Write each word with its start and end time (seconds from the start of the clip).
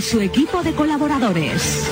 su 0.00 0.20
equipo 0.20 0.62
de 0.62 0.72
colaboradores. 0.74 1.88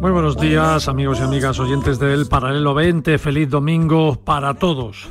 Buenos 0.00 0.36
días 0.36 0.88
amigos 0.88 1.20
y 1.20 1.22
amigas 1.22 1.58
oyentes 1.58 1.98
del 1.98 2.26
Paralelo 2.26 2.74
20, 2.74 3.18
feliz 3.18 3.50
domingo 3.50 4.16
para 4.24 4.54
todos. 4.54 5.08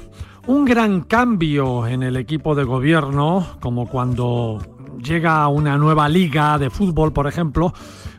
Un 0.47 0.65
gran 0.65 1.01
cambio 1.01 1.85
en 1.85 2.01
el 2.01 2.17
equipo 2.17 2.55
de 2.55 2.63
gobierno, 2.63 3.45
como 3.59 3.87
cuando 3.87 4.57
llega 4.97 5.47
una 5.47 5.77
nueva 5.77 6.09
liga 6.09 6.57
de 6.57 6.71
fútbol, 6.71 7.13
por 7.13 7.27
ejemplo, 7.27 7.73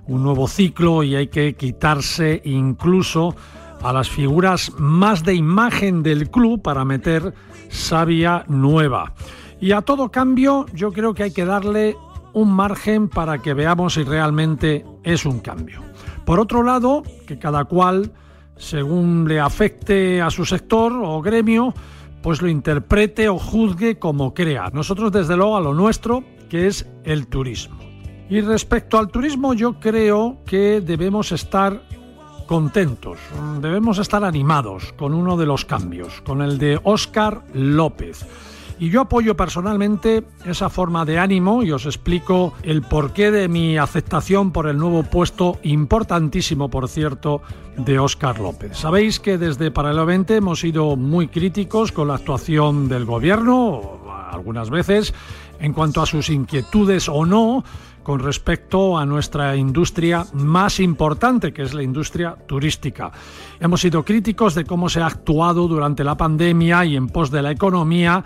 un 0.06 0.22
nuevo 0.22 0.46
ciclo 0.46 1.02
y 1.02 1.16
hay 1.16 1.26
que 1.26 1.54
quitarse 1.56 2.40
incluso 2.44 3.34
a 3.82 3.92
las 3.92 4.08
figuras 4.08 4.72
más 4.78 5.24
de 5.24 5.34
imagen 5.34 6.04
del 6.04 6.30
club 6.30 6.62
para 6.62 6.84
meter 6.84 7.34
savia 7.68 8.44
nueva. 8.46 9.14
Y 9.60 9.72
a 9.72 9.82
todo 9.82 10.10
cambio 10.10 10.66
yo 10.72 10.92
creo 10.92 11.14
que 11.14 11.24
hay 11.24 11.32
que 11.32 11.44
darle 11.44 11.96
un 12.34 12.52
margen 12.52 13.08
para 13.08 13.38
que 13.38 13.52
veamos 13.52 13.94
si 13.94 14.04
realmente 14.04 14.86
es 15.02 15.26
un 15.26 15.40
cambio. 15.40 15.80
Por 16.24 16.38
otro 16.38 16.62
lado, 16.62 17.02
que 17.26 17.38
cada 17.40 17.64
cual, 17.64 18.12
según 18.56 19.26
le 19.26 19.40
afecte 19.40 20.22
a 20.22 20.30
su 20.30 20.44
sector 20.44 20.92
o 20.92 21.20
gremio, 21.20 21.74
pues 22.22 22.40
lo 22.40 22.48
interprete 22.48 23.28
o 23.28 23.38
juzgue 23.38 23.98
como 23.98 24.32
crea. 24.32 24.70
Nosotros 24.72 25.12
desde 25.12 25.36
luego 25.36 25.56
a 25.56 25.60
lo 25.60 25.74
nuestro, 25.74 26.24
que 26.48 26.66
es 26.66 26.86
el 27.04 27.26
turismo. 27.26 27.78
Y 28.30 28.40
respecto 28.40 28.98
al 28.98 29.08
turismo 29.08 29.52
yo 29.52 29.78
creo 29.78 30.38
que 30.46 30.80
debemos 30.80 31.32
estar 31.32 31.82
contentos, 32.46 33.18
debemos 33.60 33.98
estar 33.98 34.24
animados 34.24 34.92
con 34.94 35.14
uno 35.14 35.36
de 35.36 35.46
los 35.46 35.64
cambios, 35.64 36.20
con 36.22 36.42
el 36.42 36.58
de 36.58 36.80
Óscar 36.82 37.44
López. 37.52 38.26
Y 38.78 38.90
yo 38.90 39.02
apoyo 39.02 39.36
personalmente 39.36 40.24
esa 40.44 40.68
forma 40.68 41.04
de 41.04 41.18
ánimo 41.18 41.62
y 41.62 41.72
os 41.72 41.86
explico 41.86 42.54
el 42.62 42.82
porqué 42.82 43.30
de 43.30 43.48
mi 43.48 43.78
aceptación 43.78 44.50
por 44.52 44.66
el 44.68 44.76
nuevo 44.76 45.02
puesto 45.04 45.58
importantísimo, 45.62 46.68
por 46.68 46.88
cierto, 46.88 47.42
de 47.76 47.98
Óscar 47.98 48.40
López. 48.40 48.76
Sabéis 48.76 49.20
que 49.20 49.38
desde 49.38 49.70
Paralelo 49.70 50.06
20 50.06 50.36
hemos 50.36 50.60
sido 50.60 50.96
muy 50.96 51.28
críticos 51.28 51.92
con 51.92 52.08
la 52.08 52.14
actuación 52.14 52.88
del 52.88 53.04
gobierno, 53.04 54.00
algunas 54.30 54.70
veces, 54.70 55.14
en 55.60 55.72
cuanto 55.72 56.02
a 56.02 56.06
sus 56.06 56.28
inquietudes 56.28 57.08
o 57.08 57.24
no 57.24 57.64
con 58.02 58.18
respecto 58.18 58.98
a 58.98 59.06
nuestra 59.06 59.56
industria 59.56 60.26
más 60.32 60.80
importante, 60.80 61.52
que 61.52 61.62
es 61.62 61.72
la 61.72 61.82
industria 61.82 62.36
turística. 62.46 63.12
Hemos 63.60 63.80
sido 63.80 64.04
críticos 64.04 64.54
de 64.54 64.64
cómo 64.64 64.88
se 64.88 65.00
ha 65.00 65.06
actuado 65.06 65.68
durante 65.68 66.02
la 66.02 66.16
pandemia 66.16 66.84
y 66.84 66.96
en 66.96 67.08
pos 67.08 67.30
de 67.30 67.42
la 67.42 67.52
economía 67.52 68.24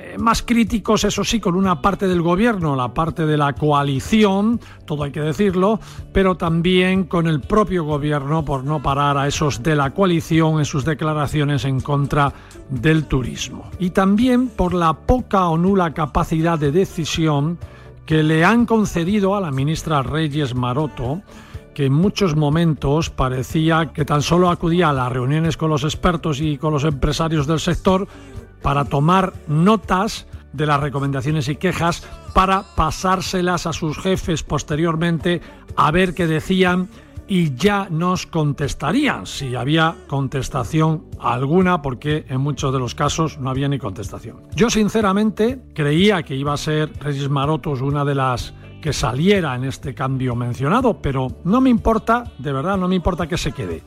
eh, 0.00 0.16
más 0.16 0.42
críticos, 0.42 1.02
eso 1.02 1.24
sí, 1.24 1.40
con 1.40 1.56
una 1.56 1.82
parte 1.82 2.06
del 2.06 2.22
gobierno, 2.22 2.76
la 2.76 2.94
parte 2.94 3.26
de 3.26 3.36
la 3.36 3.52
coalición, 3.54 4.60
todo 4.84 5.02
hay 5.02 5.10
que 5.10 5.20
decirlo, 5.20 5.80
pero 6.12 6.36
también 6.36 7.04
con 7.04 7.26
el 7.26 7.40
propio 7.40 7.82
gobierno 7.82 8.44
por 8.44 8.62
no 8.62 8.80
parar 8.80 9.18
a 9.18 9.26
esos 9.26 9.60
de 9.60 9.74
la 9.74 9.90
coalición 9.90 10.60
en 10.60 10.66
sus 10.66 10.84
declaraciones 10.84 11.64
en 11.64 11.80
contra 11.80 12.32
del 12.70 13.06
turismo. 13.06 13.72
Y 13.80 13.90
también 13.90 14.46
por 14.46 14.72
la 14.72 14.92
poca 14.92 15.48
o 15.48 15.58
nula 15.58 15.92
capacidad 15.92 16.60
de 16.60 16.70
decisión 16.70 17.58
que 18.06 18.22
le 18.22 18.44
han 18.44 18.66
concedido 18.66 19.34
a 19.34 19.40
la 19.40 19.50
ministra 19.50 20.04
Reyes 20.04 20.54
Maroto, 20.54 21.22
que 21.74 21.86
en 21.86 21.92
muchos 21.92 22.36
momentos 22.36 23.10
parecía 23.10 23.90
que 23.92 24.04
tan 24.04 24.22
solo 24.22 24.48
acudía 24.48 24.90
a 24.90 24.92
las 24.92 25.10
reuniones 25.10 25.56
con 25.56 25.70
los 25.70 25.82
expertos 25.82 26.40
y 26.40 26.56
con 26.56 26.72
los 26.72 26.84
empresarios 26.84 27.48
del 27.48 27.58
sector 27.58 28.06
para 28.62 28.84
tomar 28.84 29.34
notas 29.46 30.26
de 30.52 30.66
las 30.66 30.80
recomendaciones 30.80 31.48
y 31.48 31.56
quejas 31.56 32.06
para 32.34 32.62
pasárselas 32.74 33.66
a 33.66 33.72
sus 33.72 33.98
jefes 33.98 34.42
posteriormente 34.42 35.40
a 35.76 35.90
ver 35.90 36.14
qué 36.14 36.26
decían 36.26 36.88
y 37.28 37.54
ya 37.54 37.86
nos 37.90 38.26
contestarían 38.26 39.26
si 39.26 39.54
había 39.54 39.94
contestación 40.06 41.04
alguna, 41.20 41.82
porque 41.82 42.24
en 42.28 42.40
muchos 42.40 42.72
de 42.72 42.78
los 42.78 42.94
casos 42.94 43.38
no 43.38 43.50
había 43.50 43.68
ni 43.68 43.78
contestación. 43.78 44.44
Yo 44.54 44.70
sinceramente 44.70 45.60
creía 45.74 46.22
que 46.22 46.34
iba 46.34 46.54
a 46.54 46.56
ser 46.56 46.90
Regis 46.98 47.28
Marotos 47.28 47.82
una 47.82 48.04
de 48.06 48.14
las 48.14 48.54
que 48.80 48.94
saliera 48.94 49.54
en 49.54 49.64
este 49.64 49.94
cambio 49.94 50.34
mencionado, 50.34 51.02
pero 51.02 51.28
no 51.44 51.60
me 51.60 51.68
importa, 51.68 52.24
de 52.38 52.52
verdad 52.52 52.78
no 52.78 52.88
me 52.88 52.94
importa 52.94 53.26
que 53.26 53.36
se 53.36 53.52
quede, 53.52 53.82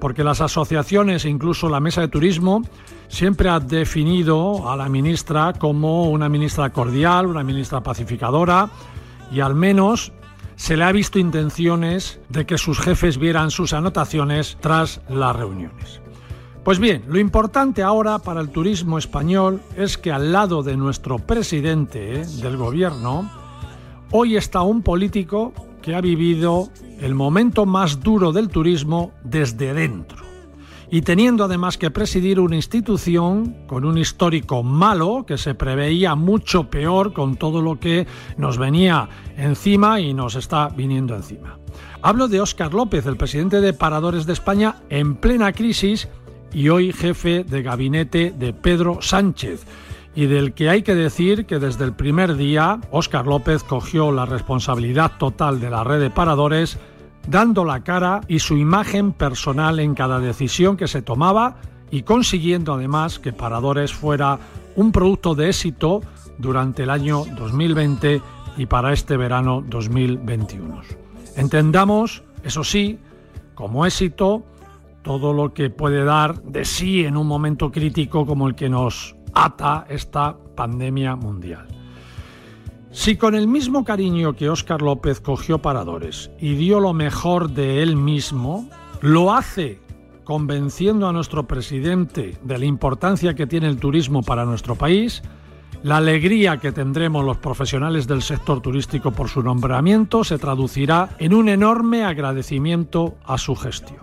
porque 0.00 0.24
las 0.24 0.40
asociaciones 0.40 1.24
incluso 1.24 1.68
la 1.68 1.78
mesa 1.78 2.00
de 2.00 2.08
turismo 2.08 2.62
siempre 3.12 3.50
ha 3.50 3.60
definido 3.60 4.70
a 4.70 4.74
la 4.74 4.88
ministra 4.88 5.52
como 5.52 6.10
una 6.10 6.30
ministra 6.30 6.70
cordial, 6.70 7.26
una 7.26 7.44
ministra 7.44 7.82
pacificadora 7.82 8.70
y 9.30 9.40
al 9.40 9.54
menos 9.54 10.12
se 10.56 10.78
le 10.78 10.84
ha 10.84 10.92
visto 10.92 11.18
intenciones 11.18 12.20
de 12.30 12.46
que 12.46 12.56
sus 12.56 12.80
jefes 12.80 13.18
vieran 13.18 13.50
sus 13.50 13.74
anotaciones 13.74 14.56
tras 14.60 15.02
las 15.10 15.36
reuniones. 15.36 16.00
Pues 16.64 16.78
bien, 16.78 17.04
lo 17.06 17.18
importante 17.18 17.82
ahora 17.82 18.18
para 18.18 18.40
el 18.40 18.48
turismo 18.48 18.96
español 18.96 19.60
es 19.76 19.98
que 19.98 20.10
al 20.10 20.32
lado 20.32 20.62
de 20.62 20.78
nuestro 20.78 21.18
presidente 21.18 22.24
del 22.40 22.56
gobierno, 22.56 23.30
hoy 24.10 24.36
está 24.36 24.62
un 24.62 24.82
político 24.82 25.52
que 25.82 25.94
ha 25.94 26.00
vivido 26.00 26.70
el 26.98 27.14
momento 27.14 27.66
más 27.66 28.00
duro 28.00 28.32
del 28.32 28.48
turismo 28.48 29.12
desde 29.22 29.74
dentro 29.74 30.21
y 30.92 31.00
teniendo 31.00 31.44
además 31.44 31.78
que 31.78 31.90
presidir 31.90 32.38
una 32.38 32.54
institución 32.54 33.56
con 33.66 33.86
un 33.86 33.96
histórico 33.96 34.62
malo 34.62 35.24
que 35.26 35.38
se 35.38 35.54
preveía 35.54 36.14
mucho 36.16 36.68
peor 36.68 37.14
con 37.14 37.36
todo 37.36 37.62
lo 37.62 37.80
que 37.80 38.06
nos 38.36 38.58
venía 38.58 39.08
encima 39.38 40.00
y 40.00 40.12
nos 40.12 40.34
está 40.34 40.68
viniendo 40.68 41.16
encima. 41.16 41.58
Hablo 42.02 42.28
de 42.28 42.42
Óscar 42.42 42.74
López, 42.74 43.06
el 43.06 43.16
presidente 43.16 43.62
de 43.62 43.72
Paradores 43.72 44.26
de 44.26 44.34
España 44.34 44.82
en 44.90 45.14
plena 45.14 45.54
crisis 45.54 46.08
y 46.52 46.68
hoy 46.68 46.92
jefe 46.92 47.42
de 47.42 47.62
gabinete 47.62 48.34
de 48.38 48.52
Pedro 48.52 48.98
Sánchez 49.00 49.64
y 50.14 50.26
del 50.26 50.52
que 50.52 50.68
hay 50.68 50.82
que 50.82 50.94
decir 50.94 51.46
que 51.46 51.58
desde 51.58 51.84
el 51.84 51.94
primer 51.94 52.36
día 52.36 52.82
Óscar 52.90 53.26
López 53.26 53.64
cogió 53.64 54.12
la 54.12 54.26
responsabilidad 54.26 55.12
total 55.18 55.58
de 55.58 55.70
la 55.70 55.84
red 55.84 56.00
de 56.00 56.10
paradores 56.10 56.78
dando 57.26 57.64
la 57.64 57.82
cara 57.82 58.20
y 58.28 58.38
su 58.38 58.56
imagen 58.56 59.12
personal 59.12 59.80
en 59.80 59.94
cada 59.94 60.18
decisión 60.18 60.76
que 60.76 60.88
se 60.88 61.02
tomaba 61.02 61.56
y 61.90 62.02
consiguiendo 62.02 62.74
además 62.74 63.18
que 63.18 63.32
Paradores 63.32 63.92
fuera 63.92 64.38
un 64.76 64.92
producto 64.92 65.34
de 65.34 65.48
éxito 65.48 66.00
durante 66.38 66.84
el 66.84 66.90
año 66.90 67.24
2020 67.36 68.22
y 68.56 68.66
para 68.66 68.92
este 68.92 69.16
verano 69.16 69.62
2021. 69.66 70.82
Entendamos, 71.36 72.22
eso 72.42 72.64
sí, 72.64 72.98
como 73.54 73.86
éxito 73.86 74.44
todo 75.02 75.32
lo 75.32 75.52
que 75.52 75.68
puede 75.68 76.04
dar 76.04 76.42
de 76.42 76.64
sí 76.64 77.04
en 77.04 77.16
un 77.16 77.26
momento 77.26 77.70
crítico 77.70 78.24
como 78.24 78.48
el 78.48 78.54
que 78.54 78.68
nos 78.68 79.16
ata 79.34 79.84
esta 79.88 80.36
pandemia 80.54 81.16
mundial. 81.16 81.71
Si 82.92 83.16
con 83.16 83.34
el 83.34 83.48
mismo 83.48 83.84
cariño 83.84 84.34
que 84.34 84.50
Óscar 84.50 84.82
López 84.82 85.20
cogió 85.20 85.58
Paradores 85.58 86.30
y 86.38 86.54
dio 86.56 86.78
lo 86.78 86.92
mejor 86.92 87.48
de 87.50 87.82
él 87.82 87.96
mismo, 87.96 88.68
lo 89.00 89.32
hace 89.32 89.80
convenciendo 90.24 91.08
a 91.08 91.12
nuestro 91.12 91.46
presidente 91.48 92.36
de 92.42 92.58
la 92.58 92.66
importancia 92.66 93.34
que 93.34 93.46
tiene 93.46 93.68
el 93.68 93.78
turismo 93.78 94.22
para 94.22 94.44
nuestro 94.44 94.76
país, 94.76 95.22
la 95.82 95.96
alegría 95.96 96.58
que 96.58 96.70
tendremos 96.70 97.24
los 97.24 97.38
profesionales 97.38 98.06
del 98.06 98.20
sector 98.20 98.60
turístico 98.60 99.10
por 99.10 99.30
su 99.30 99.42
nombramiento 99.42 100.22
se 100.22 100.38
traducirá 100.38 101.16
en 101.18 101.32
un 101.32 101.48
enorme 101.48 102.04
agradecimiento 102.04 103.16
a 103.24 103.38
su 103.38 103.56
gestión. 103.56 104.00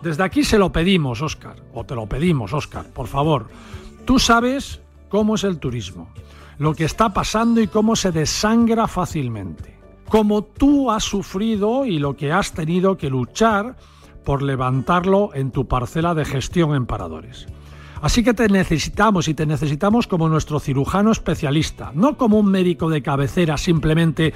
Desde 0.00 0.22
aquí 0.22 0.44
se 0.44 0.58
lo 0.58 0.70
pedimos, 0.70 1.22
Óscar, 1.22 1.56
o 1.74 1.84
te 1.84 1.96
lo 1.96 2.06
pedimos, 2.06 2.52
Óscar, 2.52 2.86
por 2.86 3.08
favor. 3.08 3.48
Tú 4.04 4.20
sabes 4.20 4.80
cómo 5.08 5.34
es 5.34 5.44
el 5.44 5.58
turismo, 5.58 6.08
lo 6.58 6.74
que 6.74 6.84
está 6.84 7.12
pasando 7.12 7.60
y 7.60 7.66
cómo 7.66 7.96
se 7.96 8.12
desangra 8.12 8.86
fácilmente, 8.86 9.78
cómo 10.08 10.44
tú 10.44 10.90
has 10.90 11.04
sufrido 11.04 11.84
y 11.84 11.98
lo 11.98 12.16
que 12.16 12.32
has 12.32 12.52
tenido 12.52 12.96
que 12.96 13.10
luchar 13.10 13.76
por 14.24 14.42
levantarlo 14.42 15.30
en 15.34 15.50
tu 15.50 15.68
parcela 15.68 16.14
de 16.14 16.24
gestión 16.24 16.74
en 16.74 16.86
paradores. 16.86 17.46
Así 18.00 18.22
que 18.22 18.34
te 18.34 18.48
necesitamos 18.48 19.28
y 19.28 19.34
te 19.34 19.46
necesitamos 19.46 20.06
como 20.06 20.28
nuestro 20.28 20.60
cirujano 20.60 21.10
especialista, 21.10 21.90
no 21.94 22.18
como 22.18 22.38
un 22.38 22.50
médico 22.50 22.90
de 22.90 23.02
cabecera 23.02 23.56
simplemente 23.56 24.34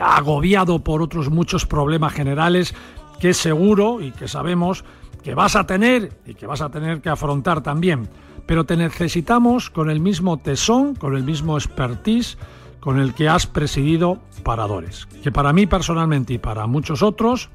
agobiado 0.00 0.78
por 0.78 1.02
otros 1.02 1.28
muchos 1.28 1.66
problemas 1.66 2.14
generales 2.14 2.74
que 3.20 3.34
seguro 3.34 4.00
y 4.00 4.12
que 4.12 4.28
sabemos 4.28 4.84
que 5.22 5.34
vas 5.34 5.56
a 5.56 5.66
tener 5.66 6.12
y 6.26 6.34
que 6.34 6.46
vas 6.46 6.60
a 6.60 6.70
tener 6.70 7.00
que 7.00 7.08
afrontar 7.08 7.62
también. 7.62 8.08
Pero 8.46 8.64
te 8.64 8.76
necesitamos 8.76 9.70
con 9.70 9.90
el 9.90 10.00
mismo 10.00 10.38
tesón, 10.38 10.94
con 10.94 11.16
el 11.16 11.22
mismo 11.22 11.56
expertise 11.56 12.36
con 12.82 12.98
el 12.98 13.14
que 13.14 13.28
has 13.28 13.46
presidido 13.46 14.18
Paradores, 14.42 15.06
que 15.22 15.30
para 15.30 15.52
mí 15.52 15.66
personalmente 15.66 16.34
y 16.34 16.38
para 16.38 16.66
muchos 16.66 17.00
otros 17.00 17.48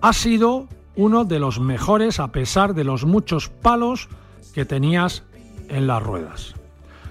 ha 0.00 0.12
sido 0.12 0.66
uno 0.96 1.24
de 1.24 1.38
los 1.38 1.60
mejores 1.60 2.18
a 2.18 2.32
pesar 2.32 2.74
de 2.74 2.82
los 2.82 3.04
muchos 3.04 3.48
palos 3.48 4.08
que 4.52 4.64
tenías 4.64 5.22
en 5.68 5.86
las 5.86 6.02
ruedas. 6.02 6.54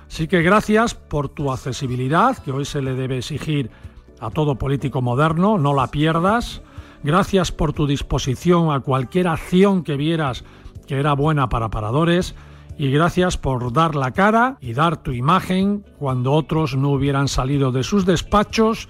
Así 0.10 0.28
que 0.28 0.42
gracias 0.42 0.94
por 0.94 1.30
tu 1.30 1.54
accesibilidad, 1.54 2.38
que 2.38 2.52
hoy 2.52 2.66
se 2.66 2.82
le 2.82 2.96
debe 2.96 3.20
exigir 3.20 3.72
a 4.20 4.30
todo 4.30 4.56
político 4.56 5.02
moderno, 5.02 5.58
no 5.58 5.74
la 5.74 5.88
pierdas. 5.88 6.62
Gracias 7.04 7.52
por 7.52 7.74
tu 7.74 7.86
disposición 7.86 8.72
a 8.72 8.80
cualquier 8.80 9.28
acción 9.28 9.84
que 9.84 9.98
vieras 9.98 10.46
que 10.88 11.00
era 11.00 11.14
buena 11.14 11.50
para 11.50 11.70
paradores. 11.70 12.36
Y 12.78 12.90
gracias 12.90 13.38
por 13.38 13.72
dar 13.72 13.96
la 13.96 14.12
cara 14.12 14.58
y 14.60 14.74
dar 14.74 14.98
tu 14.98 15.12
imagen 15.12 15.86
cuando 16.00 16.32
otros 16.32 16.76
no 16.76 16.92
hubieran 16.92 17.28
salido 17.28 17.72
de 17.72 17.84
sus 17.84 18.06
despachos 18.06 18.90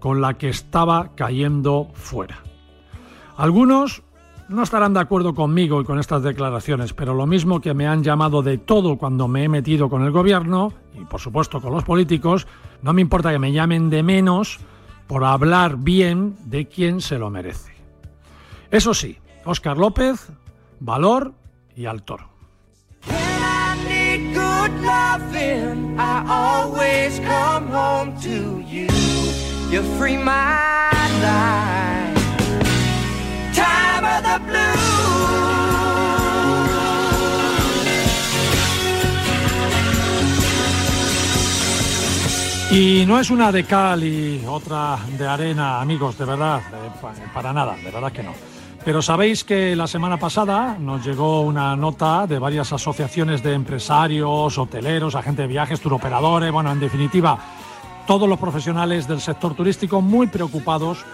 con 0.00 0.20
la 0.20 0.34
que 0.34 0.48
estaba 0.48 1.14
cayendo 1.14 1.90
fuera. 1.94 2.38
Algunos 3.36 4.02
no 4.48 4.64
estarán 4.64 4.94
de 4.94 5.00
acuerdo 5.00 5.34
conmigo 5.34 5.80
y 5.80 5.84
con 5.84 6.00
estas 6.00 6.24
declaraciones, 6.24 6.92
pero 6.92 7.14
lo 7.14 7.26
mismo 7.26 7.60
que 7.60 7.72
me 7.72 7.86
han 7.86 8.02
llamado 8.02 8.42
de 8.42 8.58
todo 8.58 8.96
cuando 8.96 9.28
me 9.28 9.44
he 9.44 9.48
metido 9.48 9.88
con 9.88 10.02
el 10.02 10.10
gobierno, 10.10 10.72
y 11.00 11.04
por 11.04 11.20
supuesto 11.20 11.60
con 11.60 11.72
los 11.72 11.84
políticos, 11.84 12.48
no 12.82 12.92
me 12.92 13.00
importa 13.00 13.30
que 13.30 13.38
me 13.38 13.52
llamen 13.52 13.90
de 13.90 14.02
menos 14.02 14.58
por 15.10 15.24
hablar 15.24 15.76
bien 15.76 16.36
de 16.44 16.68
quien 16.68 17.00
se 17.00 17.18
lo 17.18 17.30
merece. 17.30 17.72
Eso 18.70 18.94
sí, 18.94 19.18
Óscar 19.44 19.76
López, 19.76 20.28
valor 20.78 21.34
y 21.74 21.86
al 21.86 22.04
toro. 22.04 22.30
Y 42.72 43.04
no 43.04 43.18
es 43.18 43.30
una 43.30 43.50
de 43.50 43.64
cal 43.64 44.04
y 44.04 44.44
otra 44.46 44.96
de 45.18 45.26
arena, 45.26 45.80
amigos, 45.80 46.16
de 46.16 46.24
verdad, 46.24 46.60
para 47.34 47.52
nada, 47.52 47.74
de 47.74 47.90
verdad 47.90 48.12
que 48.12 48.22
no. 48.22 48.32
Pero 48.84 49.02
sabéis 49.02 49.42
que 49.42 49.74
la 49.74 49.88
semana 49.88 50.18
pasada 50.18 50.76
nos 50.78 51.04
llegó 51.04 51.40
una 51.40 51.74
nota 51.74 52.28
de 52.28 52.38
varias 52.38 52.72
asociaciones 52.72 53.42
de 53.42 53.54
empresarios, 53.54 54.56
hoteleros, 54.56 55.16
agentes 55.16 55.42
de 55.42 55.48
viajes, 55.48 55.80
turoperadores, 55.80 56.52
bueno, 56.52 56.70
en 56.70 56.78
definitiva, 56.78 57.38
todos 58.06 58.28
los 58.28 58.38
profesionales 58.38 59.08
del 59.08 59.20
sector 59.20 59.54
turístico 59.54 60.00
muy 60.00 60.28
preocupados 60.28 61.04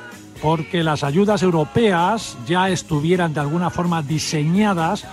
porque 0.43 0.83
las 0.83 1.03
ayudas 1.05 1.43
europeas 1.43 2.37
ya 2.47 2.69
estuvieran 2.69 3.33
de 3.33 3.41
alguna 3.41 3.71
forma 3.71 4.03
diseñadas 4.03 5.07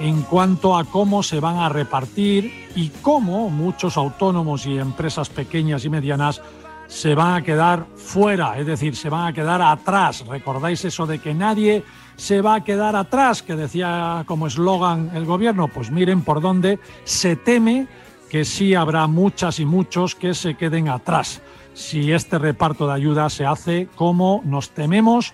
en 0.00 0.22
cuanto 0.22 0.76
a 0.76 0.84
cómo 0.84 1.22
se 1.22 1.40
van 1.40 1.56
a 1.56 1.68
repartir 1.68 2.68
y 2.74 2.88
cómo 3.02 3.50
muchos 3.50 3.96
autónomos 3.96 4.66
y 4.66 4.78
empresas 4.78 5.28
pequeñas 5.28 5.84
y 5.84 5.90
medianas 5.90 6.40
se 6.86 7.14
van 7.14 7.34
a 7.34 7.42
quedar 7.42 7.86
fuera, 7.96 8.58
es 8.58 8.66
decir, 8.66 8.96
se 8.96 9.10
van 9.10 9.26
a 9.26 9.32
quedar 9.32 9.60
atrás. 9.60 10.24
¿Recordáis 10.26 10.84
eso 10.84 11.06
de 11.06 11.18
que 11.18 11.34
nadie 11.34 11.84
se 12.16 12.40
va 12.40 12.56
a 12.56 12.64
quedar 12.64 12.96
atrás, 12.96 13.42
que 13.42 13.56
decía 13.56 14.24
como 14.26 14.46
eslogan 14.46 15.10
el 15.14 15.26
gobierno? 15.26 15.68
Pues 15.68 15.90
miren 15.90 16.22
por 16.22 16.40
dónde 16.40 16.78
se 17.04 17.36
teme 17.36 17.86
que 18.30 18.44
sí 18.44 18.74
habrá 18.74 19.06
muchas 19.06 19.58
y 19.60 19.64
muchos 19.64 20.14
que 20.14 20.34
se 20.34 20.54
queden 20.54 20.88
atrás 20.88 21.42
si 21.74 22.12
este 22.12 22.38
reparto 22.38 22.88
de 22.88 22.94
ayuda 22.94 23.30
se 23.30 23.46
hace 23.46 23.88
como 23.94 24.42
nos 24.44 24.70
tememos 24.70 25.32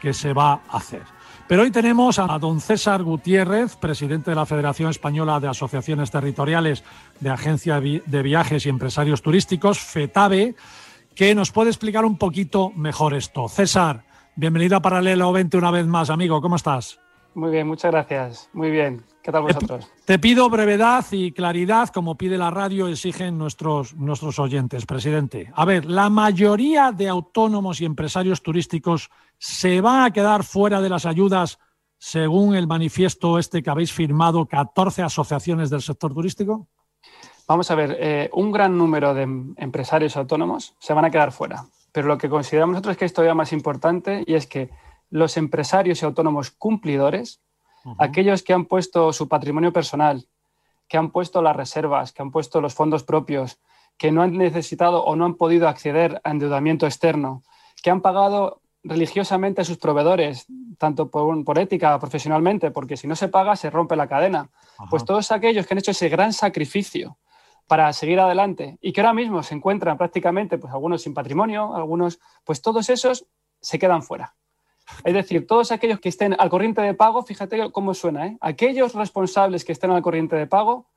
que 0.00 0.12
se 0.12 0.32
va 0.32 0.60
a 0.68 0.76
hacer. 0.76 1.13
Pero 1.46 1.62
hoy 1.62 1.70
tenemos 1.70 2.18
a 2.18 2.38
don 2.38 2.58
César 2.58 3.02
Gutiérrez, 3.02 3.76
presidente 3.76 4.30
de 4.30 4.34
la 4.34 4.46
Federación 4.46 4.88
Española 4.88 5.40
de 5.40 5.48
Asociaciones 5.48 6.10
Territoriales 6.10 6.84
de 7.20 7.28
Agencia 7.28 7.80
de 7.80 8.22
Viajes 8.22 8.64
y 8.64 8.70
Empresarios 8.70 9.20
Turísticos, 9.20 9.78
FETABE, 9.78 10.54
que 11.14 11.34
nos 11.34 11.52
puede 11.52 11.68
explicar 11.68 12.06
un 12.06 12.16
poquito 12.16 12.70
mejor 12.70 13.12
esto. 13.12 13.48
César, 13.48 14.04
bienvenido 14.36 14.76
a 14.78 14.80
Paralelo 14.80 15.32
20 15.32 15.58
una 15.58 15.70
vez 15.70 15.86
más, 15.86 16.08
amigo, 16.08 16.40
¿cómo 16.40 16.56
estás? 16.56 16.98
Muy 17.34 17.50
bien, 17.50 17.66
muchas 17.66 17.90
gracias. 17.90 18.48
Muy 18.54 18.70
bien. 18.70 19.04
¿Qué 19.24 19.32
tal 19.32 19.42
vosotros? 19.42 19.90
Te, 20.04 20.18
pido 20.18 20.50
brevedad 20.50 21.02
y 21.10 21.32
claridad, 21.32 21.88
como 21.88 22.14
pide 22.14 22.36
la 22.36 22.50
radio, 22.50 22.88
exigen 22.88 23.38
nuestros, 23.38 23.94
nuestros 23.94 24.38
oyentes, 24.38 24.84
presidente. 24.84 25.50
A 25.54 25.64
ver, 25.64 25.86
la 25.86 26.10
mayoría 26.10 26.92
de 26.92 27.08
autónomos 27.08 27.80
y 27.80 27.86
empresarios 27.86 28.42
turísticos 28.42 29.10
se 29.38 29.80
van 29.80 30.04
a 30.04 30.10
quedar 30.10 30.44
fuera 30.44 30.82
de 30.82 30.90
las 30.90 31.06
ayudas 31.06 31.58
según 31.96 32.54
el 32.54 32.66
manifiesto 32.66 33.38
este 33.38 33.62
que 33.62 33.70
habéis 33.70 33.94
firmado 33.94 34.44
14 34.44 35.00
asociaciones 35.00 35.70
del 35.70 35.80
sector 35.80 36.12
turístico. 36.12 36.68
Vamos 37.48 37.70
a 37.70 37.76
ver, 37.76 37.96
eh, 37.98 38.28
un 38.34 38.52
gran 38.52 38.76
número 38.76 39.14
de 39.14 39.22
empresarios 39.22 40.18
autónomos 40.18 40.76
se 40.78 40.92
van 40.92 41.06
a 41.06 41.10
quedar 41.10 41.32
fuera. 41.32 41.64
Pero 41.92 42.08
lo 42.08 42.18
que 42.18 42.28
consideramos 42.28 42.74
nosotros 42.74 42.98
que 42.98 43.06
es 43.06 43.14
todavía 43.14 43.34
más 43.34 43.54
importante 43.54 44.22
y 44.26 44.34
es 44.34 44.46
que 44.46 44.68
los 45.08 45.38
empresarios 45.38 46.02
y 46.02 46.04
autónomos 46.04 46.50
cumplidores 46.50 47.40
aquellos 47.98 48.42
que 48.42 48.52
han 48.52 48.66
puesto 48.66 49.12
su 49.12 49.28
patrimonio 49.28 49.72
personal, 49.72 50.26
que 50.88 50.96
han 50.96 51.10
puesto 51.10 51.42
las 51.42 51.56
reservas, 51.56 52.12
que 52.12 52.22
han 52.22 52.30
puesto 52.30 52.60
los 52.60 52.74
fondos 52.74 53.02
propios, 53.02 53.58
que 53.96 54.12
no 54.12 54.22
han 54.22 54.36
necesitado 54.36 55.04
o 55.04 55.16
no 55.16 55.24
han 55.24 55.34
podido 55.34 55.68
acceder 55.68 56.20
a 56.24 56.30
endeudamiento 56.30 56.86
externo, 56.86 57.42
que 57.82 57.90
han 57.90 58.00
pagado 58.00 58.60
religiosamente 58.82 59.62
a 59.62 59.64
sus 59.64 59.78
proveedores, 59.78 60.46
tanto 60.78 61.10
por, 61.10 61.58
ética, 61.58 61.98
profesionalmente, 61.98 62.70
porque 62.70 62.96
si 62.96 63.06
no 63.06 63.16
se 63.16 63.28
paga 63.28 63.56
se 63.56 63.70
rompe 63.70 63.96
la 63.96 64.08
cadena. 64.08 64.50
Pues 64.90 65.04
todos 65.04 65.32
aquellos 65.32 65.66
que 65.66 65.74
han 65.74 65.78
hecho 65.78 65.92
ese 65.92 66.08
gran 66.08 66.32
sacrificio 66.32 67.16
para 67.66 67.92
seguir 67.92 68.20
adelante 68.20 68.78
y 68.82 68.92
que 68.92 69.00
ahora 69.00 69.14
mismo 69.14 69.42
se 69.42 69.54
encuentran 69.54 69.96
prácticamente, 69.96 70.58
pues 70.58 70.72
algunos 70.72 71.02
sin 71.02 71.14
patrimonio, 71.14 71.74
algunos, 71.74 72.20
pues 72.44 72.60
todos 72.60 72.90
esos 72.90 73.26
se 73.60 73.78
quedan 73.78 74.02
fuera. 74.02 74.34
Es 75.04 75.14
decir, 75.14 75.46
todos 75.46 75.72
aquellos 75.72 76.00
que 76.00 76.08
estén 76.08 76.36
al 76.38 76.50
corriente 76.50 76.82
de 76.82 76.94
pago, 76.94 77.22
fíjate 77.22 77.70
cómo 77.72 77.94
suena, 77.94 78.26
¿eh? 78.26 78.38
aquellos 78.40 78.94
responsables 78.94 79.64
que 79.64 79.72
estén 79.72 79.90
al 79.90 80.02
corriente 80.02 80.36
de 80.36 80.46
pago 80.46 80.90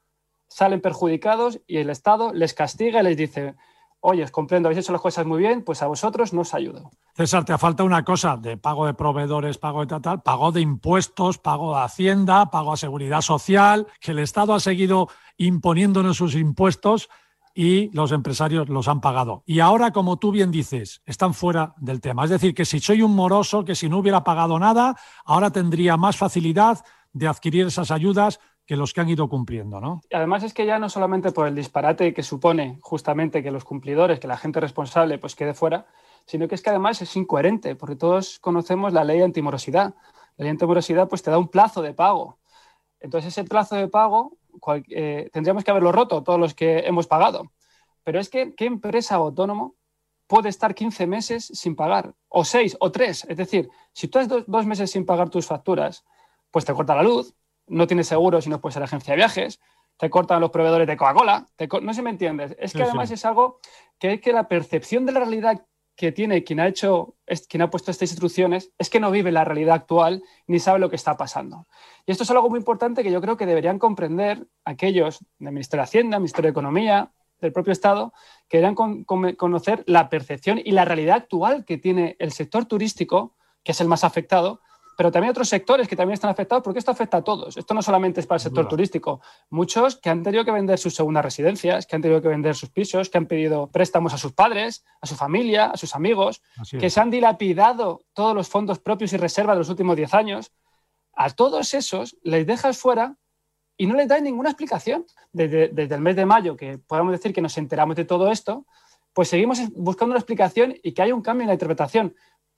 salen 0.48 0.82
perjudicados 0.82 1.60
y 1.68 1.78
el 1.78 1.90
Estado 1.90 2.34
les 2.34 2.54
castiga 2.54 3.02
y 3.02 3.04
les 3.04 3.18
dice, 3.18 3.56
oye, 4.00 4.28
comprendo, 4.30 4.70
habéis 4.70 4.84
hecho 4.84 4.94
las 4.94 5.02
cosas 5.02 5.26
muy 5.26 5.40
bien, 5.40 5.64
pues 5.64 5.82
a 5.82 5.88
vosotros 5.88 6.34
no 6.34 6.42
os 6.42 6.54
ayudo. 6.54 6.92
César, 7.16 7.46
te 7.46 7.58
falta 7.58 7.84
una 7.84 8.04
cosa 8.04 8.38
de 8.38 8.58
pago 8.58 8.86
de 8.86 8.94
proveedores, 8.94 9.58
pago 9.58 9.86
de 9.86 10.00
tal, 10.00 10.22
pago 10.22 10.52
de 10.52 10.62
impuestos, 10.62 11.38
pago 11.38 11.76
de 11.76 11.82
Hacienda, 11.82 12.50
pago 12.50 12.74
a 12.74 12.78
Seguridad 12.78 13.22
Social, 13.22 13.88
que 14.00 14.12
el 14.12 14.20
Estado 14.20 14.54
ha 14.54 14.60
seguido 14.60 15.10
imponiéndonos 15.38 16.18
sus 16.18 16.36
impuestos 16.36 17.10
y 17.60 17.90
los 17.92 18.12
empresarios 18.12 18.70
los 18.70 18.88
han 18.88 19.02
pagado. 19.02 19.42
Y 19.48 19.62
ahora, 19.62 19.90
como 19.90 20.18
tú 20.18 20.30
bien 20.32 20.52
dices, 20.52 21.02
están 21.08 21.34
fuera 21.34 21.74
del 21.78 22.02
tema. 22.02 22.24
Es 22.24 22.30
decir, 22.30 22.54
que 22.54 22.66
si 22.66 22.80
soy 22.80 23.02
un 23.02 23.16
moroso, 23.16 23.66
que 23.66 23.74
si 23.74 23.90
no 23.90 23.98
hubiera 23.98 24.24
pagado 24.24 24.60
nada, 24.60 24.96
ahora 25.26 25.50
tendría 25.50 25.98
más 25.98 26.18
facilidad 26.18 26.86
de 27.14 27.28
adquirir 27.28 27.66
esas 27.66 27.90
ayudas 27.90 28.40
que 28.68 28.76
los 28.76 28.94
que 28.94 29.02
han 29.02 29.10
ido 29.10 29.28
cumpliendo, 29.28 29.82
¿no? 29.82 30.02
Además 30.14 30.44
es 30.44 30.54
que 30.54 30.68
ya 30.68 30.78
no 30.78 30.88
solamente 30.88 31.32
por 31.32 31.48
el 31.48 31.56
disparate 31.56 32.14
que 32.14 32.22
supone 32.22 32.78
justamente 32.80 33.42
que 33.42 33.50
los 33.50 33.64
cumplidores, 33.64 34.20
que 34.20 34.28
la 34.28 34.38
gente 34.38 34.60
responsable 34.60 35.18
pues 35.18 35.34
quede 35.34 35.56
fuera, 35.56 35.88
sino 36.28 36.48
que 36.48 36.54
es 36.54 36.62
que 36.62 36.70
además 36.70 37.02
es 37.02 37.16
incoherente, 37.16 37.76
porque 37.76 37.96
todos 37.96 38.38
conocemos 38.38 38.94
la 38.94 39.04
ley 39.04 39.24
antimorosidad. 39.24 39.96
La 40.36 40.44
ley 40.44 40.52
antimorosidad 40.52 41.10
pues 41.10 41.24
te 41.24 41.32
da 41.32 41.40
un 41.40 41.48
plazo 41.48 41.82
de 41.82 41.96
pago. 41.96 42.38
Entonces 43.00 43.34
ese 43.34 43.50
plazo 43.50 43.76
de 43.76 43.88
pago 43.88 44.38
eh, 44.90 45.30
tendríamos 45.32 45.64
que 45.64 45.72
haberlo 45.72 45.92
roto 45.92 46.24
todos 46.24 46.40
los 46.40 46.54
que 46.54 46.80
hemos 46.80 47.08
pagado. 47.08 47.52
Pero 48.04 48.20
es 48.20 48.30
que, 48.30 48.54
¿qué 48.56 48.66
empresa 48.66 49.16
autónomo 49.16 49.76
puede 50.28 50.50
estar 50.50 50.76
15 50.76 51.08
meses 51.08 51.46
sin 51.46 51.76
pagar? 51.76 52.14
O 52.30 52.46
6 52.46 52.78
o 52.80 52.92
3. 52.92 53.28
Es 53.30 53.38
decir, 53.38 53.70
si 53.94 54.08
tú 54.08 54.20
estás 54.20 54.46
dos, 54.48 54.66
meses 54.66 54.92
sin 54.92 55.06
pagar 55.06 55.30
tus 55.30 55.46
facturas, 55.46 56.06
pues 56.52 56.66
te 56.66 56.74
corta 56.74 56.96
la 56.96 57.04
luz, 57.04 57.34
no 57.68 57.88
tienes 57.88 58.08
seguro 58.08 58.42
si 58.42 58.50
no 58.50 58.62
puedes 58.62 58.76
ser 58.76 58.84
agencia 58.84 59.12
de 59.12 59.18
viajes, 59.18 59.60
te 59.98 60.10
cortan 60.10 60.40
los 60.40 60.52
proveedores 60.52 60.88
de 60.88 60.96
Coca-Cola, 60.96 61.48
no 61.82 61.94
sé 61.94 61.98
si 61.98 62.02
me 62.02 62.12
entiendes. 62.12 62.56
Es 62.60 62.74
que 62.74 62.84
además 62.84 63.12
es 63.12 63.26
algo 63.26 63.60
que 64.00 64.14
es 64.14 64.22
que 64.22 64.32
la 64.32 64.48
percepción 64.48 65.06
de 65.06 65.12
la 65.12 65.22
realidad 65.22 65.66
que 65.98 66.12
tiene 66.12 66.44
quien 66.44 66.60
ha 66.60 66.68
hecho, 66.68 67.16
quien 67.50 67.64
ha 67.64 67.72
puesto 67.72 67.90
estas 67.90 68.12
instrucciones, 68.12 68.72
es 68.78 68.90
que 68.90 69.00
no 69.00 69.10
vive 69.10 69.32
la 69.32 69.44
realidad 69.44 69.76
actual 69.76 70.24
ni 70.46 70.60
sabe 70.60 70.78
lo 70.78 70.92
que 70.92 70.96
está 70.96 71.18
pasando. 71.18 71.66
Y 72.06 72.12
esto 72.12 72.24
es 72.24 72.30
algo 72.30 72.50
muy 72.50 72.60
importante 72.60 73.04
que 73.04 73.12
yo 73.12 73.20
creo 73.20 73.36
que 73.36 73.48
deberían 73.48 73.80
comprender 73.80 74.48
aquellos 74.64 75.26
del 75.40 75.54
Ministerio 75.54 75.82
de 75.82 75.86
Hacienda, 75.86 76.20
Ministerio 76.20 76.50
de 76.50 76.52
Economía, 76.52 77.12
del 77.42 77.52
propio 77.52 77.74
Estado, 77.74 78.14
que 78.48 78.58
deberían 78.58 79.04
conocer 79.06 79.84
la 79.88 80.08
percepción 80.08 80.62
y 80.64 80.72
la 80.72 80.86
realidad 80.86 81.18
actual 81.18 81.66
que 81.66 81.80
tiene 81.80 82.16
el 82.20 82.32
sector 82.32 82.66
turístico, 82.66 83.36
que 83.64 83.72
es 83.72 83.82
el 83.82 83.88
más 83.88 84.04
afectado, 84.04 84.62
pero 84.98 85.12
también 85.12 85.30
otros 85.30 85.48
sectores 85.48 85.88
que 85.88 85.96
también 85.96 86.16
están 86.16 86.32
afectados, 86.32 86.64
porque 86.64 86.80
esto 86.80 86.90
afecta 86.90 87.18
a 87.18 87.22
todos. 87.24 87.56
Esto 87.56 87.76
no 87.76 87.84
solamente 87.84 88.20
es 88.20 88.26
para 88.26 88.38
el 88.38 88.42
sector 88.42 88.68
turístico. 88.68 89.22
Muchos 89.52 89.98
que 89.98 90.10
han 90.10 90.24
tenido 90.24 90.44
que 90.44 90.50
vender 90.50 90.80
sus 90.80 90.96
segundas 90.96 91.24
residencias, 91.24 91.86
que 91.86 91.96
han 91.96 92.02
tenido 92.02 92.20
que 92.20 92.30
vender 92.30 92.56
sus 92.56 92.72
pisos, 92.72 93.08
que 93.08 93.20
han 93.20 93.28
pedido 93.28 93.68
préstamos 93.68 94.16
a 94.16 94.18
sus 94.18 94.34
padres, 94.34 94.84
a 95.00 95.06
su 95.06 95.16
familia, 95.16 95.68
a 95.68 95.78
sus 95.78 95.94
amigos, 95.94 96.42
que 96.80 96.90
se 96.90 97.00
han 97.00 97.12
dilapidado 97.12 98.02
todos 98.14 98.34
los 98.34 98.50
fondos 98.50 98.80
propios 98.80 99.14
y 99.14 99.18
reservas 99.18 99.56
de 99.56 99.60
los 99.60 99.70
últimos 99.70 99.96
10 99.96 100.16
años. 100.16 100.52
A 101.14 101.30
todos 101.30 101.76
esos 101.76 102.18
les 102.24 102.48
dejas 102.48 102.80
fuera 102.80 103.18
y 103.78 103.86
no 103.86 103.94
les 103.94 104.08
das 104.08 104.24
ninguna 104.24 104.50
explicación. 104.50 105.06
Desde, 105.32 105.68
desde 105.68 105.94
el 105.94 106.02
mes 106.02 106.16
de 106.16 106.26
mayo, 106.26 106.58
que 106.58 106.80
podemos 106.80 107.12
decir 107.12 107.34
que 107.36 107.42
nos 107.42 107.56
enteramos 107.60 107.96
de 107.98 108.06
todo 108.06 108.32
esto, 108.32 108.66
pues 109.14 109.28
seguimos 109.30 109.60
buscando 109.76 110.14
una 110.14 110.20
explicación 110.20 110.74
y 110.82 110.94
que 110.94 111.04
hay 111.04 111.12
un 111.12 111.22
cambio 111.22 111.44
en 111.44 111.50
la 111.50 111.54
interpretación. 111.54 112.16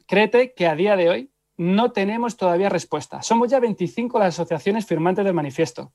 Créete 0.08 0.54
que 0.54 0.68
a 0.68 0.76
día 0.76 0.96
de 0.96 1.10
hoy 1.10 1.32
no 1.60 1.92
tenemos 1.92 2.38
todavía 2.38 2.70
respuesta. 2.70 3.22
Somos 3.22 3.50
ya 3.50 3.60
25 3.60 4.18
las 4.18 4.36
asociaciones 4.36 4.86
firmantes 4.86 5.26
del 5.26 5.34
manifiesto. 5.34 5.92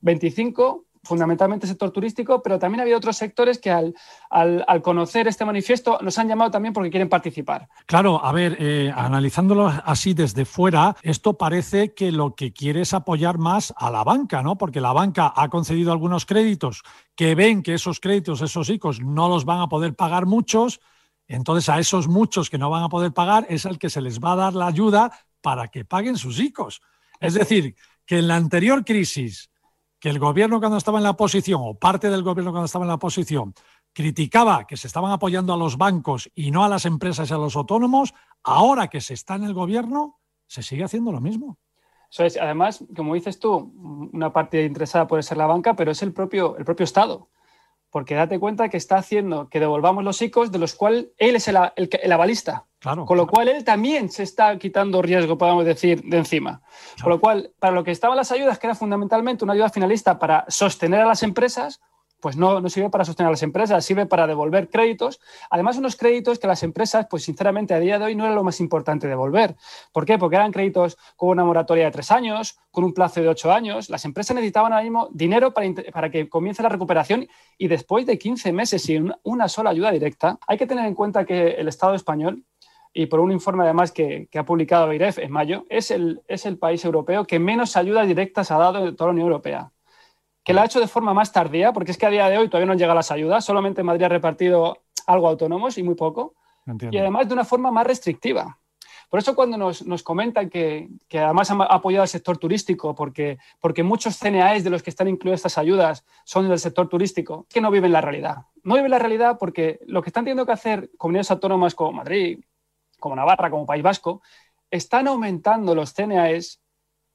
25 0.00 0.84
fundamentalmente 1.02 1.66
sector 1.66 1.90
turístico, 1.90 2.42
pero 2.42 2.58
también 2.58 2.80
había 2.80 2.96
otros 2.96 3.16
sectores 3.16 3.58
que 3.58 3.70
al, 3.70 3.94
conocer 4.82 5.26
este 5.28 5.44
manifiesto 5.44 5.98
nos 6.02 6.18
han 6.18 6.28
llamado 6.28 6.50
también 6.50 6.72
porque 6.72 6.90
quieren 6.90 7.08
participar. 7.08 7.68
Claro, 7.86 8.24
a 8.24 8.32
ver, 8.32 8.56
eh, 8.58 8.92
analizándolo 8.94 9.68
así 9.68 10.14
desde 10.14 10.44
fuera, 10.44 10.96
esto 11.02 11.38
parece 11.38 11.94
que 11.94 12.12
lo 12.12 12.34
que 12.34 12.52
quiere 12.52 12.82
es 12.82 12.92
apoyar 12.92 13.38
más 13.38 13.72
a 13.76 13.90
la 13.90 14.04
banca, 14.04 14.42
¿no? 14.42 14.58
Porque 14.58 14.80
la 14.80 14.92
banca 14.92 15.32
ha 15.34 15.48
concedido 15.48 15.92
algunos 15.92 16.26
créditos 16.26 16.82
que 17.14 17.34
ven 17.34 17.62
que 17.62 17.74
esos 17.74 18.00
créditos, 18.00 18.42
esos 18.42 18.68
ICOs, 18.68 19.00
no 19.00 19.28
los 19.28 19.44
van 19.44 19.60
a 19.60 19.68
poder 19.68 19.94
pagar 19.94 20.26
muchos 20.26 20.80
entonces 21.34 21.68
a 21.68 21.78
esos 21.78 22.08
muchos 22.08 22.50
que 22.50 22.58
no 22.58 22.70
van 22.70 22.84
a 22.84 22.88
poder 22.88 23.12
pagar 23.12 23.46
es 23.48 23.66
al 23.66 23.78
que 23.78 23.90
se 23.90 24.00
les 24.00 24.20
va 24.20 24.32
a 24.32 24.36
dar 24.36 24.54
la 24.54 24.66
ayuda 24.66 25.10
para 25.40 25.68
que 25.68 25.84
paguen 25.84 26.16
sus 26.16 26.38
ICOs. 26.40 26.80
Es 27.20 27.34
decir, 27.34 27.74
que 28.04 28.18
en 28.18 28.28
la 28.28 28.36
anterior 28.36 28.84
crisis, 28.84 29.50
que 29.98 30.08
el 30.08 30.18
gobierno 30.18 30.60
cuando 30.60 30.78
estaba 30.78 30.98
en 30.98 31.04
la 31.04 31.10
oposición, 31.10 31.60
o 31.64 31.74
parte 31.74 32.10
del 32.10 32.22
gobierno 32.22 32.52
cuando 32.52 32.66
estaba 32.66 32.84
en 32.84 32.88
la 32.88 32.94
oposición, 32.94 33.54
criticaba 33.92 34.66
que 34.66 34.76
se 34.76 34.86
estaban 34.86 35.10
apoyando 35.10 35.52
a 35.52 35.56
los 35.56 35.78
bancos 35.78 36.30
y 36.34 36.50
no 36.50 36.64
a 36.64 36.68
las 36.68 36.84
empresas 36.84 37.30
y 37.30 37.34
a 37.34 37.38
los 37.38 37.56
autónomos, 37.56 38.14
ahora 38.44 38.88
que 38.88 39.00
se 39.00 39.14
está 39.14 39.34
en 39.34 39.44
el 39.44 39.54
gobierno, 39.54 40.20
se 40.46 40.62
sigue 40.62 40.84
haciendo 40.84 41.12
lo 41.12 41.20
mismo. 41.20 41.58
Eso 42.10 42.24
es, 42.24 42.36
además, 42.36 42.84
como 42.94 43.14
dices 43.14 43.38
tú, 43.40 44.10
una 44.12 44.32
parte 44.32 44.64
interesada 44.64 45.08
puede 45.08 45.22
ser 45.22 45.38
la 45.38 45.46
banca, 45.46 45.74
pero 45.74 45.90
es 45.90 46.02
el 46.02 46.12
propio, 46.12 46.56
el 46.56 46.64
propio 46.64 46.84
Estado 46.84 47.30
porque 47.90 48.14
date 48.14 48.38
cuenta 48.38 48.68
que 48.68 48.76
está 48.76 48.96
haciendo 48.96 49.48
que 49.48 49.60
devolvamos 49.60 50.04
los 50.04 50.20
ICOs 50.20 50.52
de 50.52 50.58
los 50.58 50.74
cuales 50.74 51.06
él 51.18 51.36
es 51.36 51.48
el, 51.48 51.56
avalista. 52.12 52.64
Con 53.06 53.16
lo 53.16 53.26
cual 53.26 53.48
él 53.48 53.64
también 53.64 54.10
se 54.10 54.22
está 54.22 54.56
quitando 54.58 55.02
riesgo, 55.02 55.36
podemos 55.38 55.64
decir, 55.64 56.02
de 56.02 56.18
encima. 56.18 56.62
Con 57.02 57.10
lo 57.10 57.20
cual, 57.20 57.50
para 57.58 57.74
lo 57.74 57.82
que 57.82 57.90
estaban 57.90 58.16
las 58.16 58.30
ayudas, 58.30 58.58
que 58.58 58.66
era 58.68 58.74
fundamentalmente 58.74 59.44
una 59.44 59.54
ayuda 59.54 59.70
finalista 59.70 60.18
para 60.18 60.44
sostener 60.48 61.00
a 61.00 61.06
las 61.06 61.22
empresas, 61.22 61.80
pues 62.20 62.36
no, 62.36 62.66
sirve 62.68 62.90
para 62.90 63.04
sostener 63.04 63.28
a 63.28 63.30
las 63.30 63.42
empresas, 63.42 63.84
sirve 63.84 64.06
para 64.06 64.26
devolver 64.26 64.68
créditos. 64.68 65.20
Además, 65.50 65.76
unos 65.76 65.96
créditos 65.96 66.38
que 66.38 66.46
las 66.46 66.62
empresas, 66.62 67.06
pues 67.08 67.24
sinceramente, 67.24 67.74
a 67.74 67.80
día 67.80 67.98
de 67.98 68.06
hoy 68.06 68.14
no 68.14 68.24
era 68.24 68.34
lo 68.34 68.44
más 68.44 68.60
importante 68.60 69.06
devolver. 69.06 69.56
¿Por 69.92 70.04
qué? 70.06 70.18
Porque 70.18 70.36
eran 70.36 70.52
créditos 70.52 70.96
con 71.16 71.30
una 71.30 71.44
moratoria 71.44 71.84
de 71.84 71.90
tres 71.90 72.10
años, 72.10 72.58
con 72.70 72.84
un 72.84 72.94
plazo 72.94 73.20
de 73.20 73.28
ocho 73.28 73.52
años. 73.52 73.90
Las 73.90 74.04
empresas 74.04 74.34
necesitaban 74.34 74.72
ahora 74.72 74.82
mismo 74.82 75.08
dinero 75.12 75.52
para, 75.52 75.68
para 75.92 76.10
que 76.10 76.28
comience 76.28 76.62
la 76.62 76.68
recuperación 76.68 77.28
y 77.58 77.68
después 77.68 78.06
de 78.06 78.18
15 78.18 78.52
meses 78.52 78.82
sin 78.82 79.12
una 79.22 79.48
sola 79.48 79.70
ayuda 79.70 79.90
directa, 79.90 80.38
hay 80.46 80.58
que 80.58 80.66
tener 80.66 80.86
en 80.86 80.94
cuenta 80.94 81.24
que 81.24 81.50
el 81.50 81.68
Estado 81.68 81.94
español 81.94 82.44
y 82.92 83.06
por 83.06 83.20
un 83.20 83.30
informe 83.30 83.64
además 83.64 83.92
que, 83.92 84.26
que 84.30 84.38
ha 84.38 84.44
publicado 84.44 84.92
IREF 84.92 85.18
en 85.18 85.30
mayo, 85.30 85.66
es 85.68 85.90
el, 85.90 86.22
es 86.28 86.46
el 86.46 86.58
país 86.58 86.82
europeo 86.84 87.26
que 87.26 87.38
menos 87.38 87.76
ayudas 87.76 88.08
directas 88.08 88.50
ha 88.50 88.56
dado 88.56 88.86
de 88.86 88.92
toda 88.92 89.08
la 89.08 89.12
Unión 89.12 89.28
Europea 89.28 89.72
que 90.46 90.54
lo 90.54 90.60
ha 90.60 90.64
hecho 90.64 90.78
de 90.78 90.86
forma 90.86 91.12
más 91.12 91.32
tardía, 91.32 91.72
porque 91.72 91.90
es 91.90 91.98
que 91.98 92.06
a 92.06 92.10
día 92.10 92.28
de 92.28 92.38
hoy 92.38 92.48
todavía 92.48 92.66
no 92.66 92.72
han 92.72 92.78
llegado 92.78 92.94
las 92.94 93.10
ayudas, 93.10 93.44
solamente 93.44 93.82
Madrid 93.82 94.04
ha 94.04 94.10
repartido 94.10 94.84
algo 95.04 95.28
autónomos 95.28 95.76
y 95.76 95.82
muy 95.82 95.96
poco, 95.96 96.36
y 96.92 96.98
además 96.98 97.26
de 97.26 97.34
una 97.34 97.44
forma 97.44 97.72
más 97.72 97.84
restrictiva. 97.84 98.56
Por 99.08 99.18
eso 99.18 99.34
cuando 99.34 99.56
nos, 99.56 100.02
comentan 100.04 100.48
que, 100.48 100.88
además 101.14 101.50
han 101.50 101.62
apoyado 101.62 102.02
al 102.02 102.08
sector 102.08 102.38
turístico, 102.38 102.94
porque, 102.94 103.38
porque 103.60 103.82
muchos 103.82 104.18
CNAs 104.20 104.62
de 104.62 104.70
los 104.70 104.84
que 104.84 104.90
están 104.90 105.08
incluidas 105.08 105.40
estas 105.40 105.58
ayudas 105.58 106.04
son 106.24 106.48
del 106.48 106.60
sector 106.60 106.88
turístico, 106.88 107.46
que 107.50 107.60
no 107.60 107.72
viven 107.72 107.90
la 107.90 108.00
realidad. 108.00 108.36
No 108.62 108.76
viven 108.76 108.92
la 108.92 109.00
realidad 109.00 109.38
porque 109.40 109.80
lo 109.86 110.00
que 110.00 110.10
están 110.10 110.24
teniendo 110.24 110.46
que 110.46 110.52
hacer 110.52 110.90
comunidades 110.96 111.32
autónomas 111.32 111.74
como 111.74 111.90
Madrid, 111.90 112.38
como 113.00 113.16
Navarra, 113.16 113.50
como 113.50 113.66
País 113.66 113.82
Vasco, 113.82 114.22
están 114.70 115.08
aumentando 115.08 115.74
los 115.74 115.92
CNAs 115.92 116.60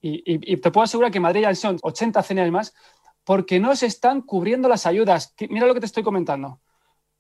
y, 0.02 0.22
y, 0.26 0.58
te 0.58 0.72
puedo 0.72 0.84
asegurar 0.84 1.12
que 1.12 1.20
en 1.20 1.22
Madrid 1.22 1.42
ya 1.42 1.54
son 1.54 1.78
80 1.82 2.24
CNAs 2.24 2.52
más, 2.52 2.74
porque 3.32 3.62
no 3.62 3.78
se 3.78 3.86
están 3.86 4.20
cubriendo 4.20 4.68
las 4.68 4.86
ayudas. 4.86 5.34
Mira 5.50 5.66
lo 5.66 5.74
que 5.74 5.80
te 5.80 5.86
estoy 5.86 6.04
comentando. 6.04 6.60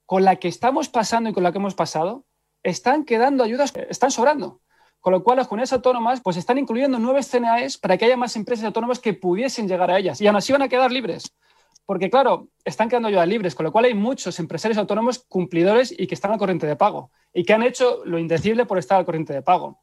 Con 0.05 0.25
la 0.25 0.35
que 0.35 0.49
estamos 0.49 0.89
pasando 0.89 1.29
y 1.29 1.33
con 1.33 1.41
la 1.41 1.53
que 1.53 1.57
hemos 1.57 1.73
pasado, 1.73 2.25
están 2.63 3.05
quedando 3.05 3.45
ayudas, 3.45 3.71
están 3.89 4.11
sobrando. 4.11 4.59
Con 4.99 5.13
lo 5.13 5.23
cual, 5.23 5.37
las 5.37 5.47
comunidades 5.47 5.71
autónomas 5.71 6.19
pues, 6.19 6.35
están 6.35 6.57
incluyendo 6.57 6.99
nueve 6.99 7.23
CNAEs 7.23 7.77
para 7.77 7.97
que 7.97 8.03
haya 8.03 8.17
más 8.17 8.35
empresas 8.35 8.65
autónomas 8.65 8.99
que 8.99 9.13
pudiesen 9.13 9.69
llegar 9.69 9.89
a 9.89 9.99
ellas. 9.99 10.19
Y 10.19 10.27
aún 10.27 10.35
así 10.35 10.51
van 10.51 10.63
a 10.63 10.67
quedar 10.67 10.91
libres. 10.91 11.33
Porque, 11.85 12.09
claro, 12.09 12.49
están 12.65 12.89
quedando 12.89 13.07
ayudas 13.07 13.29
libres, 13.29 13.55
con 13.55 13.65
lo 13.65 13.71
cual 13.71 13.85
hay 13.85 13.93
muchos 13.93 14.37
empresarios 14.37 14.77
autónomos 14.77 15.19
cumplidores 15.29 15.97
y 15.97 16.07
que 16.07 16.15
están 16.15 16.33
al 16.33 16.39
corriente 16.39 16.67
de 16.67 16.75
pago 16.75 17.09
y 17.33 17.45
que 17.45 17.53
han 17.53 17.63
hecho 17.63 18.01
lo 18.03 18.19
indecible 18.19 18.65
por 18.65 18.77
estar 18.77 18.97
al 18.97 19.05
corriente 19.05 19.31
de 19.31 19.43
pago. 19.43 19.79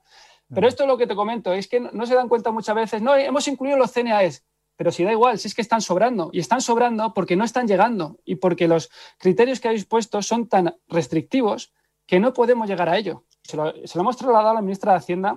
Pero 0.55 0.69
esto 0.69 0.83
es 0.83 0.89
lo 0.89 0.99
que 0.99 1.07
te 1.07 1.15
comento, 1.15 1.55
es 1.55 1.69
que 1.69 1.81
no 1.81 2.05
se 2.05 2.15
dan 2.15 2.29
cuenta 2.29 2.51
muchas 2.51 2.75
veces, 2.75 3.01
no, 3.01 3.17
hemos 3.17 3.49
incluido 3.49 3.79
los 3.79 3.93
CNAEs. 3.95 4.45
Pero 4.79 4.93
si 4.93 5.03
da 5.03 5.11
igual, 5.11 5.41
si 5.41 5.49
es 5.49 5.57
que 5.57 5.61
están 5.61 5.83
sobrando. 5.83 6.31
Y 6.33 6.39
están 6.39 6.61
sobrando 6.61 7.13
porque 7.13 7.35
no 7.35 7.45
están 7.45 7.67
llegando 7.67 8.21
y 8.25 8.37
porque 8.37 8.69
los 8.69 8.91
criterios 9.19 9.59
que 9.59 9.67
habéis 9.67 9.85
puesto 9.85 10.23
son 10.23 10.47
tan 10.47 10.77
restrictivos 10.87 11.73
que 12.07 12.21
no 12.21 12.33
podemos 12.33 12.69
llegar 12.69 12.89
a 12.89 12.97
ello. 12.97 13.25
Se 13.43 13.57
lo, 13.57 13.75
hemos 13.75 14.17
trasladado 14.17 14.51
a 14.51 14.55
la 14.55 14.63
ministra 14.63 14.93
de 14.93 14.99
Hacienda 14.99 15.37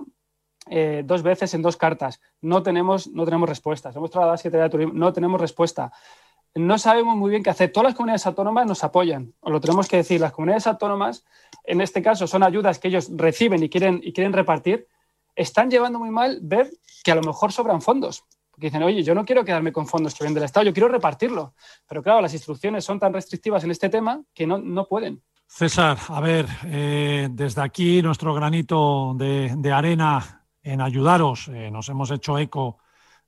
eh, 0.70 1.02
dos 1.04 1.24
veces 1.24 1.52
en 1.54 1.62
dos 1.62 1.76
cartas. 1.76 2.20
No 2.40 2.62
tenemos, 2.62 3.08
no 3.08 3.24
tenemos 3.24 3.48
respuesta. 3.48 3.90
Se 3.90 3.94
lo 3.94 4.02
hemos 4.02 4.12
trasladado 4.12 4.30
a 4.30 4.34
la 4.34 4.38
Secretaría 4.38 4.64
de 4.64 4.70
Turismo. 4.70 4.92
No 4.94 5.12
tenemos 5.12 5.40
respuesta. 5.40 5.90
No 6.54 6.78
sabemos 6.78 7.16
muy 7.16 7.30
bien 7.30 7.42
qué 7.42 7.50
hacer. 7.50 7.72
Todas 7.72 7.88
las 7.88 7.94
comunidades 7.96 8.24
autónomas 8.26 8.64
nos 8.64 8.84
apoyan. 8.84 9.34
Os 9.40 9.50
lo 9.50 9.60
tenemos 9.60 9.88
que 9.88 9.96
decir. 9.96 10.20
Las 10.20 10.30
comunidades 10.30 10.68
autónomas, 10.68 11.24
en 11.64 11.80
este 11.80 12.00
caso, 12.00 12.28
son 12.28 12.44
ayudas 12.44 12.78
que 12.78 12.86
ellos 12.86 13.10
reciben 13.12 13.60
y 13.60 13.68
quieren, 13.68 14.00
y 14.04 14.12
quieren 14.12 14.34
repartir. 14.34 14.86
Están 15.34 15.68
llevando 15.68 15.98
muy 15.98 16.10
mal 16.10 16.38
ver 16.42 16.70
que 17.02 17.10
a 17.10 17.16
lo 17.16 17.22
mejor 17.22 17.50
sobran 17.50 17.82
fondos 17.82 18.24
porque 18.52 18.66
dicen, 18.66 18.82
oye, 18.82 19.02
yo 19.02 19.14
no 19.14 19.24
quiero 19.24 19.44
quedarme 19.44 19.72
con 19.72 19.88
fondos 19.88 20.14
que 20.14 20.22
vienen 20.22 20.34
del 20.34 20.44
Estado, 20.44 20.66
yo 20.66 20.74
quiero 20.74 20.88
repartirlo. 20.88 21.54
Pero 21.88 22.02
claro, 22.02 22.20
las 22.20 22.34
instrucciones 22.34 22.84
son 22.84 23.00
tan 23.00 23.12
restrictivas 23.12 23.64
en 23.64 23.70
este 23.70 23.88
tema 23.88 24.22
que 24.34 24.46
no, 24.46 24.58
no 24.58 24.86
pueden. 24.86 25.22
César, 25.46 25.98
a 26.08 26.20
ver, 26.20 26.46
eh, 26.64 27.28
desde 27.30 27.62
aquí 27.62 28.02
nuestro 28.02 28.34
granito 28.34 29.14
de, 29.14 29.72
arena 29.72 30.46
en 30.62 30.80
ayudaros, 30.80 31.48
eh, 31.48 31.70
nos 31.70 31.88
hemos 31.88 32.10
hecho 32.10 32.38
eco 32.38 32.78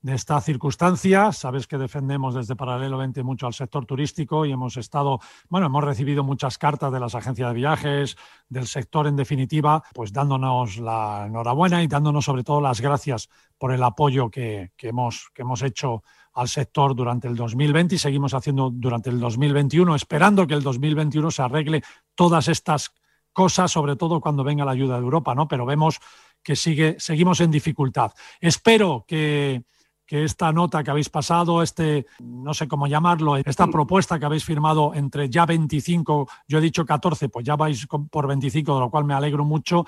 de 0.04 0.14
esta 0.14 0.38
circunstancia. 0.42 1.32
Sabes 1.32 1.66
que 1.66 1.78
defendemos 1.78 2.34
desde 2.34 2.54
Paralelo 2.54 2.98
20 2.98 3.22
mucho 3.22 3.46
al 3.46 3.54
sector 3.54 3.86
turístico 3.86 4.44
y 4.44 4.52
hemos 4.52 4.76
estado, 4.76 5.18
bueno, 5.48 5.66
hemos 5.68 5.82
recibido 5.82 6.22
muchas 6.22 6.58
cartas 6.58 6.92
de 6.92 7.00
las 7.00 7.14
agencias 7.14 7.48
de 7.48 7.54
viajes, 7.54 8.16
del 8.50 8.66
sector 8.66 9.06
en 9.06 9.16
definitiva, 9.16 9.82
pues 9.94 10.12
dándonos 10.12 10.76
la 10.76 11.24
enhorabuena 11.26 11.82
y 11.82 11.86
dándonos 11.86 12.26
sobre 12.26 12.44
todo 12.44 12.60
las 12.60 12.82
gracias 12.82 13.30
por 13.56 13.72
el 13.72 13.82
apoyo 13.82 14.28
que, 14.28 14.72
hemos, 14.82 15.30
que 15.32 15.40
hemos 15.40 15.62
hecho 15.62 16.02
al 16.34 16.48
sector 16.48 16.94
durante 16.94 17.26
el 17.26 17.34
2020 17.34 17.94
y 17.94 17.98
seguimos 17.98 18.34
haciendo 18.34 18.68
durante 18.70 19.08
el 19.08 19.18
2021, 19.18 19.94
esperando 19.94 20.46
que 20.46 20.52
el 20.52 20.62
2021 20.62 21.30
se 21.30 21.40
arregle 21.40 21.82
todas 22.14 22.48
estas 22.48 22.92
cosas, 23.32 23.72
sobre 23.72 23.96
todo 23.96 24.20
cuando 24.20 24.44
venga 24.44 24.66
la 24.66 24.72
ayuda 24.72 24.96
de 24.96 25.02
Europa, 25.02 25.34
¿no? 25.34 25.48
Pero 25.48 25.64
vemos 25.64 25.98
que 26.42 26.56
sigue, 26.56 26.96
seguimos 26.98 27.40
en 27.40 27.50
dificultad. 27.50 28.12
Espero 28.38 29.06
que 29.08 29.64
que 30.06 30.24
esta 30.24 30.52
nota 30.52 30.82
que 30.84 30.90
habéis 30.90 31.08
pasado, 31.08 31.62
este, 31.62 32.06
no 32.20 32.52
sé 32.52 32.68
cómo 32.68 32.86
llamarlo, 32.86 33.36
esta 33.36 33.66
propuesta 33.66 34.18
que 34.18 34.26
habéis 34.26 34.44
firmado 34.44 34.92
entre 34.94 35.28
ya 35.30 35.46
25, 35.46 36.28
yo 36.46 36.58
he 36.58 36.60
dicho 36.60 36.84
14, 36.84 37.28
pues 37.28 37.44
ya 37.44 37.56
vais 37.56 37.86
por 38.10 38.26
25, 38.26 38.74
de 38.74 38.80
lo 38.80 38.90
cual 38.90 39.04
me 39.04 39.14
alegro 39.14 39.44
mucho, 39.44 39.86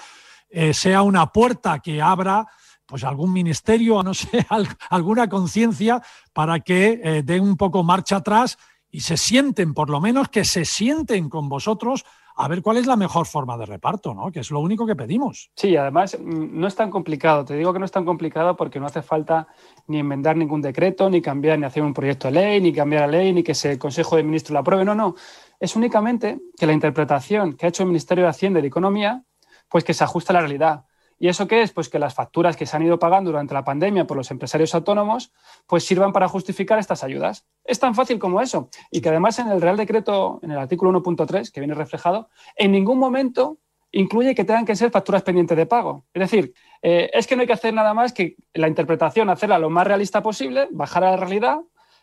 eh, 0.49 0.73
sea 0.73 1.02
una 1.02 1.26
puerta 1.26 1.80
que 1.80 2.00
abra 2.00 2.46
pues 2.87 3.04
algún 3.04 3.32
ministerio, 3.32 4.02
no 4.04 4.14
sé, 4.14 4.46
alguna 4.90 5.28
conciencia 5.28 6.02
para 6.32 6.61
que 6.61 7.00
eh, 7.02 7.23
den 7.23 7.42
un 7.42 7.56
poco 7.56 7.82
marcha 7.82 8.16
atrás 8.16 8.58
y 8.90 9.00
se 9.00 9.16
sienten, 9.16 9.75
por 9.75 9.90
lo 9.90 10.00
menos 10.00 10.28
que 10.28 10.44
se 10.44 10.64
sienten 10.64 11.28
con 11.28 11.49
vosotros 11.49 12.04
a 12.38 12.49
ver 12.49 12.61
cuál 12.61 12.76
es 12.76 12.87
la 12.87 12.97
mejor 12.97 13.26
forma 13.26 13.57
de 13.57 13.64
reparto, 13.64 14.14
¿no? 14.14 14.31
Que 14.31 14.40
es 14.40 14.50
lo 14.50 14.61
único 14.61 14.87
que 14.87 14.95
pedimos. 14.95 15.50
Sí, 15.57 15.75
además 15.76 16.19
mm, 16.21 16.61
no 16.61 16.66
es 16.66 16.75
tan 16.75 16.90
complicado. 16.90 17.45
Te 17.47 17.57
digo 17.57 17.73
que 17.73 17.78
no 17.78 17.87
es 17.87 17.90
tan 17.90 18.05
complicado 18.05 18.57
porque 18.57 18.78
no 18.78 18.87
hace 18.87 19.00
falta 19.00 19.49
ni 19.87 20.00
enmendar 20.00 20.37
ningún 20.37 20.61
decreto, 20.61 21.09
ni 21.09 21.23
cambiar, 21.23 21.59
ni 21.59 21.64
hacer 21.64 21.83
un 21.83 21.95
proyecto 21.95 22.28
de 22.28 22.35
ley, 22.35 22.61
ni 22.61 22.75
cambiar 22.75 23.02
la 23.02 23.19
ley, 23.19 23.33
ni 23.33 23.43
que 23.43 23.52
el 23.64 23.78
Consejo 23.78 24.16
de 24.16 24.23
Ministros 24.23 24.52
lo 24.52 24.59
apruebe. 24.59 24.85
No, 24.85 24.95
no. 24.95 25.14
Es 25.59 25.75
únicamente 25.76 26.38
que 26.59 26.66
la 26.66 26.75
interpretación 26.75 27.55
que 27.57 27.64
ha 27.64 27.69
hecho 27.71 27.83
el 27.83 27.88
Ministerio 27.88 28.25
de 28.25 28.31
Hacienda 28.31 28.59
y 28.59 28.62
de 28.62 28.69
Economía, 28.69 29.25
pues 29.71 29.83
que 29.83 29.95
se 29.95 30.05
ajusta 30.05 30.33
a 30.33 30.35
la 30.35 30.40
realidad. 30.40 30.85
¿Y 31.18 31.28
eso 31.28 31.46
qué 31.46 31.62
es? 31.62 31.73
Pues 31.73 31.88
que 31.88 31.99
las 31.99 32.14
facturas 32.14 32.56
que 32.56 32.66
se 32.66 32.76
han 32.76 32.82
ido 32.82 32.99
pagando 32.99 33.30
durante 33.30 33.54
la 33.54 33.64
pandemia 33.64 34.06
por 34.06 34.16
los 34.16 34.30
empresarios 34.30 34.75
autónomos, 34.75 35.32
pues 35.66 35.85
sirvan 35.85 36.12
para 36.12 36.28
justificar 36.28 36.78
estas 36.78 37.02
ayudas. 37.02 37.46
Es 37.64 37.78
tan 37.78 37.94
fácil 37.94 38.18
como 38.18 38.40
eso. 38.40 38.68
Y 38.90 39.00
que 39.00 39.08
además 39.08 39.38
en 39.38 39.49
el 39.49 39.61
Real 39.61 39.76
Decreto, 39.76 40.40
en 40.42 40.50
el 40.50 40.58
artículo 40.58 40.92
1.3, 41.00 41.50
que 41.50 41.61
viene 41.61 41.75
reflejado, 41.75 42.28
en 42.56 42.73
ningún 42.73 42.99
momento 42.99 43.58
incluye 43.92 44.35
que 44.35 44.44
tengan 44.44 44.66
que 44.66 44.76
ser 44.76 44.90
facturas 44.90 45.23
pendientes 45.23 45.56
de 45.56 45.64
pago. 45.64 46.04
Es 46.12 46.20
decir, 46.20 46.52
eh, 46.82 47.11
es 47.12 47.26
que 47.26 47.35
no 47.35 47.40
hay 47.40 47.46
que 47.46 47.54
hacer 47.54 47.73
nada 47.73 47.94
más 47.94 48.12
que 48.12 48.37
la 48.52 48.68
interpretación, 48.68 49.30
hacerla 49.30 49.58
lo 49.58 49.70
más 49.70 49.87
realista 49.87 50.23
posible, 50.23 50.68
bajar 50.70 51.04
a 51.04 51.12
la 51.12 51.16
realidad 51.16 51.61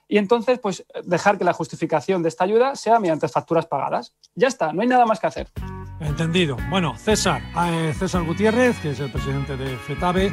y 0.08 0.18
entonces 0.18 0.60
pues 0.60 0.86
dejar 1.04 1.38
que 1.38 1.44
la 1.44 1.54
justificación 1.54 2.24
de 2.24 2.30
esta 2.30 2.46
ayuda 2.46 2.76
sea 2.76 3.00
mediante 3.00 3.28
facturas 3.28 3.68
pagadas. 3.68 4.16
Ya 4.34 4.48
está, 4.48 4.74
no 4.74 4.82
hay 4.82 4.88
nada 4.88 5.06
más 5.06 5.20
que 5.20 5.28
hacer. 5.28 5.48
Entendido. 6.06 6.58
Bueno, 6.70 6.96
César, 6.98 7.42
eh, 7.68 7.94
César 7.98 8.24
Gutiérrez, 8.24 8.80
que 8.80 8.92
es 8.92 9.00
el 9.00 9.12
presidente 9.12 9.58
de 9.58 9.78
FETABE, 9.78 10.32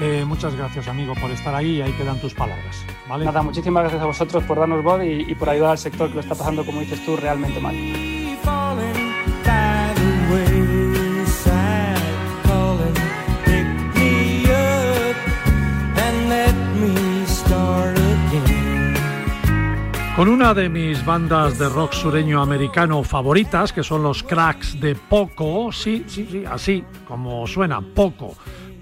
eh, 0.00 0.24
muchas 0.26 0.54
gracias, 0.54 0.86
amigo, 0.88 1.14
por 1.20 1.30
estar 1.30 1.54
ahí 1.54 1.76
y 1.76 1.82
ahí 1.82 1.92
quedan 1.92 2.20
tus 2.20 2.34
palabras. 2.34 2.84
¿vale? 3.08 3.24
Nada, 3.24 3.42
muchísimas 3.42 3.82
gracias 3.82 4.02
a 4.02 4.06
vosotros 4.06 4.44
por 4.44 4.58
darnos 4.58 4.82
voz 4.82 5.02
y, 5.02 5.30
y 5.30 5.34
por 5.34 5.48
ayudar 5.48 5.72
al 5.72 5.78
sector 5.78 6.08
que 6.08 6.14
lo 6.14 6.20
está 6.20 6.34
pasando, 6.34 6.64
como 6.64 6.80
dices 6.80 7.04
tú, 7.04 7.16
realmente 7.16 7.60
mal. 7.60 7.74
Con 20.18 20.26
una 20.26 20.52
de 20.52 20.68
mis 20.68 21.04
bandas 21.04 21.60
de 21.60 21.68
rock 21.68 21.92
sureño 21.92 22.42
americano 22.42 23.04
favoritas, 23.04 23.72
que 23.72 23.84
son 23.84 24.02
los 24.02 24.24
Cracks 24.24 24.80
de 24.80 24.96
Poco, 24.96 25.70
sí, 25.70 26.02
sí, 26.08 26.26
sí, 26.28 26.42
así 26.44 26.82
como 27.06 27.46
suena, 27.46 27.80
Poco, 27.80 28.34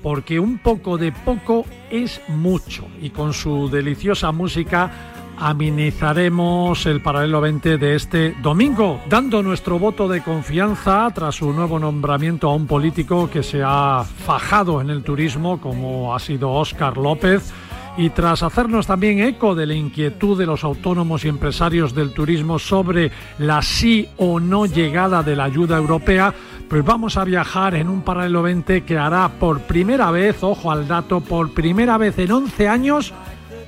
porque 0.02 0.40
un 0.40 0.56
poco 0.56 0.96
de 0.96 1.12
poco 1.12 1.66
es 1.90 2.22
mucho 2.28 2.86
y 3.02 3.10
con 3.10 3.34
su 3.34 3.68
deliciosa 3.68 4.32
música 4.32 4.90
amenizaremos 5.36 6.86
el 6.86 7.02
paralelo 7.02 7.42
20 7.42 7.76
de 7.76 7.96
este 7.96 8.34
domingo, 8.42 8.98
dando 9.06 9.42
nuestro 9.42 9.78
voto 9.78 10.08
de 10.08 10.22
confianza 10.22 11.06
tras 11.14 11.34
su 11.34 11.52
nuevo 11.52 11.78
nombramiento 11.78 12.48
a 12.48 12.54
un 12.54 12.66
político 12.66 13.28
que 13.28 13.42
se 13.42 13.60
ha 13.62 14.06
fajado 14.24 14.80
en 14.80 14.88
el 14.88 15.02
turismo 15.02 15.60
como 15.60 16.14
ha 16.14 16.18
sido 16.18 16.52
Óscar 16.52 16.96
López 16.96 17.52
y 17.96 18.10
tras 18.10 18.42
hacernos 18.42 18.86
también 18.86 19.20
eco 19.20 19.54
de 19.54 19.66
la 19.66 19.74
inquietud 19.74 20.38
de 20.38 20.46
los 20.46 20.64
autónomos 20.64 21.24
y 21.24 21.28
empresarios 21.28 21.94
del 21.94 22.12
turismo 22.12 22.58
sobre 22.58 23.10
la 23.38 23.62
sí 23.62 24.08
o 24.18 24.38
no 24.38 24.66
llegada 24.66 25.22
de 25.22 25.36
la 25.36 25.44
ayuda 25.44 25.78
europea, 25.78 26.34
pues 26.68 26.84
vamos 26.84 27.16
a 27.16 27.24
viajar 27.24 27.74
en 27.74 27.88
un 27.88 28.02
paralelo 28.02 28.42
20 28.42 28.82
que 28.84 28.98
hará 28.98 29.28
por 29.28 29.60
primera 29.62 30.10
vez, 30.10 30.42
ojo 30.42 30.70
al 30.70 30.86
dato, 30.86 31.20
por 31.20 31.54
primera 31.54 31.96
vez 31.96 32.18
en 32.18 32.32
11 32.32 32.68
años, 32.68 33.14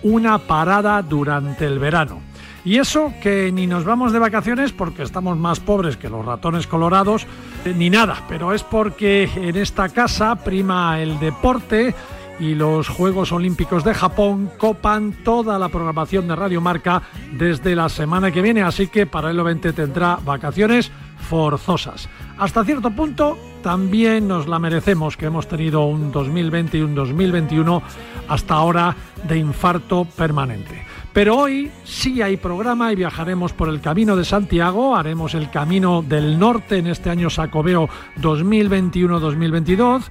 una 0.03 0.38
parada 0.38 1.01
durante 1.03 1.64
el 1.64 1.79
verano. 1.79 2.21
Y 2.64 2.77
eso 2.79 3.14
que 3.23 3.51
ni 3.51 3.67
nos 3.67 3.85
vamos 3.85 4.12
de 4.12 4.19
vacaciones 4.19 4.73
porque 4.73 5.03
estamos 5.03 5.38
más 5.38 5.61
pobres 5.61 5.97
que 5.97 6.11
los 6.11 6.25
ratones 6.25 6.67
colorados, 6.67 7.27
ni 7.64 7.88
nada, 7.88 8.25
pero 8.29 8.53
es 8.53 8.62
porque 8.62 9.31
en 9.37 9.57
esta 9.57 9.88
casa 9.88 10.35
prima 10.37 11.01
el 11.01 11.19
deporte, 11.19 11.95
y 12.40 12.55
los 12.55 12.88
Juegos 12.88 13.33
Olímpicos 13.33 13.85
de 13.85 13.94
Japón 13.94 14.51
copan 14.59 15.12
toda 15.24 15.59
la 15.59 15.68
programación 15.68 16.29
de 16.29 16.37
Radio 16.37 16.61
Marca 16.61 17.03
desde 17.33 17.74
la 17.74 17.88
semana 17.88 18.31
que 18.31 18.42
viene, 18.42 18.62
así 18.62 18.88
que 18.88 19.07
para 19.07 19.31
el 19.31 19.42
20 19.42 19.72
tendrá 19.72 20.18
vacaciones 20.24 20.90
forzosas. 21.29 22.09
Hasta 22.38 22.64
cierto 22.64 22.90
punto 22.90 23.37
también 23.62 24.29
nos 24.29 24.46
la 24.46 24.59
merecemos, 24.59 25.16
que 25.16 25.27
hemos 25.27 25.48
tenido 25.48 25.85
un 25.85 26.12
2020 26.12 26.79
y 26.79 26.83
un 26.83 26.94
2021 26.94 27.83
hasta 28.29 28.55
ahora 28.55 28.94
de 29.27 29.38
infarto 29.38 30.05
permanente. 30.05 30.85
Pero 31.12 31.37
hoy 31.37 31.70
sí 31.85 32.22
hay 32.22 32.37
programa 32.37 32.92
y 32.92 32.96
viajaremos 32.96 33.53
por 33.53 33.68
el 33.68 33.81
Camino 33.81 34.14
de 34.14 34.24
Santiago, 34.24 34.94
haremos 34.94 35.35
el 35.35 35.51
Camino 35.51 36.03
del 36.03 36.38
Norte 36.38 36.79
en 36.79 36.87
este 36.87 37.11
año 37.11 37.29
Sacobeo 37.29 37.88
2021-2022 38.20 40.05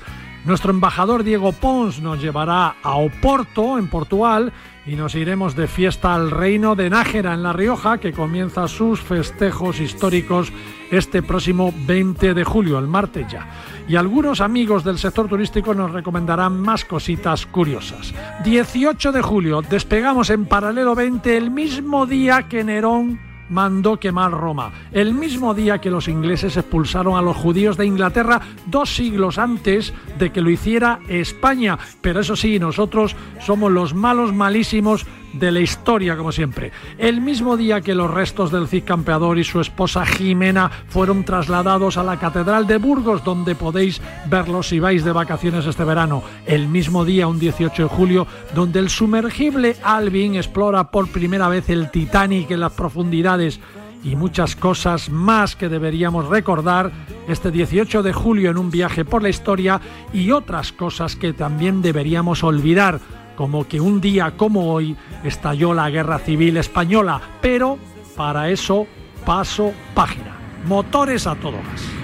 nuestro 0.47 0.71
embajador 0.71 1.23
Diego 1.23 1.51
Pons 1.51 1.99
nos 2.01 2.21
llevará 2.21 2.77
a 2.81 2.95
Oporto, 2.95 3.77
en 3.77 3.89
Portugal, 3.89 4.53
y 4.86 4.95
nos 4.95 5.13
iremos 5.13 5.57
de 5.57 5.67
fiesta 5.67 6.15
al 6.15 6.31
reino 6.31 6.73
de 6.73 6.89
Nájera, 6.89 7.33
en 7.33 7.43
La 7.43 7.51
Rioja, 7.51 7.97
que 7.97 8.13
comienza 8.13 8.69
sus 8.69 9.01
festejos 9.01 9.81
históricos 9.81 10.53
este 10.89 11.21
próximo 11.21 11.73
20 11.86 12.33
de 12.33 12.43
julio, 12.45 12.79
el 12.79 12.88
martes 12.88 13.27
ya. 13.29 13.45
Y 13.89 13.97
algunos 13.97 14.39
amigos 14.39 14.86
del 14.86 14.97
sector 14.97 15.27
turístico 15.27 15.73
nos 15.73 15.91
recomendarán 15.91 16.62
más 16.62 16.86
cositas 16.86 17.45
curiosas. 17.45 18.13
18 18.45 19.12
de 19.12 19.21
julio, 19.21 19.62
despegamos 19.62 20.29
en 20.29 20.45
paralelo 20.45 20.95
20 20.95 21.36
el 21.36 21.51
mismo 21.51 22.05
día 22.05 22.43
que 22.43 22.63
Nerón 22.63 23.26
mandó 23.49 23.99
quemar 23.99 24.31
Roma, 24.31 24.71
el 24.91 25.13
mismo 25.13 25.53
día 25.53 25.79
que 25.79 25.91
los 25.91 26.07
ingleses 26.07 26.57
expulsaron 26.57 27.15
a 27.15 27.21
los 27.21 27.38
judíos 27.38 27.77
de 27.77 27.86
Inglaterra 27.86 28.41
dos 28.65 28.95
siglos 28.95 29.38
antes 29.38 29.93
de 30.17 30.31
que 30.31 30.41
lo 30.41 30.49
hiciera 30.49 30.99
España. 31.07 31.77
Pero 32.01 32.19
eso 32.19 32.36
sí, 32.36 32.60
nosotros 32.60 33.15
somos 33.39 33.71
los 33.71 33.93
malos 33.93 34.33
malísimos 34.33 35.05
de 35.33 35.51
la 35.51 35.59
historia, 35.59 36.17
como 36.17 36.31
siempre. 36.31 36.71
El 36.97 37.21
mismo 37.21 37.57
día 37.57 37.81
que 37.81 37.95
los 37.95 38.11
restos 38.11 38.51
del 38.51 38.67
Cid 38.67 38.83
Campeador 38.83 39.37
y 39.37 39.43
su 39.43 39.59
esposa 39.59 40.05
Jimena 40.05 40.69
fueron 40.87 41.23
trasladados 41.23 41.97
a 41.97 42.03
la 42.03 42.19
Catedral 42.19 42.67
de 42.67 42.77
Burgos, 42.77 43.23
donde 43.23 43.55
podéis 43.55 44.01
verlos 44.29 44.69
si 44.69 44.79
vais 44.79 45.03
de 45.03 45.11
vacaciones 45.11 45.65
este 45.65 45.83
verano. 45.83 46.23
El 46.45 46.67
mismo 46.67 47.05
día, 47.05 47.27
un 47.27 47.39
18 47.39 47.83
de 47.83 47.89
julio, 47.89 48.27
donde 48.55 48.79
el 48.79 48.89
sumergible 48.89 49.75
Alvin 49.83 50.35
explora 50.35 50.91
por 50.91 51.07
primera 51.09 51.49
vez 51.49 51.69
el 51.69 51.91
Titanic 51.91 52.51
en 52.51 52.61
las 52.61 52.73
profundidades 52.73 53.59
y 54.03 54.15
muchas 54.15 54.55
cosas 54.55 55.09
más 55.09 55.55
que 55.55 55.69
deberíamos 55.69 56.27
recordar 56.27 56.91
este 57.27 57.51
18 57.51 58.03
de 58.03 58.13
julio 58.13 58.51
en 58.51 58.57
un 58.57 58.71
viaje 58.71 59.03
por 59.03 59.21
la 59.21 59.29
historia 59.29 59.81
y 60.13 60.31
otras 60.31 60.71
cosas 60.71 61.15
que 61.15 61.33
también 61.33 61.81
deberíamos 61.81 62.43
olvidar 62.43 62.99
como 63.38 63.65
que 63.67 63.80
un 63.80 64.02
día 64.02 64.36
como 64.36 64.73
hoy 64.73 64.97
estalló 65.23 65.73
la 65.73 65.89
guerra 65.89 66.19
civil 66.19 66.58
española, 66.58 67.21
pero 67.39 67.78
para 68.17 68.50
eso 68.50 68.88
paso 69.26 69.71
página. 69.93 70.36
Motores 70.65 71.28
a 71.28 71.36
todo 71.36 71.58
gas. 71.58 71.96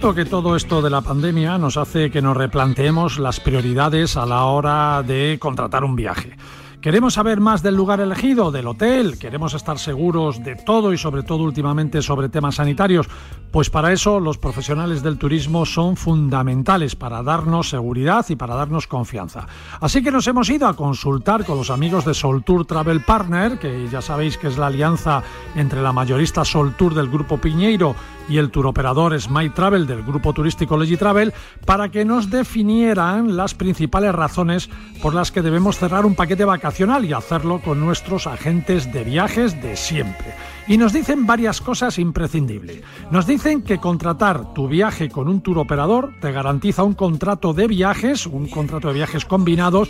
Cierto 0.00 0.14
que 0.14 0.30
todo 0.30 0.54
esto 0.54 0.80
de 0.80 0.90
la 0.90 1.00
pandemia 1.00 1.58
nos 1.58 1.76
hace 1.76 2.08
que 2.08 2.22
nos 2.22 2.36
replanteemos 2.36 3.18
las 3.18 3.40
prioridades 3.40 4.16
a 4.16 4.26
la 4.26 4.44
hora 4.44 5.02
de 5.02 5.38
contratar 5.40 5.82
un 5.82 5.96
viaje. 5.96 6.36
Queremos 6.80 7.14
saber 7.14 7.40
más 7.40 7.64
del 7.64 7.74
lugar 7.74 7.98
elegido, 7.98 8.52
del 8.52 8.68
hotel, 8.68 9.18
queremos 9.18 9.52
estar 9.52 9.80
seguros 9.80 10.44
de 10.44 10.54
todo 10.54 10.92
y 10.92 10.98
sobre 10.98 11.24
todo 11.24 11.42
últimamente 11.42 12.02
sobre 12.02 12.28
temas 12.28 12.54
sanitarios. 12.54 13.08
Pues 13.50 13.68
para 13.68 13.92
eso 13.92 14.20
los 14.20 14.38
profesionales 14.38 15.02
del 15.02 15.18
turismo 15.18 15.66
son 15.66 15.96
fundamentales 15.96 16.94
para 16.94 17.24
darnos 17.24 17.70
seguridad 17.70 18.24
y 18.28 18.36
para 18.36 18.54
darnos 18.54 18.86
confianza. 18.86 19.48
Así 19.80 20.04
que 20.04 20.12
nos 20.12 20.28
hemos 20.28 20.50
ido 20.50 20.68
a 20.68 20.76
consultar 20.76 21.44
con 21.44 21.56
los 21.56 21.70
amigos 21.70 22.04
de 22.04 22.14
Soltour 22.14 22.64
Travel 22.64 23.00
Partner, 23.00 23.58
que 23.58 23.88
ya 23.90 24.00
sabéis 24.00 24.38
que 24.38 24.46
es 24.46 24.56
la 24.56 24.68
alianza 24.68 25.24
entre 25.56 25.82
la 25.82 25.92
mayorista 25.92 26.44
Soltour 26.44 26.94
del 26.94 27.08
grupo 27.08 27.38
Piñeiro 27.38 27.96
y 28.28 28.36
el 28.36 28.50
turoperador 28.50 29.18
Smile 29.18 29.50
Travel 29.50 29.86
del 29.86 30.04
grupo 30.04 30.32
turístico 30.32 30.78
Travel 30.98 31.32
para 31.64 31.88
que 31.88 32.04
nos 32.04 32.30
definieran 32.30 33.36
las 33.36 33.54
principales 33.54 34.14
razones 34.14 34.68
por 35.02 35.14
las 35.14 35.32
que 35.32 35.42
debemos 35.42 35.78
cerrar 35.78 36.04
un 36.04 36.14
paquete 36.14 36.44
vacacional 36.44 36.67
y 37.04 37.12
hacerlo 37.12 37.60
con 37.62 37.80
nuestros 37.80 38.26
agentes 38.26 38.92
de 38.92 39.02
viajes 39.02 39.60
de 39.62 39.74
siempre. 39.74 40.34
Y 40.66 40.76
nos 40.76 40.92
dicen 40.92 41.26
varias 41.26 41.60
cosas 41.60 41.98
imprescindibles. 41.98 42.82
Nos 43.10 43.26
dicen 43.26 43.62
que 43.62 43.78
contratar 43.78 44.52
tu 44.52 44.68
viaje 44.68 45.08
con 45.08 45.28
un 45.28 45.40
turoperador 45.40 46.12
te 46.20 46.30
garantiza 46.30 46.82
un 46.82 46.94
contrato 46.94 47.54
de 47.54 47.68
viajes, 47.68 48.26
un 48.26 48.48
contrato 48.48 48.88
de 48.88 48.94
viajes 48.94 49.24
combinados 49.24 49.88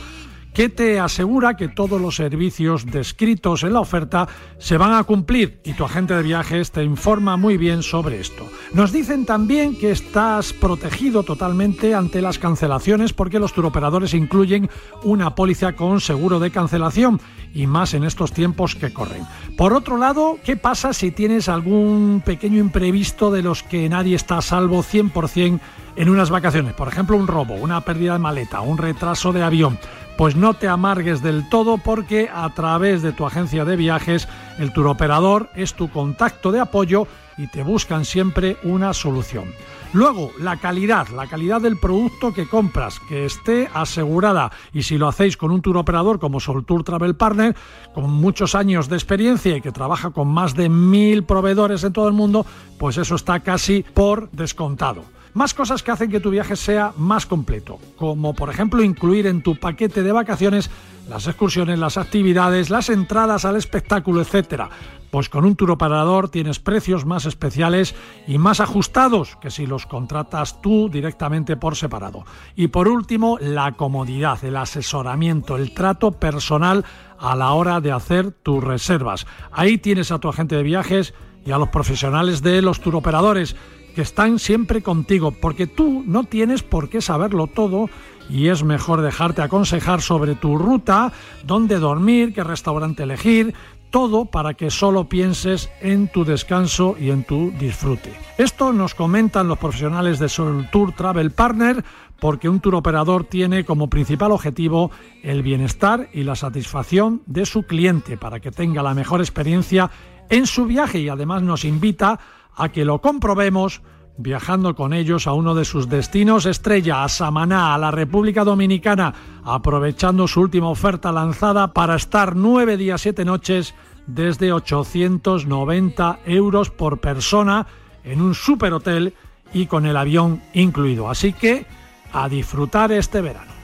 que 0.52 0.68
te 0.68 0.98
asegura 0.98 1.56
que 1.56 1.68
todos 1.68 2.00
los 2.00 2.16
servicios 2.16 2.86
descritos 2.86 3.62
en 3.62 3.74
la 3.74 3.80
oferta 3.80 4.28
se 4.58 4.76
van 4.76 4.94
a 4.94 5.04
cumplir 5.04 5.60
y 5.64 5.74
tu 5.74 5.84
agente 5.84 6.14
de 6.14 6.22
viajes 6.22 6.72
te 6.72 6.82
informa 6.82 7.36
muy 7.36 7.56
bien 7.56 7.82
sobre 7.82 8.20
esto. 8.20 8.48
Nos 8.72 8.92
dicen 8.92 9.24
también 9.24 9.78
que 9.78 9.90
estás 9.90 10.52
protegido 10.52 11.22
totalmente 11.22 11.94
ante 11.94 12.22
las 12.22 12.38
cancelaciones 12.38 13.12
porque 13.12 13.38
los 13.38 13.52
turoperadores 13.52 14.14
incluyen 14.14 14.68
una 15.02 15.34
póliza 15.34 15.74
con 15.74 16.00
seguro 16.00 16.40
de 16.40 16.50
cancelación 16.50 17.20
y 17.54 17.66
más 17.66 17.94
en 17.94 18.04
estos 18.04 18.32
tiempos 18.32 18.74
que 18.74 18.92
corren. 18.92 19.26
Por 19.56 19.72
otro 19.72 19.96
lado, 19.96 20.38
¿qué 20.44 20.56
pasa 20.56 20.92
si 20.92 21.10
tienes 21.10 21.48
algún 21.48 22.22
pequeño 22.24 22.58
imprevisto 22.58 23.30
de 23.30 23.42
los 23.42 23.62
que 23.62 23.88
nadie 23.88 24.16
está 24.16 24.38
a 24.38 24.42
salvo 24.42 24.82
100% 24.82 25.60
en 25.96 26.08
unas 26.08 26.30
vacaciones? 26.30 26.74
Por 26.74 26.88
ejemplo, 26.88 27.16
un 27.16 27.26
robo, 27.26 27.54
una 27.54 27.80
pérdida 27.80 28.14
de 28.14 28.18
maleta, 28.18 28.60
un 28.60 28.78
retraso 28.78 29.32
de 29.32 29.42
avión 29.42 29.78
pues 30.18 30.34
no 30.34 30.54
te 30.54 30.66
amargues 30.66 31.22
del 31.22 31.48
todo 31.48 31.78
porque 31.78 32.28
a 32.28 32.52
través 32.52 33.02
de 33.02 33.12
tu 33.12 33.24
agencia 33.24 33.64
de 33.64 33.76
viajes 33.76 34.26
el 34.58 34.72
turoperador 34.72 35.48
es 35.54 35.74
tu 35.74 35.90
contacto 35.90 36.50
de 36.50 36.58
apoyo 36.58 37.06
y 37.36 37.46
te 37.46 37.62
buscan 37.62 38.04
siempre 38.04 38.56
una 38.64 38.92
solución. 38.94 39.44
Luego, 39.92 40.32
la 40.40 40.56
calidad, 40.56 41.06
la 41.10 41.28
calidad 41.28 41.60
del 41.60 41.78
producto 41.78 42.34
que 42.34 42.48
compras, 42.48 42.98
que 43.08 43.26
esté 43.26 43.70
asegurada. 43.72 44.50
Y 44.72 44.82
si 44.82 44.98
lo 44.98 45.06
hacéis 45.06 45.36
con 45.36 45.52
un 45.52 45.62
turoperador 45.62 46.18
como 46.18 46.40
Soltour 46.40 46.82
Travel 46.82 47.14
Partner, 47.14 47.54
con 47.94 48.10
muchos 48.10 48.56
años 48.56 48.88
de 48.88 48.96
experiencia 48.96 49.56
y 49.56 49.60
que 49.60 49.70
trabaja 49.70 50.10
con 50.10 50.26
más 50.26 50.56
de 50.56 50.68
mil 50.68 51.22
proveedores 51.22 51.84
en 51.84 51.92
todo 51.92 52.08
el 52.08 52.14
mundo, 52.14 52.44
pues 52.76 52.98
eso 52.98 53.14
está 53.14 53.38
casi 53.40 53.84
por 53.94 54.28
descontado. 54.32 55.17
Más 55.38 55.54
cosas 55.54 55.84
que 55.84 55.92
hacen 55.92 56.10
que 56.10 56.18
tu 56.18 56.30
viaje 56.30 56.56
sea 56.56 56.92
más 56.96 57.24
completo, 57.24 57.78
como 57.94 58.34
por 58.34 58.50
ejemplo 58.50 58.82
incluir 58.82 59.28
en 59.28 59.40
tu 59.40 59.54
paquete 59.54 60.02
de 60.02 60.10
vacaciones 60.10 60.68
las 61.08 61.28
excursiones, 61.28 61.78
las 61.78 61.96
actividades, 61.96 62.70
las 62.70 62.88
entradas 62.88 63.44
al 63.44 63.54
espectáculo, 63.54 64.20
etc. 64.20 64.64
Pues 65.12 65.28
con 65.28 65.44
un 65.44 65.54
turoperador 65.54 66.28
tienes 66.28 66.58
precios 66.58 67.06
más 67.06 67.24
especiales 67.24 67.94
y 68.26 68.36
más 68.36 68.58
ajustados 68.58 69.36
que 69.36 69.52
si 69.52 69.64
los 69.64 69.86
contratas 69.86 70.60
tú 70.60 70.88
directamente 70.88 71.56
por 71.56 71.76
separado. 71.76 72.24
Y 72.56 72.66
por 72.66 72.88
último, 72.88 73.38
la 73.40 73.70
comodidad, 73.76 74.44
el 74.44 74.56
asesoramiento, 74.56 75.54
el 75.54 75.72
trato 75.72 76.10
personal 76.10 76.84
a 77.16 77.36
la 77.36 77.52
hora 77.52 77.80
de 77.80 77.92
hacer 77.92 78.32
tus 78.32 78.64
reservas. 78.64 79.24
Ahí 79.52 79.78
tienes 79.78 80.10
a 80.10 80.18
tu 80.18 80.28
agente 80.28 80.56
de 80.56 80.64
viajes 80.64 81.14
y 81.46 81.52
a 81.52 81.58
los 81.58 81.68
profesionales 81.68 82.42
de 82.42 82.60
los 82.60 82.80
turoperadores 82.80 83.54
que 83.98 84.02
están 84.02 84.38
siempre 84.38 84.80
contigo, 84.80 85.32
porque 85.32 85.66
tú 85.66 86.04
no 86.06 86.22
tienes 86.22 86.62
por 86.62 86.88
qué 86.88 87.00
saberlo 87.00 87.48
todo 87.48 87.90
y 88.30 88.46
es 88.46 88.62
mejor 88.62 89.02
dejarte 89.02 89.42
aconsejar 89.42 90.02
sobre 90.02 90.36
tu 90.36 90.56
ruta, 90.56 91.12
dónde 91.42 91.80
dormir, 91.80 92.32
qué 92.32 92.44
restaurante 92.44 93.02
elegir, 93.02 93.54
todo 93.90 94.26
para 94.26 94.54
que 94.54 94.70
solo 94.70 95.08
pienses 95.08 95.68
en 95.80 96.06
tu 96.06 96.24
descanso 96.24 96.94
y 96.96 97.10
en 97.10 97.24
tu 97.24 97.50
disfrute. 97.58 98.12
Esto 98.36 98.72
nos 98.72 98.94
comentan 98.94 99.48
los 99.48 99.58
profesionales 99.58 100.20
de 100.20 100.28
Sol 100.28 100.68
Tour 100.70 100.92
Travel 100.92 101.32
Partner 101.32 101.84
porque 102.20 102.48
un 102.48 102.60
tour 102.60 102.76
operador 102.76 103.24
tiene 103.24 103.64
como 103.64 103.90
principal 103.90 104.30
objetivo 104.30 104.92
el 105.24 105.42
bienestar 105.42 106.08
y 106.12 106.22
la 106.22 106.36
satisfacción 106.36 107.22
de 107.26 107.44
su 107.46 107.64
cliente 107.64 108.16
para 108.16 108.38
que 108.38 108.52
tenga 108.52 108.84
la 108.84 108.94
mejor 108.94 109.18
experiencia 109.20 109.90
en 110.30 110.46
su 110.46 110.66
viaje 110.66 111.00
y 111.00 111.08
además 111.08 111.42
nos 111.42 111.64
invita 111.64 112.20
a 112.58 112.68
que 112.68 112.84
lo 112.84 113.00
comprobemos 113.00 113.80
viajando 114.18 114.74
con 114.74 114.92
ellos 114.92 115.26
a 115.26 115.32
uno 115.32 115.54
de 115.54 115.64
sus 115.64 115.88
destinos 115.88 116.44
estrella, 116.44 117.04
a 117.04 117.08
Samaná, 117.08 117.74
a 117.74 117.78
la 117.78 117.92
República 117.92 118.44
Dominicana, 118.44 119.14
aprovechando 119.44 120.26
su 120.26 120.40
última 120.40 120.68
oferta 120.68 121.12
lanzada 121.12 121.72
para 121.72 121.94
estar 121.94 122.34
nueve 122.34 122.76
días, 122.76 123.00
siete 123.00 123.24
noches 123.24 123.74
desde 124.06 124.52
890 124.52 126.18
euros 126.26 126.70
por 126.70 126.98
persona 126.98 127.66
en 128.02 128.20
un 128.20 128.34
superhotel 128.34 129.14
y 129.52 129.66
con 129.66 129.86
el 129.86 129.96
avión 129.96 130.42
incluido. 130.52 131.08
Así 131.08 131.32
que 131.32 131.66
a 132.12 132.28
disfrutar 132.28 132.90
este 132.90 133.20
verano. 133.20 133.57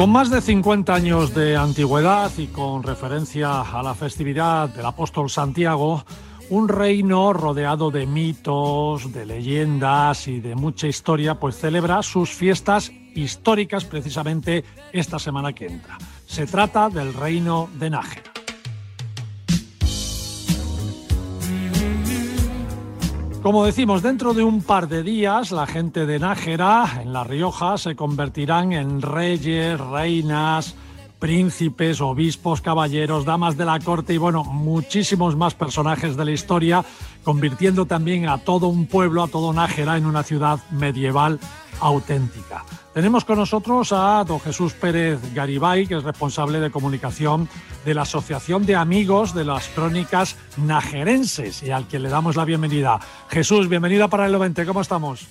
Con 0.00 0.12
más 0.12 0.30
de 0.30 0.40
50 0.40 0.94
años 0.94 1.34
de 1.34 1.58
antigüedad 1.58 2.32
y 2.38 2.46
con 2.46 2.82
referencia 2.82 3.60
a 3.60 3.82
la 3.82 3.94
festividad 3.94 4.70
del 4.70 4.86
apóstol 4.86 5.28
Santiago, 5.28 6.06
un 6.48 6.68
reino 6.68 7.34
rodeado 7.34 7.90
de 7.90 8.06
mitos, 8.06 9.12
de 9.12 9.26
leyendas 9.26 10.26
y 10.26 10.40
de 10.40 10.54
mucha 10.54 10.86
historia, 10.86 11.34
pues 11.34 11.58
celebra 11.58 12.02
sus 12.02 12.30
fiestas 12.30 12.90
históricas 13.14 13.84
precisamente 13.84 14.64
esta 14.90 15.18
semana 15.18 15.52
que 15.52 15.66
entra. 15.66 15.98
Se 16.24 16.46
trata 16.46 16.88
del 16.88 17.12
reino 17.12 17.68
de 17.74 17.90
Nájera. 17.90 18.39
Como 23.42 23.64
decimos, 23.64 24.02
dentro 24.02 24.34
de 24.34 24.44
un 24.44 24.62
par 24.62 24.86
de 24.86 25.02
días 25.02 25.50
la 25.50 25.66
gente 25.66 26.04
de 26.04 26.18
Nájera, 26.18 27.00
en 27.02 27.14
La 27.14 27.24
Rioja, 27.24 27.78
se 27.78 27.96
convertirán 27.96 28.72
en 28.72 29.00
reyes, 29.00 29.80
reinas, 29.80 30.74
príncipes, 31.18 32.02
obispos, 32.02 32.60
caballeros, 32.60 33.24
damas 33.24 33.56
de 33.56 33.64
la 33.64 33.80
corte 33.80 34.12
y 34.12 34.18
bueno, 34.18 34.44
muchísimos 34.44 35.36
más 35.36 35.54
personajes 35.54 36.18
de 36.18 36.24
la 36.26 36.32
historia, 36.32 36.84
convirtiendo 37.24 37.86
también 37.86 38.28
a 38.28 38.36
todo 38.36 38.68
un 38.68 38.86
pueblo, 38.86 39.22
a 39.22 39.28
todo 39.28 39.54
Nájera, 39.54 39.96
en 39.96 40.04
una 40.04 40.22
ciudad 40.22 40.60
medieval 40.70 41.40
auténtica. 41.80 42.62
Tenemos 42.92 43.24
con 43.24 43.38
nosotros 43.38 43.92
a 43.92 44.24
don 44.24 44.40
Jesús 44.40 44.72
Pérez 44.72 45.20
Garibay, 45.32 45.86
que 45.86 45.94
es 45.96 46.02
responsable 46.02 46.58
de 46.58 46.72
comunicación 46.72 47.48
de 47.84 47.94
la 47.94 48.02
Asociación 48.02 48.66
de 48.66 48.74
Amigos 48.74 49.32
de 49.32 49.44
las 49.44 49.68
Crónicas 49.68 50.36
Najerenses 50.56 51.62
y 51.62 51.70
al 51.70 51.86
que 51.86 52.00
le 52.00 52.08
damos 52.08 52.34
la 52.34 52.44
bienvenida. 52.44 52.98
Jesús, 53.28 53.68
bienvenida 53.68 54.08
para 54.08 54.26
el 54.26 54.36
20, 54.36 54.66
¿cómo 54.66 54.80
estamos? 54.80 55.28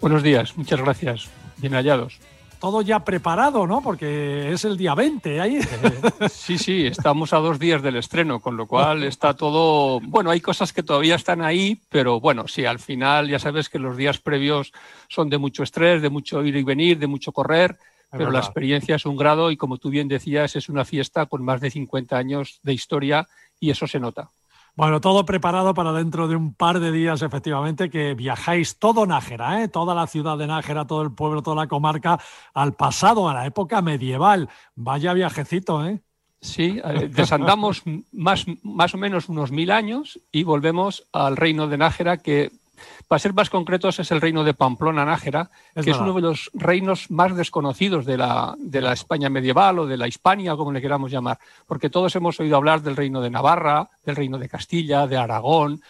Buenos 0.00 0.22
días, 0.22 0.56
muchas 0.58 0.80
gracias. 0.80 1.28
Bien 1.56 1.72
hallados 1.72 2.20
todo 2.58 2.82
ya 2.82 3.04
preparado, 3.04 3.66
¿no? 3.66 3.82
Porque 3.82 4.52
es 4.52 4.64
el 4.64 4.76
día 4.76 4.94
20 4.94 5.40
ahí. 5.40 5.56
Eh, 5.56 6.28
sí, 6.30 6.58
sí, 6.58 6.86
estamos 6.86 7.32
a 7.32 7.38
dos 7.38 7.58
días 7.58 7.82
del 7.82 7.96
estreno, 7.96 8.40
con 8.40 8.56
lo 8.56 8.66
cual 8.66 9.04
está 9.04 9.34
todo. 9.34 10.00
Bueno, 10.00 10.30
hay 10.30 10.40
cosas 10.40 10.72
que 10.72 10.82
todavía 10.82 11.14
están 11.14 11.42
ahí, 11.42 11.80
pero 11.88 12.20
bueno, 12.20 12.48
sí, 12.48 12.64
al 12.64 12.78
final 12.78 13.28
ya 13.28 13.38
sabes 13.38 13.68
que 13.68 13.78
los 13.78 13.96
días 13.96 14.18
previos 14.18 14.72
son 15.08 15.30
de 15.30 15.38
mucho 15.38 15.62
estrés, 15.62 16.02
de 16.02 16.10
mucho 16.10 16.44
ir 16.44 16.56
y 16.56 16.62
venir, 16.62 16.98
de 16.98 17.06
mucho 17.06 17.32
correr, 17.32 17.78
pero 18.10 18.30
la 18.30 18.40
experiencia 18.40 18.96
es 18.96 19.06
un 19.06 19.16
grado 19.16 19.50
y 19.50 19.56
como 19.56 19.78
tú 19.78 19.90
bien 19.90 20.08
decías, 20.08 20.56
es 20.56 20.68
una 20.68 20.84
fiesta 20.84 21.26
con 21.26 21.44
más 21.44 21.60
de 21.60 21.70
50 21.70 22.16
años 22.16 22.60
de 22.62 22.72
historia 22.72 23.28
y 23.60 23.70
eso 23.70 23.86
se 23.86 24.00
nota. 24.00 24.30
Bueno, 24.78 25.00
todo 25.00 25.26
preparado 25.26 25.74
para 25.74 25.92
dentro 25.92 26.28
de 26.28 26.36
un 26.36 26.54
par 26.54 26.78
de 26.78 26.92
días, 26.92 27.22
efectivamente, 27.22 27.90
que 27.90 28.14
viajáis 28.14 28.78
todo 28.78 29.06
Nájera, 29.06 29.64
¿eh? 29.64 29.66
toda 29.66 29.92
la 29.92 30.06
ciudad 30.06 30.38
de 30.38 30.46
Nájera, 30.46 30.86
todo 30.86 31.02
el 31.02 31.10
pueblo, 31.10 31.42
toda 31.42 31.56
la 31.56 31.66
comarca, 31.66 32.20
al 32.54 32.74
pasado, 32.74 33.28
a 33.28 33.34
la 33.34 33.44
época 33.44 33.82
medieval. 33.82 34.48
Vaya 34.76 35.14
viajecito, 35.14 35.84
¿eh? 35.84 36.00
Sí, 36.40 36.80
eh, 36.84 37.10
desandamos 37.12 37.82
más, 38.12 38.46
más 38.62 38.94
o 38.94 38.98
menos 38.98 39.28
unos 39.28 39.50
mil 39.50 39.72
años 39.72 40.20
y 40.30 40.44
volvemos 40.44 41.08
al 41.12 41.36
reino 41.36 41.66
de 41.66 41.76
Nájera 41.76 42.18
que 42.18 42.52
Para 43.06 43.18
ser 43.18 43.34
más 43.34 43.50
concretos, 43.50 43.98
es 43.98 44.10
el 44.10 44.20
reino 44.20 44.44
de 44.44 44.54
Pamplona-Nájera, 44.54 45.50
que 45.74 45.90
es 45.90 45.98
uno 45.98 46.12
de 46.14 46.22
los 46.22 46.50
reinos 46.54 47.10
más 47.10 47.36
desconocidos 47.36 48.04
de 48.04 48.18
la, 48.18 48.54
de 48.58 48.80
la 48.80 48.92
España 48.92 49.28
medieval 49.28 49.78
o 49.80 49.86
de 49.86 49.96
la 49.96 50.08
Hispania, 50.08 50.56
como 50.56 50.72
le 50.72 50.80
queramos 50.80 51.10
llamar, 51.10 51.38
porque 51.66 51.90
todos 51.90 52.14
hemos 52.16 52.38
oído 52.40 52.56
hablar 52.56 52.82
del 52.82 52.96
reino 52.96 53.20
de 53.20 53.30
Navarra, 53.30 53.88
del 54.04 54.16
reino 54.16 54.38
de 54.38 54.48
Castilla, 54.48 55.06
de 55.06 55.16
Aragón, 55.16 55.80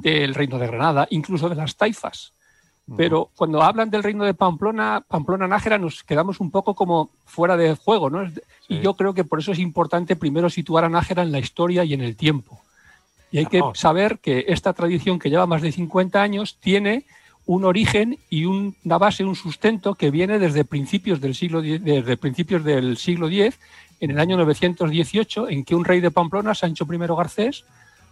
del 0.00 0.34
reino 0.34 0.58
de 0.58 0.66
Granada, 0.66 1.06
incluso 1.10 1.48
de 1.48 1.56
las 1.56 1.76
taifas. 1.76 2.32
Pero 2.96 3.30
cuando 3.36 3.62
hablan 3.62 3.90
del 3.90 4.02
reino 4.02 4.24
de 4.24 4.34
Pamplona, 4.34 5.04
Pamplona-Nájera, 5.06 5.78
nos 5.78 6.02
quedamos 6.02 6.40
un 6.40 6.50
poco 6.50 6.74
como 6.74 7.10
fuera 7.24 7.56
de 7.56 7.76
juego, 7.76 8.10
¿no? 8.10 8.28
Y 8.68 8.80
yo 8.80 8.94
creo 8.94 9.14
que 9.14 9.24
por 9.24 9.38
eso 9.38 9.52
es 9.52 9.58
importante 9.60 10.16
primero 10.16 10.50
situar 10.50 10.84
a 10.84 10.88
Nájera 10.88 11.22
en 11.22 11.32
la 11.32 11.38
historia 11.38 11.84
y 11.84 11.94
en 11.94 12.00
el 12.00 12.16
tiempo. 12.16 12.60
Y 13.32 13.38
hay 13.38 13.46
que 13.46 13.62
saber 13.74 14.18
que 14.18 14.44
esta 14.48 14.74
tradición 14.74 15.18
que 15.18 15.30
lleva 15.30 15.46
más 15.46 15.62
de 15.62 15.72
50 15.72 16.22
años 16.22 16.58
tiene 16.60 17.04
un 17.46 17.64
origen 17.64 18.18
y 18.30 18.44
una 18.44 18.98
base, 18.98 19.24
un 19.24 19.34
sustento 19.34 19.94
que 19.94 20.10
viene 20.10 20.38
desde 20.38 20.64
principios 20.64 21.20
del 21.20 21.34
siglo 21.34 21.60
desde 21.60 22.16
principios 22.16 22.62
del 22.62 22.96
siglo 22.98 23.28
X, 23.28 23.58
en 24.00 24.10
el 24.10 24.20
año 24.20 24.36
918, 24.36 25.48
en 25.48 25.64
que 25.64 25.74
un 25.74 25.84
rey 25.84 26.00
de 26.00 26.10
Pamplona, 26.10 26.54
Sancho 26.54 26.86
I 26.90 26.98
Garcés, 26.98 27.64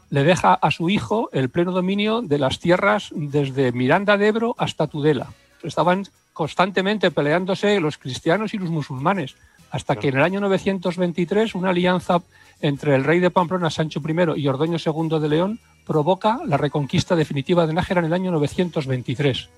le 0.08 0.24
deja 0.24 0.54
a 0.54 0.70
su 0.70 0.88
hijo 0.88 1.28
el 1.32 1.50
pleno 1.50 1.70
dominio 1.70 2.22
de 2.22 2.38
las 2.38 2.58
tierras 2.58 3.10
desde 3.14 3.72
Miranda 3.72 4.16
de 4.16 4.28
Ebro 4.28 4.54
hasta 4.58 4.86
Tudela. 4.86 5.28
Estaban 5.62 6.04
constantemente 6.32 7.10
peleándose 7.10 7.78
los 7.80 7.98
cristianos 7.98 8.54
y 8.54 8.58
los 8.58 8.70
musulmanes, 8.70 9.36
hasta 9.70 9.96
que 9.96 10.08
en 10.08 10.16
el 10.16 10.22
año 10.22 10.40
923 10.40 11.54
una 11.54 11.70
alianza 11.70 12.22
entre 12.60 12.94
el 12.94 13.04
rey 13.04 13.20
de 13.20 13.30
Pamplona, 13.30 13.70
Sancho 13.70 14.00
I, 14.06 14.40
y 14.40 14.48
Ordoño 14.48 14.78
II 14.84 15.20
de 15.20 15.28
León 15.28 15.60
provoca 15.86 16.40
la 16.46 16.56
reconquista 16.56 17.16
definitiva 17.16 17.66
de 17.66 17.72
Nájera 17.72 18.00
en 18.00 18.06
el 18.06 18.12
año 18.12 18.30
923. 18.30 19.48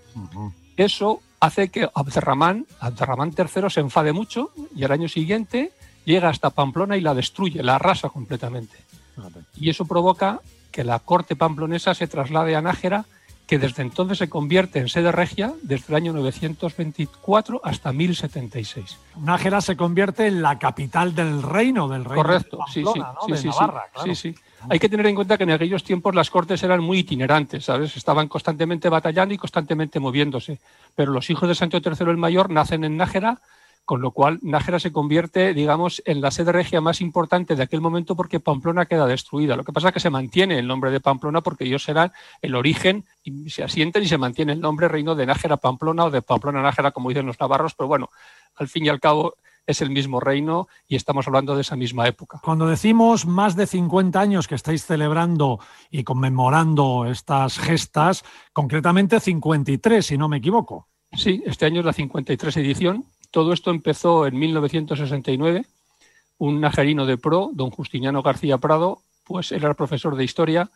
Eso 0.77 1.21
hace 1.41 1.69
que 1.69 1.89
Abderramán, 1.95 2.67
Abderramán 2.81 3.35
III 3.37 3.69
se 3.69 3.81
enfade 3.81 4.13
mucho 4.13 4.51
y 4.75 4.85
al 4.85 4.93
año 4.93 5.09
siguiente 5.09 5.73
llega 6.05 6.29
hasta 6.29 6.51
Pamplona 6.51 6.97
y 6.97 7.01
la 7.01 7.15
destruye, 7.15 7.63
la 7.63 7.77
arrasa 7.77 8.09
completamente. 8.09 8.77
Y 9.59 9.71
eso 9.71 9.85
provoca 9.85 10.41
que 10.71 10.85
la 10.85 10.99
corte 11.01 11.37
pamplonesa 11.37 11.95
se 11.95 12.07
traslade 12.07 12.57
a 12.57 12.63
Nájera 12.63 13.05
que 13.47 13.59
desde 13.59 13.83
entonces 13.83 14.19
se 14.19 14.29
convierte 14.29 14.79
en 14.79 14.89
sede 14.89 15.13
regia 15.13 15.53
desde 15.63 15.87
el 15.89 15.95
año 15.95 16.13
924 16.13 17.61
hasta 17.65 17.93
1076. 17.93 18.99
Nájera 19.21 19.61
se 19.61 19.77
convierte 19.77 20.27
en 20.27 20.43
la 20.43 20.59
capital 20.59 21.15
del 21.15 21.43
reino, 21.43 21.89
del 21.89 22.05
reino 22.05 22.23
Correcto, 22.23 22.59
sí, 22.73 22.83
sí, 22.85 23.01
sí, 23.27 23.51
sí, 24.05 24.15
sí, 24.15 24.35
Hay 24.71 24.79
que 24.79 24.89
tener 24.89 25.07
en 25.07 25.15
cuenta 25.15 25.37
que 25.37 25.45
en 25.45 25.51
aquellos 25.51 25.85
tiempos 25.85 26.15
las 26.15 26.31
cortes 26.31 26.63
eran 26.63 26.83
muy 26.83 27.01
itinerantes, 27.01 27.65
¿sabes? 27.65 27.97
Estaban 27.97 28.29
constantemente 28.29 28.89
batallando 28.89 29.35
y 29.35 29.39
constantemente 29.39 30.01
moviéndose. 30.01 30.59
Pero 30.95 31.13
los 31.13 31.29
hijos 31.29 31.49
de 31.49 31.55
Sancho 31.55 31.79
III 31.85 32.11
el 32.11 32.17
Mayor 32.17 32.49
nacen 32.49 32.85
en 32.85 32.97
Nájera 32.97 33.41
con 33.85 34.01
lo 34.01 34.13
cual 34.13 34.39
Nájera 34.43 34.79
se 34.79 34.93
convierte, 34.93 35.55
digamos, 35.55 36.03
en 36.07 36.21
la 36.21 36.31
sede 36.31 36.53
regia 36.53 36.81
más 36.81 37.01
importante 37.01 37.57
de 37.57 37.63
aquel 37.63 37.81
momento 37.81 38.15
porque 38.15 38.41
Pamplona 38.41 38.87
queda 38.87 39.07
destruida. 39.07 39.57
Lo 39.57 39.65
que 39.65 39.73
pasa 39.73 39.89
es 39.89 39.95
que 39.95 40.01
se 40.01 40.11
mantiene 40.11 40.59
el 40.59 40.67
nombre 40.67 40.91
de 40.91 41.01
Pamplona 41.01 41.41
porque 41.41 41.65
ellos 41.65 41.83
serán 41.83 42.13
el 42.41 42.55
origen 42.55 43.05
y 43.23 43.51
se 43.51 43.65
asienten 43.65 44.03
y 44.03 44.07
se 44.07 44.19
mantiene 44.19 44.53
el 44.53 44.61
nombre 44.61 44.89
reino 44.89 45.15
de 45.15 45.27
Nájera 45.27 45.57
Pamplona 45.57 46.05
o 46.05 46.11
de 46.11 46.23
Pamplona 46.23 46.63
Nájera, 46.63 46.93
como 46.93 47.09
dicen 47.09 47.27
los 47.27 47.41
navarros, 47.41 47.75
pero 47.75 47.89
bueno, 47.89 48.11
al 48.55 48.69
fin 48.69 48.87
y 48.87 48.89
al 48.89 49.01
cabo 49.01 49.35
es 49.67 49.81
el 49.81 49.91
mismo 49.91 50.21
reino 50.21 50.69
y 50.89 50.97
estamos 50.97 51.27
hablando 51.27 51.55
de 51.55 51.63
esa 51.63 51.77
misma 51.77 52.07
época. 52.07 52.41
Cuando 52.43 52.67
decimos 52.67 53.27
más 53.27 53.57
de 53.57 53.67
50 53.67 54.21
años 54.21 54.49
que 54.49 54.55
estáis 54.55 54.85
celebrando 54.85 55.61
y 55.91 56.05
conmemorando 56.05 57.07
estas 57.07 57.59
gestas, 57.59 58.25
concretamente 58.53 59.21
53, 59.21 60.05
si 60.05 60.19
no 60.19 60.29
me 60.29 60.39
equivoco. 60.39 60.89
Sí, 61.13 61.43
este 61.47 61.67
año 61.67 61.81
es 61.81 61.87
la 61.87 61.93
53 61.93 62.57
edición 62.57 63.05
todo 63.33 63.53
esto 63.53 63.73
empezó 63.73 64.27
en 64.27 64.39
1969. 64.39 65.67
Un 66.39 66.61
najarino 66.61 67.07
de 67.07 67.19
pro, 67.19 67.51
don 67.53 67.71
Justiniano 67.71 68.23
García 68.23 68.59
Prado, 68.59 69.01
pues 69.25 69.51
era 69.51 69.75
profesor 69.75 70.15
de 70.15 70.25
historia 70.25 70.71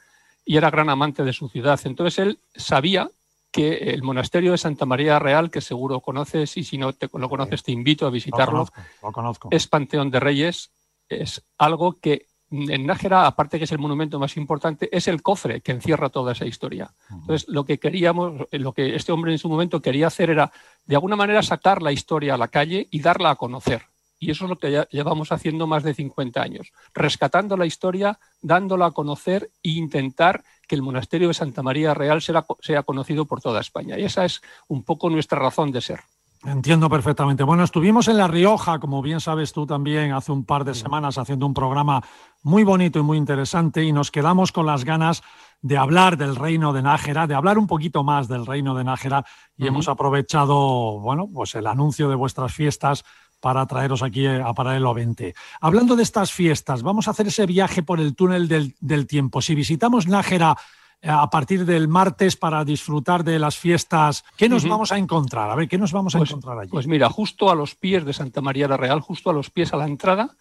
y 0.44 0.56
era 0.56 0.70
gran 0.70 0.88
amante 0.88 1.22
de 1.22 1.32
su 1.32 1.48
ciudad. 1.48 1.78
Entonces 1.84 2.18
él 2.18 2.38
sabía 2.54 3.10
que 3.52 3.74
el 3.90 4.02
monasterio 4.02 4.52
de 4.52 4.58
Santa 4.58 4.86
María 4.86 5.18
Real, 5.18 5.50
que 5.50 5.60
seguro 5.60 6.00
conoces 6.00 6.56
y 6.56 6.64
si 6.64 6.78
no 6.78 6.92
te, 6.92 7.08
lo 7.12 7.28
conoces 7.28 7.62
te 7.62 7.72
invito 7.72 8.06
a 8.06 8.10
visitarlo, 8.10 8.66
lo 9.02 9.12
conozco. 9.12 9.48
es 9.50 9.66
Panteón 9.66 10.10
de 10.10 10.20
Reyes, 10.20 10.70
es 11.08 11.42
algo 11.58 11.98
que 12.00 12.26
en 12.50 12.86
Nájera, 12.86 13.26
aparte 13.26 13.58
que 13.58 13.64
es 13.64 13.72
el 13.72 13.78
monumento 13.78 14.18
más 14.18 14.36
importante, 14.36 14.88
es 14.96 15.08
el 15.08 15.22
cofre 15.22 15.60
que 15.60 15.72
encierra 15.72 16.10
toda 16.10 16.32
esa 16.32 16.46
historia. 16.46 16.92
Entonces, 17.10 17.48
lo 17.48 17.64
que 17.64 17.78
queríamos, 17.78 18.46
lo 18.52 18.72
que 18.72 18.94
este 18.94 19.12
hombre 19.12 19.32
en 19.32 19.38
su 19.38 19.48
momento 19.48 19.82
quería 19.82 20.06
hacer 20.06 20.30
era, 20.30 20.52
de 20.84 20.94
alguna 20.94 21.16
manera, 21.16 21.42
sacar 21.42 21.82
la 21.82 21.92
historia 21.92 22.34
a 22.34 22.38
la 22.38 22.48
calle 22.48 22.86
y 22.90 23.00
darla 23.00 23.30
a 23.30 23.36
conocer. 23.36 23.82
Y 24.18 24.30
eso 24.30 24.44
es 24.44 24.50
lo 24.50 24.58
que 24.58 24.86
llevamos 24.90 25.30
haciendo 25.30 25.66
más 25.66 25.82
de 25.82 25.92
50 25.92 26.40
años, 26.40 26.72
rescatando 26.94 27.56
la 27.56 27.66
historia, 27.66 28.18
dándola 28.40 28.86
a 28.86 28.90
conocer 28.92 29.50
e 29.62 29.70
intentar 29.70 30.42
que 30.66 30.74
el 30.74 30.82
monasterio 30.82 31.28
de 31.28 31.34
Santa 31.34 31.62
María 31.62 31.94
Real 31.94 32.22
sea, 32.22 32.46
sea 32.60 32.82
conocido 32.82 33.26
por 33.26 33.40
toda 33.40 33.60
España. 33.60 33.98
Y 33.98 34.04
esa 34.04 34.24
es 34.24 34.40
un 34.68 34.84
poco 34.84 35.10
nuestra 35.10 35.38
razón 35.38 35.70
de 35.70 35.80
ser. 35.80 36.00
Entiendo 36.46 36.88
perfectamente. 36.88 37.42
Bueno, 37.42 37.64
estuvimos 37.64 38.06
en 38.06 38.18
La 38.18 38.28
Rioja, 38.28 38.78
como 38.78 39.02
bien 39.02 39.20
sabes 39.20 39.52
tú 39.52 39.66
también, 39.66 40.12
hace 40.12 40.30
un 40.30 40.44
par 40.44 40.64
de 40.64 40.74
semanas 40.74 41.18
haciendo 41.18 41.44
un 41.44 41.52
programa 41.52 42.00
muy 42.44 42.62
bonito 42.62 43.00
y 43.00 43.02
muy 43.02 43.18
interesante 43.18 43.82
y 43.82 43.92
nos 43.92 44.12
quedamos 44.12 44.52
con 44.52 44.64
las 44.64 44.84
ganas 44.84 45.24
de 45.60 45.76
hablar 45.76 46.16
del 46.16 46.36
reino 46.36 46.72
de 46.72 46.82
Nájera, 46.82 47.26
de 47.26 47.34
hablar 47.34 47.58
un 47.58 47.66
poquito 47.66 48.04
más 48.04 48.28
del 48.28 48.46
reino 48.46 48.76
de 48.76 48.84
Nájera 48.84 49.24
y 49.56 49.66
hemos 49.66 49.88
aprovechado, 49.88 51.00
bueno, 51.00 51.28
pues 51.34 51.56
el 51.56 51.66
anuncio 51.66 52.08
de 52.08 52.14
vuestras 52.14 52.54
fiestas 52.54 53.04
para 53.40 53.66
traeros 53.66 54.04
aquí 54.04 54.28
a 54.28 54.52
Paralelo 54.52 54.94
20. 54.94 55.34
Hablando 55.60 55.96
de 55.96 56.04
estas 56.04 56.30
fiestas, 56.30 56.84
vamos 56.84 57.08
a 57.08 57.10
hacer 57.10 57.26
ese 57.26 57.44
viaje 57.46 57.82
por 57.82 57.98
el 57.98 58.14
túnel 58.14 58.46
del, 58.46 58.76
del 58.80 59.08
tiempo. 59.08 59.42
Si 59.42 59.56
visitamos 59.56 60.06
Nájera 60.06 60.52
eh, 60.52 60.62
a 61.02 61.28
partir 61.30 61.64
del 61.64 61.88
martes 61.88 62.36
para 62.36 62.64
disfrutar 62.64 63.24
de 63.24 63.38
las 63.38 63.56
fiestas. 63.56 64.24
¿Qué 64.36 64.48
nos 64.48 64.68
vamos 64.68 64.92
a 64.92 64.98
encontrar? 64.98 65.50
A 65.50 65.54
ver, 65.54 65.68
¿qué 65.68 65.78
nos 65.78 65.92
vamos 65.92 66.14
a 66.14 66.18
pues, 66.18 66.30
encontrar 66.30 66.58
allí? 66.58 66.70
Pues 66.70 66.86
mira, 66.86 67.08
justo 67.10 67.50
a 67.50 67.54
los 67.54 67.74
pies 67.74 68.04
de 68.04 68.12
Santa 68.12 68.40
María 68.40 68.68
la 68.68 68.76
Real, 68.76 69.00
justo 69.00 69.30
a 69.30 69.32
los 69.32 69.50
pies 69.50 69.72
a 69.72 69.76
la 69.76 69.86
entrada, 69.86 70.36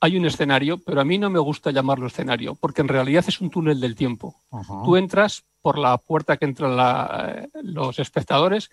hay 0.00 0.16
un 0.16 0.24
escenario, 0.24 0.78
pero 0.78 1.00
a 1.00 1.04
mí 1.04 1.18
no 1.18 1.28
me 1.28 1.38
gusta 1.38 1.70
llamarlo 1.70 2.06
escenario, 2.06 2.54
porque 2.54 2.80
en 2.80 2.88
realidad 2.88 3.24
es 3.28 3.40
un 3.40 3.50
túnel 3.50 3.80
del 3.80 3.94
tiempo. 3.94 4.34
Tú 4.84 4.96
entras 4.96 5.44
por 5.60 5.78
la 5.78 5.98
puerta 5.98 6.38
que 6.38 6.46
entran 6.46 6.76
eh, 6.78 7.48
los 7.62 7.98
espectadores 7.98 8.70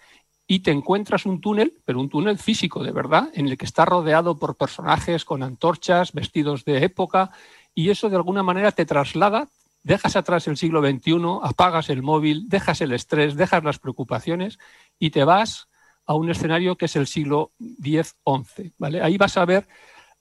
y 0.48 0.60
te 0.60 0.72
encuentras 0.72 1.26
un 1.26 1.42
túnel, 1.42 1.74
pero 1.84 2.00
un 2.00 2.08
túnel 2.08 2.38
físico, 2.38 2.82
de 2.82 2.92
verdad, 2.92 3.30
en 3.34 3.50
el 3.50 3.58
que 3.58 3.66
está 3.66 3.84
rodeado 3.84 4.38
por 4.38 4.56
personajes 4.56 5.26
con 5.26 5.44
antorchas, 5.44 6.14
vestidos 6.14 6.64
de 6.64 6.86
época, 6.86 7.32
y 7.76 7.90
eso 7.90 8.10
de 8.10 8.16
alguna 8.16 8.44
manera 8.44 8.72
te 8.72 8.86
traslada, 8.86 9.50
dejas 9.88 10.18
atrás 10.18 10.48
el 10.48 10.58
siglo 10.58 10.82
XXI, 10.82 11.40
apagas 11.42 11.90
el 11.90 12.04
móvil, 12.04 12.50
dejas 12.50 12.82
el 12.82 12.92
estrés, 12.92 13.36
dejas 13.36 13.64
las 13.64 13.80
preocupaciones 13.80 14.60
y 15.00 15.12
te 15.12 15.24
vas 15.24 15.70
a 16.06 16.14
un 16.14 16.30
escenario 16.30 16.76
que 16.76 16.86
es 16.86 16.96
el 16.98 17.08
siglo 17.08 17.52
X-XI. 17.60 18.74
¿vale? 18.78 19.02
Ahí 19.02 19.18
vas 19.18 19.38
a 19.38 19.46
ver 19.46 19.68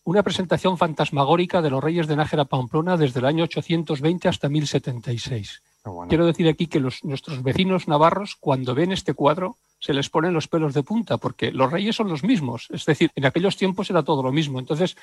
una 0.04 0.22
presentación 0.22 0.78
fantasmagórica 0.78 1.62
de 1.62 1.70
los 1.70 1.82
reyes 1.82 2.06
de 2.06 2.14
Nájera 2.14 2.44
Pamplona 2.44 2.96
desde 2.96 3.18
el 3.18 3.26
año 3.26 3.42
820 3.44 4.28
hasta 4.28 4.48
1076. 4.48 5.62
Quiero 6.08 6.26
decir 6.26 6.48
aquí 6.48 6.68
que 6.68 6.80
nuestros 6.80 7.42
vecinos 7.42 7.88
navarros, 7.88 8.36
cuando 8.38 8.74
ven 8.74 8.92
este 8.92 9.14
cuadro, 9.14 9.56
se 9.78 9.92
les 9.92 10.08
ponen 10.08 10.32
los 10.32 10.48
pelos 10.48 10.74
de 10.74 10.82
punta, 10.82 11.18
porque 11.18 11.52
los 11.52 11.70
reyes 11.70 11.96
son 11.96 12.08
los 12.08 12.24
mismos. 12.24 12.68
Es 12.70 12.84
decir, 12.86 13.10
en 13.14 13.26
aquellos 13.26 13.56
tiempos 13.56 13.90
era 13.90 14.02
todo 14.02 14.22
lo 14.22 14.32
mismo. 14.32 14.58
Entonces, 14.58 14.96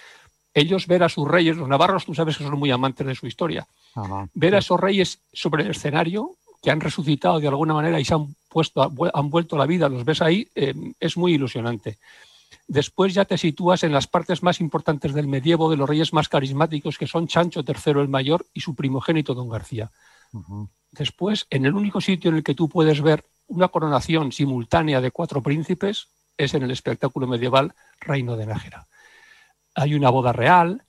ellos 0.53 0.88
ver 0.88 1.03
a 1.03 1.09
sus 1.09 1.27
reyes, 1.27 1.57
los 1.57 1.67
navarros, 1.67 2.05
tú 2.05 2.13
sabes 2.13 2.38
que 2.38 2.43
son 2.43 2.59
muy 2.59 2.71
amantes 2.71 3.05
de 3.05 3.15
su 3.15 3.27
historia, 3.27 3.67
ver 4.33 4.55
a 4.55 4.59
esos 4.59 4.79
reyes 4.79 5.19
sobre 5.31 5.63
el 5.63 5.71
escenario, 5.71 6.31
que 6.62 6.71
han 6.71 6.79
resucitado 6.79 7.39
de 7.39 7.47
alguna 7.47 7.73
manera 7.73 7.99
y 7.99 8.05
se 8.05 8.13
han, 8.13 8.36
puesto, 8.49 8.81
han 9.13 9.29
vuelto 9.29 9.57
a 9.57 9.59
la 9.59 9.65
vida, 9.65 9.89
los 9.89 10.05
ves 10.05 10.21
ahí, 10.21 10.47
eh, 10.55 10.73
es 10.99 11.17
muy 11.17 11.33
ilusionante. 11.33 11.97
Después 12.67 13.13
ya 13.13 13.25
te 13.25 13.38
sitúas 13.38 13.83
en 13.83 13.91
las 13.91 14.07
partes 14.07 14.43
más 14.43 14.62
importantes 14.62 15.13
del 15.13 15.27
medievo 15.27 15.69
de 15.69 15.75
los 15.75 15.89
reyes 15.89 16.13
más 16.13 16.29
carismáticos, 16.29 16.97
que 16.97 17.07
son 17.07 17.27
Chancho 17.27 17.63
III 17.67 18.01
el 18.01 18.07
Mayor 18.07 18.45
y 18.53 18.62
su 18.62 18.75
primogénito 18.75 19.33
Don 19.33 19.49
García. 19.49 19.91
Después, 20.91 21.47
en 21.49 21.65
el 21.65 21.73
único 21.73 21.99
sitio 21.99 22.29
en 22.29 22.38
el 22.38 22.43
que 22.43 22.55
tú 22.55 22.69
puedes 22.69 23.01
ver 23.01 23.25
una 23.53 23.67
coronación 23.69 24.31
simultánea 24.31 25.01
de 25.01 25.11
cuatro 25.11 25.41
príncipes 25.41 26.07
es 26.37 26.53
en 26.53 26.63
el 26.63 26.71
espectáculo 26.71 27.27
medieval 27.27 27.73
Reino 27.99 28.35
de 28.35 28.45
Nájera 28.45 28.87
hay 29.75 29.95
una 29.95 30.09
boda 30.09 30.33
real, 30.33 30.83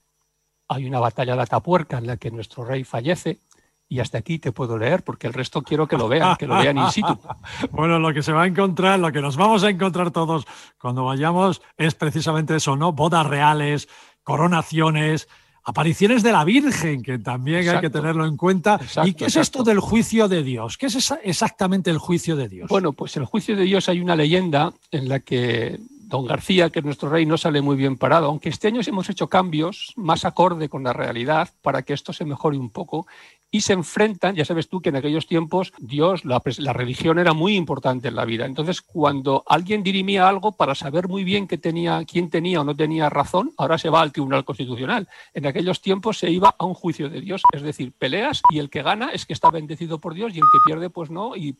hay 0.68 0.86
una 0.86 1.00
batalla 1.00 1.36
de 1.36 1.42
Atapuerca 1.42 1.98
en 1.98 2.06
la 2.06 2.16
que 2.16 2.30
nuestro 2.30 2.64
rey 2.64 2.84
fallece, 2.84 3.40
y 3.86 4.00
hasta 4.00 4.18
aquí 4.18 4.38
te 4.38 4.50
puedo 4.50 4.78
leer, 4.78 5.04
porque 5.04 5.26
el 5.26 5.34
resto 5.34 5.62
quiero 5.62 5.86
que 5.86 5.98
lo 5.98 6.08
vean, 6.08 6.36
que 6.36 6.46
lo 6.46 6.56
vean 6.56 6.78
in 6.78 6.90
situ. 6.90 7.18
Bueno, 7.70 7.98
lo 7.98 8.12
que 8.14 8.22
se 8.22 8.32
va 8.32 8.42
a 8.42 8.46
encontrar, 8.46 8.98
lo 8.98 9.12
que 9.12 9.20
nos 9.20 9.36
vamos 9.36 9.62
a 9.62 9.70
encontrar 9.70 10.10
todos 10.10 10.46
cuando 10.78 11.04
vayamos 11.04 11.60
es 11.76 11.94
precisamente 11.94 12.56
eso, 12.56 12.76
¿no? 12.76 12.92
Bodas 12.92 13.26
reales, 13.26 13.88
coronaciones, 14.22 15.28
apariciones 15.64 16.22
de 16.22 16.32
la 16.32 16.44
Virgen, 16.44 17.02
que 17.02 17.18
también 17.18 17.68
hay 17.68 17.80
que 17.80 17.90
tenerlo 17.90 18.26
en 18.26 18.36
cuenta. 18.36 18.78
¿Y 19.04 19.14
qué 19.14 19.26
es 19.26 19.36
esto 19.36 19.62
del 19.62 19.80
juicio 19.80 20.28
de 20.28 20.42
Dios? 20.42 20.76
¿Qué 20.76 20.86
es 20.86 21.12
exactamente 21.22 21.90
el 21.90 21.98
juicio 21.98 22.36
de 22.36 22.48
Dios? 22.48 22.68
Bueno, 22.68 22.92
pues 22.92 23.16
el 23.16 23.24
juicio 23.24 23.56
de 23.56 23.64
Dios 23.64 23.88
hay 23.88 24.00
una 24.00 24.14
leyenda 24.16 24.72
en 24.90 25.08
la 25.08 25.20
que 25.20 25.80
don 26.14 26.26
García, 26.26 26.70
que 26.70 26.78
es 26.78 26.84
nuestro 26.84 27.08
rey, 27.08 27.26
no 27.26 27.36
sale 27.36 27.60
muy 27.60 27.76
bien 27.76 27.96
parado, 27.96 28.26
aunque 28.26 28.48
este 28.48 28.68
año 28.68 28.80
hemos 28.86 29.10
hecho 29.10 29.28
cambios 29.28 29.92
más 29.96 30.24
acorde 30.24 30.68
con 30.68 30.84
la 30.84 30.92
realidad 30.92 31.48
para 31.60 31.82
que 31.82 31.92
esto 31.92 32.12
se 32.12 32.24
mejore 32.24 32.56
un 32.56 32.70
poco 32.70 33.06
y 33.50 33.60
se 33.60 33.72
enfrentan, 33.72 34.34
ya 34.34 34.44
sabes 34.44 34.68
tú 34.68 34.80
que 34.80 34.88
en 34.88 34.96
aquellos 34.96 35.28
tiempos 35.28 35.72
Dios, 35.78 36.24
la, 36.24 36.40
religión 36.72 37.20
era 37.20 37.34
muy 37.34 37.54
importante 37.54 38.08
en 38.08 38.16
la 38.16 38.24
vida. 38.24 38.46
Entonces, 38.46 38.82
cuando 38.82 39.44
alguien 39.46 39.84
dirimía 39.84 40.28
algo 40.28 40.50
para 40.50 40.74
saber 40.74 41.06
muy 41.06 41.22
bien 41.22 41.46
que 41.46 41.56
tenía, 41.56 42.04
quién 42.04 42.30
tenía 42.30 42.60
o 42.60 42.64
no 42.64 42.74
tenía 42.74 43.08
razón, 43.10 43.52
ahora 43.56 43.78
se 43.78 43.90
va 43.90 44.00
al 44.00 44.10
Tribunal 44.10 44.44
Constitucional. 44.44 45.08
En 45.34 45.46
aquellos 45.46 45.80
tiempos 45.80 46.18
se 46.18 46.30
iba 46.30 46.54
a 46.58 46.64
un 46.64 46.74
juicio 46.74 47.08
de 47.08 47.20
Dios, 47.20 47.42
es 47.52 47.62
decir, 47.62 47.92
peleas 47.96 48.42
y 48.50 48.58
el 48.58 48.70
que 48.70 48.82
gana 48.82 49.10
es 49.12 49.24
que 49.24 49.32
está 49.32 49.50
bendecido 49.50 50.00
por 50.00 50.14
Dios 50.14 50.34
y 50.34 50.38
el 50.38 50.44
que 50.44 50.58
pierde, 50.66 50.90
pues 50.90 51.10
no, 51.10 51.36
y, 51.36 51.56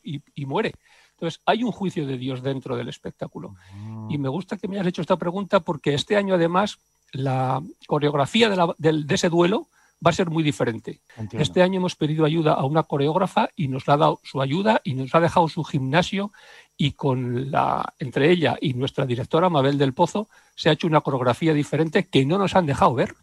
muere. 0.46 0.72
Entonces, 1.16 1.40
hay 1.46 1.62
un 1.62 1.72
juicio 1.72 2.06
de 2.06 2.18
Dios 2.18 2.42
dentro 2.42 2.76
del 2.76 2.88
espectáculo. 2.88 3.54
Mm. 3.72 4.10
Y 4.10 4.18
me 4.18 4.28
gusta 4.28 4.56
que 4.56 4.68
me 4.68 4.76
hayas 4.76 4.88
hecho 4.88 5.02
esta 5.02 5.16
pregunta 5.16 5.60
porque 5.60 5.94
este 5.94 6.16
año, 6.16 6.34
además, 6.34 6.78
la 7.12 7.62
coreografía 7.86 8.48
de 8.78 9.14
ese 9.14 9.28
duelo 9.28 9.68
va 10.04 10.10
a 10.10 10.14
ser 10.14 10.30
muy 10.30 10.42
diferente. 10.42 11.00
Este 11.32 11.62
año 11.62 11.78
hemos 11.78 11.96
pedido 11.96 12.24
ayuda 12.24 12.54
a 12.54 12.64
una 12.64 12.82
coreógrafa 12.82 13.48
y 13.56 13.68
nos 13.68 13.88
ha 13.88 13.96
dado 13.96 14.20
su 14.22 14.42
ayuda 14.42 14.80
y 14.84 14.94
nos 14.94 15.14
ha 15.14 15.20
dejado 15.20 15.48
su 15.48 15.64
gimnasio 15.64 16.32
y 16.76 16.92
con 16.92 17.50
la 17.50 17.94
entre 17.98 18.30
ella 18.30 18.56
y 18.60 18.74
nuestra 18.74 19.06
directora 19.06 19.48
Mabel 19.48 19.78
del 19.78 19.94
Pozo 19.94 20.28
se 20.56 20.68
ha 20.68 20.72
hecho 20.72 20.86
una 20.86 21.00
coreografía 21.00 21.54
diferente 21.54 22.08
que 22.08 22.26
no 22.26 22.38
nos 22.38 22.54
han 22.56 22.66
dejado 22.66 22.94
ver 22.94 23.14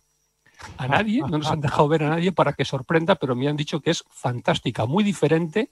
a 0.77 0.87
nadie, 0.87 1.21
no 1.21 1.37
nos 1.37 1.51
han 1.51 1.61
dejado 1.61 1.87
ver 1.87 2.03
a 2.03 2.09
nadie 2.09 2.31
para 2.31 2.53
que 2.53 2.65
sorprenda, 2.65 3.15
pero 3.15 3.35
me 3.35 3.47
han 3.47 3.57
dicho 3.57 3.81
que 3.81 3.91
es 3.91 4.03
fantástica, 4.09 4.85
muy 4.85 5.03
diferente, 5.03 5.69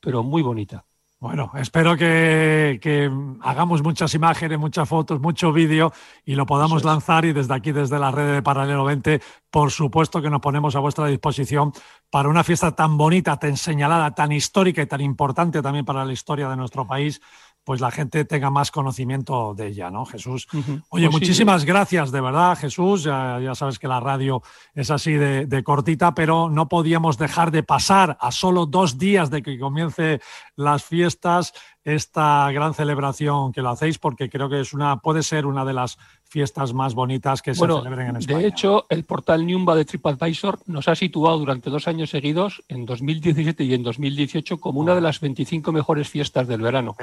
pero 0.00 0.22
muy 0.22 0.42
bonita. 0.42 0.84
Bueno, 1.18 1.50
espero 1.54 1.96
que, 1.96 3.10
hagamos 3.40 3.82
muchas 3.82 4.12
imágenes, 4.14 4.58
muchas 4.58 4.86
fotos, 4.86 5.18
mucho 5.18 5.50
vídeo 5.50 5.90
y 6.26 6.34
lo 6.34 6.44
podamos 6.44 6.84
lanzar 6.84 7.24
y 7.24 7.32
desde 7.32 7.54
aquí, 7.54 7.72
desde 7.72 7.98
la 7.98 8.10
red 8.10 8.34
de 8.34 8.42
Paralelo 8.42 8.84
20, 8.84 9.22
por 9.50 9.70
supuesto 9.70 10.20
que 10.20 10.28
nos 10.28 10.42
ponemos 10.42 10.76
a 10.76 10.80
vuestra 10.80 11.06
disposición 11.06 11.72
para 12.10 12.28
una 12.28 12.44
fiesta 12.44 12.76
tan 12.76 12.98
bonita, 12.98 13.38
tan 13.38 13.56
señalada, 13.56 14.14
tan 14.14 14.30
histórica 14.30 14.82
y 14.82 14.86
tan 14.86 15.00
importante 15.00 15.62
también 15.62 15.86
para 15.86 16.04
la 16.04 16.12
historia 16.12 16.50
de 16.50 16.56
nuestro 16.56 16.86
país 16.86 17.22
pues 17.66 17.80
la 17.80 17.90
gente 17.90 18.24
tenga 18.24 18.48
más 18.48 18.70
conocimiento 18.70 19.52
de 19.52 19.66
ella, 19.66 19.90
¿no, 19.90 20.06
Jesús? 20.06 20.46
Oye, 20.88 21.06
pues 21.06 21.10
muchísimas 21.10 21.64
gracias, 21.64 22.12
de 22.12 22.20
verdad, 22.20 22.56
Jesús. 22.56 23.02
Ya, 23.02 23.54
sabes 23.56 23.80
que 23.80 23.88
la 23.88 23.98
radio 23.98 24.40
es 24.72 24.92
así 24.92 25.14
de, 25.14 25.62
cortita, 25.64 26.14
pero 26.14 26.48
no 26.48 26.68
podíamos 26.68 27.18
dejar 27.18 27.50
de 27.50 27.64
pasar 27.64 28.16
a 28.20 28.30
solo 28.30 28.66
dos 28.66 28.98
días 28.98 29.30
de 29.30 29.42
que 29.42 29.58
comience 29.58 30.20
las 30.54 30.84
fiestas 30.84 31.54
esta 31.82 32.48
gran 32.52 32.72
celebración 32.72 33.50
que 33.52 33.62
lo 33.62 33.70
hacéis, 33.70 33.98
porque 33.98 34.30
creo 34.30 34.48
que 34.48 34.60
es 34.60 34.72
una, 34.72 35.00
puede 35.00 35.24
ser 35.24 35.44
una 35.44 35.64
de 35.64 35.72
las 35.72 35.98
fiestas 36.36 36.74
más 36.74 36.94
bonitas 36.94 37.40
que 37.40 37.54
se 37.54 37.66
celebren 37.66 38.08
en 38.08 38.16
España. 38.16 38.40
De 38.40 38.46
hecho, 38.46 38.84
el 38.90 39.04
portal 39.04 39.46
Niumba 39.46 39.74
de 39.74 39.86
TripAdvisor 39.86 40.58
nos 40.66 40.86
ha 40.86 40.94
situado 40.94 41.38
durante 41.38 41.70
dos 41.70 41.88
años 41.88 42.10
seguidos, 42.10 42.62
en 42.68 42.84
2017 42.84 43.64
y 43.64 43.72
en 43.72 43.82
2018, 43.82 44.60
como 44.60 44.80
una 44.80 44.94
de 44.94 45.00
las 45.00 45.18
25 45.18 45.72
mejores 45.72 46.10
fiestas 46.10 46.46
del 46.46 46.60
verano. 46.60 46.94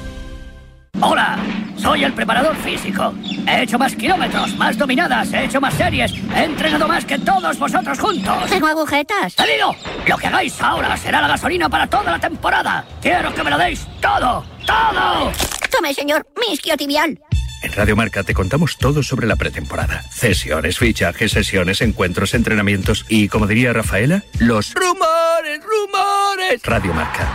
Hola, 1.03 1.35
soy 1.77 2.03
el 2.03 2.13
preparador 2.13 2.55
físico. 2.57 3.11
He 3.47 3.63
hecho 3.63 3.79
más 3.79 3.95
kilómetros, 3.95 4.55
más 4.55 4.77
dominadas, 4.77 5.33
he 5.33 5.45
hecho 5.45 5.59
más 5.59 5.73
series, 5.73 6.13
he 6.35 6.43
entrenado 6.43 6.87
más 6.87 7.03
que 7.05 7.17
todos 7.17 7.57
vosotros 7.57 7.99
juntos. 7.99 8.49
Tengo 8.49 8.67
agujetas. 8.67 9.33
¡Salido! 9.33 9.75
Lo 10.07 10.17
que 10.17 10.27
hagáis 10.27 10.61
ahora 10.61 10.95
será 10.95 11.19
la 11.19 11.27
gasolina 11.27 11.67
para 11.69 11.87
toda 11.87 12.11
la 12.11 12.19
temporada. 12.19 12.85
Quiero 13.01 13.33
que 13.33 13.43
me 13.43 13.49
lo 13.49 13.57
deis 13.57 13.87
todo, 13.99 14.45
todo. 14.67 15.31
Tome, 15.71 15.91
señor, 15.95 16.23
mi 16.39 16.53
isquiotibial. 16.53 17.19
En 17.63 17.73
Radio 17.73 17.95
Marca 17.95 18.21
te 18.23 18.35
contamos 18.35 18.77
todo 18.77 19.01
sobre 19.01 19.25
la 19.25 19.35
pretemporada. 19.35 20.03
Cesiones, 20.11 20.77
fichajes, 20.77 21.31
sesiones, 21.31 21.81
encuentros, 21.81 22.35
entrenamientos 22.35 23.05
y, 23.09 23.27
como 23.27 23.47
diría 23.47 23.73
Rafaela, 23.73 24.23
los 24.37 24.75
rumores, 24.75 25.61
rumores. 25.63 26.61
Radio 26.63 26.93
Marca. 26.93 27.27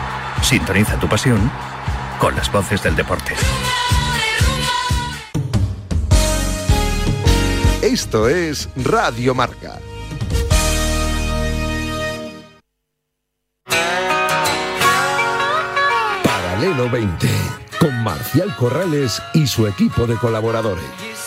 Sintoniza 0.42 1.00
tu 1.00 1.08
pasión 1.08 1.50
con 2.18 2.34
las 2.34 2.50
voces 2.50 2.82
del 2.82 2.96
deporte. 2.96 3.34
Esto 7.82 8.28
es 8.28 8.68
Radio 8.76 9.34
Marca. 9.34 9.78
Paralelo 16.22 16.90
20, 16.90 17.28
con 17.78 18.02
Marcial 18.02 18.54
Corrales 18.56 19.22
y 19.34 19.46
su 19.46 19.66
equipo 19.66 20.06
de 20.06 20.16
colaboradores. 20.16 21.25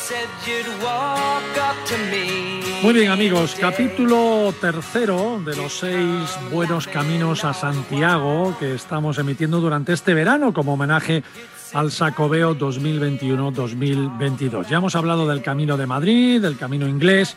Muy 2.81 2.93
bien 2.93 3.11
amigos, 3.11 3.57
capítulo 3.59 4.53
tercero 4.61 5.41
de 5.45 5.53
los 5.53 5.79
seis 5.79 6.29
buenos 6.49 6.87
caminos 6.87 7.43
a 7.43 7.53
Santiago 7.53 8.55
que 8.57 8.73
estamos 8.73 9.17
emitiendo 9.17 9.59
durante 9.59 9.91
este 9.91 10.13
verano 10.13 10.53
como 10.53 10.75
homenaje 10.75 11.21
al 11.73 11.91
Sacobeo 11.91 12.57
2021-2022. 12.57 14.69
Ya 14.69 14.77
hemos 14.77 14.95
hablado 14.95 15.27
del 15.27 15.41
Camino 15.41 15.75
de 15.75 15.87
Madrid, 15.87 16.41
del 16.41 16.57
Camino 16.57 16.87
Inglés 16.87 17.35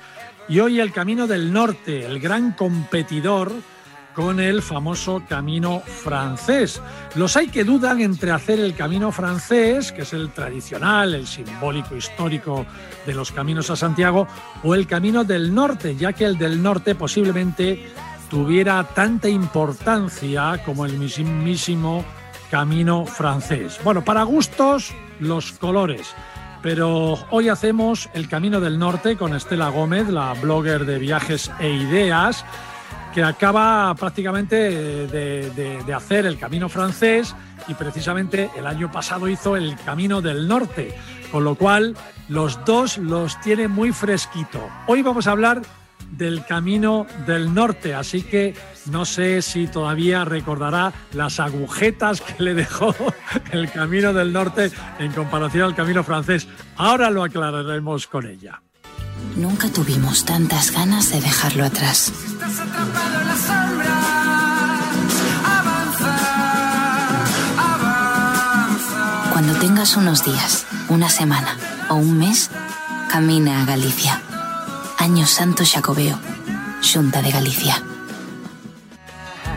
y 0.49 0.61
hoy 0.61 0.79
el 0.79 0.93
Camino 0.93 1.27
del 1.27 1.53
Norte, 1.53 2.07
el 2.07 2.21
gran 2.21 2.53
competidor 2.53 3.51
con 4.15 4.41
el 4.41 4.63
famoso 4.63 5.23
camino 5.29 5.81
francés. 5.81 6.81
Los 7.15 7.37
hay 7.37 7.49
que 7.49 7.65
dudan 7.65 8.01
entre 8.01 8.31
hacer 8.31 8.61
el 8.61 8.75
camino 8.75 9.13
francés, 9.13 9.93
que 9.93 10.03
es 10.03 10.13
el 10.13 10.31
tradicional, 10.31 11.15
el 11.15 11.27
simbólico 11.27 11.97
histórico 11.97 12.67
de 13.07 13.15
los 13.15 13.33
caminos 13.33 13.71
a 13.71 13.77
Santiago, 13.77 14.27
o 14.63 14.75
el 14.75 14.87
camino 14.87 15.25
del 15.25 15.55
norte, 15.55 15.97
ya 15.97 16.13
que 16.13 16.25
el 16.25 16.39
del 16.39 16.63
norte 16.63 16.95
posiblemente 16.95 17.87
tuviera 18.31 18.83
tanta 18.95 19.29
importancia 19.29 20.63
como 20.65 20.87
el 20.87 20.99
mismísimo 20.99 22.05
camino 22.51 23.07
francés. 23.07 23.79
Bueno, 23.85 24.05
para 24.05 24.23
gustos, 24.25 24.95
los 25.21 25.53
colores. 25.53 26.15
Pero 26.63 27.19
hoy 27.31 27.49
hacemos 27.49 28.09
el 28.15 28.29
Camino 28.29 28.61
del 28.61 28.79
Norte 28.79 29.17
con 29.17 29.35
Estela 29.35 29.69
Gómez, 29.71 30.09
la 30.09 30.33
blogger 30.35 30.87
de 30.87 31.01
viajes 31.01 31.51
e 31.59 31.71
ideas 31.71 32.45
que 33.13 33.23
acaba 33.23 33.95
prácticamente 33.95 34.57
de, 35.07 35.95
hacer 35.95 36.27
el 36.27 36.39
camino 36.39 36.69
francés 36.69 37.35
y 37.69 37.75
precisamente 37.75 38.51
el 38.57 38.67
año 38.67 38.91
pasado 38.91 39.29
hizo 39.29 39.57
el 39.57 39.77
camino 39.77 40.23
del 40.23 40.49
norte, 40.49 40.95
con 41.31 41.45
lo 41.45 41.55
cual 41.55 41.97
los 42.29 42.65
dos 42.65 42.99
los 42.99 43.39
tiene 43.41 43.69
muy 43.69 43.93
fresquito. 43.93 44.67
Hoy 44.87 45.03
vamos 45.03 45.27
a 45.27 45.33
hablar 45.33 45.63
del 46.11 46.45
camino 46.45 47.07
del 47.27 47.53
norte, 47.55 47.95
así 47.95 48.23
que 48.23 48.55
no 48.91 49.05
sé 49.05 49.43
si 49.43 49.67
todavía 49.67 50.25
recordará 50.25 50.93
las 51.13 51.41
agujetas 51.41 52.21
que 52.21 52.43
le 52.43 52.55
dejó 52.55 52.95
el 53.53 53.71
camino 53.71 54.13
del 54.13 54.33
norte 54.33 54.71
en 54.99 55.13
comparación 55.13 55.65
al 55.65 55.75
camino 55.75 56.03
francés. 56.03 56.49
Ahora 56.77 57.11
lo 57.11 57.23
aclararemos 57.23 58.07
con 58.07 58.27
ella. 58.27 58.63
Nunca 59.37 59.69
tuvimos 59.71 60.25
tantas 60.25 60.71
ganas 60.73 61.11
de 61.11 61.21
dejarlo 61.21 61.65
atrás. 61.65 62.13
Cuando 69.33 69.55
tengas 69.59 69.97
unos 69.97 70.25
días, 70.25 70.67
una 70.89 71.09
semana 71.09 71.57
o 71.89 71.95
un 71.95 72.19
mes, 72.19 72.51
camina 73.11 73.63
a 73.63 73.65
Galicia. 73.65 74.21
Año 74.99 75.27
Santo 75.27 75.65
Jacobeo, 75.67 76.19
Junta 76.83 77.23
de 77.23 77.31
Galicia. 77.31 77.83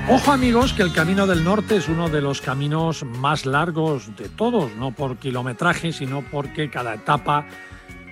Ojo 0.08 0.32
amigos 0.32 0.74
que 0.74 0.84
el 0.84 0.94
Camino 0.94 1.26
del 1.26 1.44
Norte 1.44 1.78
es 1.78 1.90
uno 1.90 2.10
de 2.10 2.22
los 2.22 2.40
caminos 2.40 3.04
más 3.04 3.48
largos 3.48 4.16
de 4.16 4.30
todos, 4.30 4.76
no 4.76 4.92
por 4.92 5.18
kilometraje, 5.18 5.92
sino 5.92 6.22
porque 6.22 6.70
cada 6.70 6.94
etapa 6.94 7.48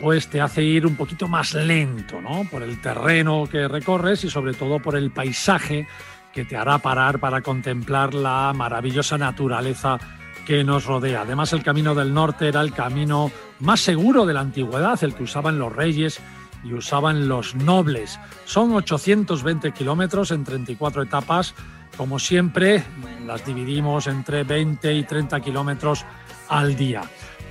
pues 0.03 0.27
te 0.27 0.41
hace 0.41 0.61
ir 0.61 0.85
un 0.85 0.97
poquito 0.97 1.29
más 1.29 1.53
lento, 1.53 2.19
¿no? 2.19 2.43
Por 2.51 2.61
el 2.61 2.81
terreno 2.81 3.47
que 3.49 3.69
recorres 3.69 4.25
y 4.25 4.29
sobre 4.29 4.53
todo 4.53 4.79
por 4.79 4.97
el 4.97 5.11
paisaje 5.11 5.87
que 6.33 6.43
te 6.43 6.57
hará 6.57 6.77
parar 6.79 7.19
para 7.19 7.39
contemplar 7.39 8.13
la 8.13 8.51
maravillosa 8.53 9.17
naturaleza 9.17 9.97
que 10.45 10.65
nos 10.65 10.83
rodea. 10.83 11.21
Además, 11.21 11.53
el 11.53 11.63
Camino 11.63 11.95
del 11.95 12.13
Norte 12.13 12.49
era 12.49 12.59
el 12.59 12.73
camino 12.73 13.31
más 13.61 13.79
seguro 13.79 14.25
de 14.25 14.33
la 14.33 14.41
antigüedad, 14.41 15.01
el 15.05 15.15
que 15.15 15.23
usaban 15.23 15.57
los 15.57 15.73
reyes 15.73 16.19
y 16.65 16.73
usaban 16.73 17.29
los 17.29 17.55
nobles. 17.55 18.19
Son 18.43 18.73
820 18.73 19.71
kilómetros 19.71 20.31
en 20.31 20.43
34 20.43 21.03
etapas. 21.03 21.55
Como 21.95 22.19
siempre, 22.19 22.83
las 23.25 23.45
dividimos 23.45 24.07
entre 24.07 24.43
20 24.43 24.95
y 24.95 25.03
30 25.03 25.39
kilómetros 25.39 26.05
al 26.49 26.75
día. 26.75 27.03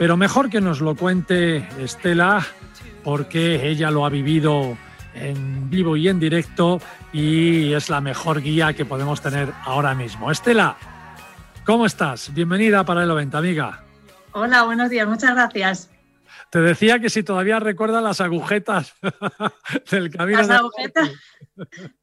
Pero 0.03 0.16
mejor 0.16 0.50
que 0.50 0.61
nos 0.61 0.80
lo 0.80 0.96
cuente 0.96 1.59
Estela, 1.78 2.44
porque 3.05 3.68
ella 3.68 3.88
lo 3.92 4.05
ha 4.05 4.09
vivido 4.09 4.76
en 5.14 5.70
vivo 5.70 5.96
y 5.96 6.09
en 6.09 6.18
directo 6.18 6.80
y 7.12 7.72
es 7.72 7.88
la 7.88 8.00
mejor 8.00 8.42
guía 8.42 8.72
que 8.72 8.84
podemos 8.84 9.20
tener 9.20 9.53
ahora 9.64 9.94
mismo. 9.94 10.32
Estela, 10.32 10.74
¿cómo 11.64 11.86
estás? 11.86 12.34
Bienvenida 12.34 12.84
para 12.84 13.03
el 13.03 13.09
90, 13.11 13.38
amiga. 13.38 13.84
Hola, 14.32 14.64
buenos 14.64 14.90
días, 14.90 15.07
muchas 15.07 15.36
gracias. 15.36 15.91
Te 16.53 16.61
decía 16.61 16.98
que 16.98 17.09
si 17.09 17.22
todavía 17.22 17.59
recuerdas 17.61 18.03
las 18.03 18.20
agujetas 18.20 18.92
del 19.90 20.11
camino. 20.11 20.36
Las 20.36 20.50
agujetas, 20.50 21.11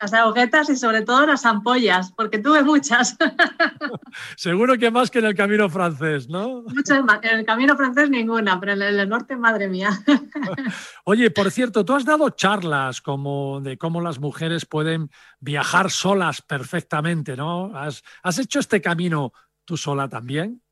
las 0.01 0.11
agujetas 0.11 0.69
y 0.71 0.75
sobre 0.75 1.03
todo 1.03 1.27
las 1.27 1.45
ampollas, 1.45 2.11
porque 2.13 2.39
tuve 2.39 2.63
muchas. 2.63 3.15
Seguro 4.35 4.75
que 4.79 4.89
más 4.89 5.11
que 5.11 5.19
en 5.19 5.25
el 5.25 5.35
camino 5.35 5.69
francés, 5.69 6.29
¿no? 6.29 6.63
Muchas 6.63 7.03
más. 7.03 7.19
En 7.21 7.37
el 7.37 7.45
camino 7.45 7.77
francés 7.77 8.09
ninguna, 8.09 8.59
pero 8.59 8.71
en 8.71 8.81
el 8.81 9.07
norte, 9.07 9.35
madre 9.35 9.67
mía. 9.67 9.91
Oye, 11.05 11.29
por 11.29 11.51
cierto, 11.51 11.85
tú 11.85 11.93
has 11.93 12.03
dado 12.03 12.31
charlas 12.31 13.01
como 13.01 13.61
de 13.61 13.77
cómo 13.77 14.01
las 14.01 14.17
mujeres 14.17 14.65
pueden 14.65 15.11
viajar 15.39 15.91
solas 15.91 16.41
perfectamente, 16.41 17.37
¿no? 17.37 17.77
¿Has, 17.77 18.03
has 18.23 18.39
hecho 18.39 18.59
este 18.59 18.81
camino 18.81 19.31
tú 19.63 19.77
sola 19.77 20.09
también? 20.09 20.63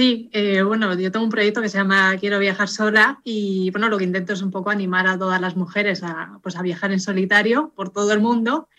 Sí, 0.00 0.30
eh, 0.32 0.62
bueno, 0.62 0.98
yo 0.98 1.12
tengo 1.12 1.26
un 1.26 1.30
proyecto 1.30 1.60
que 1.60 1.68
se 1.68 1.76
llama 1.76 2.16
Quiero 2.18 2.38
viajar 2.38 2.68
sola 2.68 3.20
y 3.22 3.70
bueno, 3.70 3.90
lo 3.90 3.98
que 3.98 4.04
intento 4.04 4.32
es 4.32 4.40
un 4.40 4.50
poco 4.50 4.70
animar 4.70 5.06
a 5.06 5.18
todas 5.18 5.38
las 5.42 5.56
mujeres 5.56 6.02
a, 6.02 6.38
pues, 6.42 6.56
a 6.56 6.62
viajar 6.62 6.90
en 6.90 7.00
solitario 7.00 7.74
por 7.76 7.90
todo 7.90 8.10
el 8.14 8.20
mundo 8.20 8.70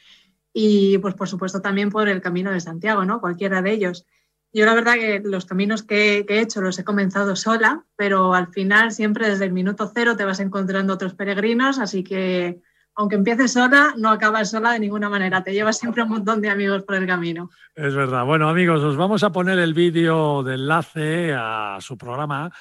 y 0.52 0.98
pues 0.98 1.14
por 1.14 1.28
supuesto 1.28 1.62
también 1.62 1.92
por 1.92 2.10
el 2.10 2.22
Camino 2.22 2.52
de 2.52 2.60
Santiago, 2.60 3.06
¿no? 3.06 3.22
Cualquiera 3.22 3.62
de 3.62 3.72
ellos. 3.72 4.08
Yo 4.52 4.66
la 4.66 4.74
verdad 4.74 4.96
que 4.96 5.22
los 5.24 5.46
caminos 5.46 5.84
que, 5.84 6.26
que, 6.28 6.40
he 6.40 6.42
hecho 6.42 6.60
los 6.60 6.80
he 6.80 6.84
comenzado 6.84 7.36
sola, 7.36 7.86
pero 7.96 8.34
al 8.34 8.48
final 8.48 8.92
siempre 8.92 9.30
desde 9.30 9.46
el 9.46 9.54
minuto 9.54 9.92
cero 9.94 10.18
te 10.18 10.26
vas 10.26 10.40
encontrando 10.40 10.96
otros 10.96 11.14
peregrinos, 11.14 11.78
así 11.78 12.04
que 12.04 12.64
aunque 12.96 13.16
empieces 13.16 13.54
sola, 13.54 13.94
no 13.98 14.10
acabas 14.10 14.52
sola 14.52 14.74
de 14.74 14.80
ninguna 14.80 15.10
manera. 15.10 15.44
Te 15.44 15.54
llevas 15.54 15.78
siempre 15.78 16.04
un 16.04 16.10
montón 16.10 16.42
de 16.42 16.50
amigos 16.50 16.84
por 16.84 16.96
el 16.96 17.08
camino. 17.08 17.50
Es 17.76 17.96
verdad. 17.96 18.26
Bueno, 18.26 18.50
amigos, 18.50 18.82
os 18.82 18.98
vamos 18.98 19.24
a 19.24 19.32
poner 19.32 19.60
el 19.60 19.74
vídeo 19.74 20.44
de 20.44 20.56
enlace 20.56 21.34
a 21.34 21.78
su 21.80 21.98
programa, 21.98 22.52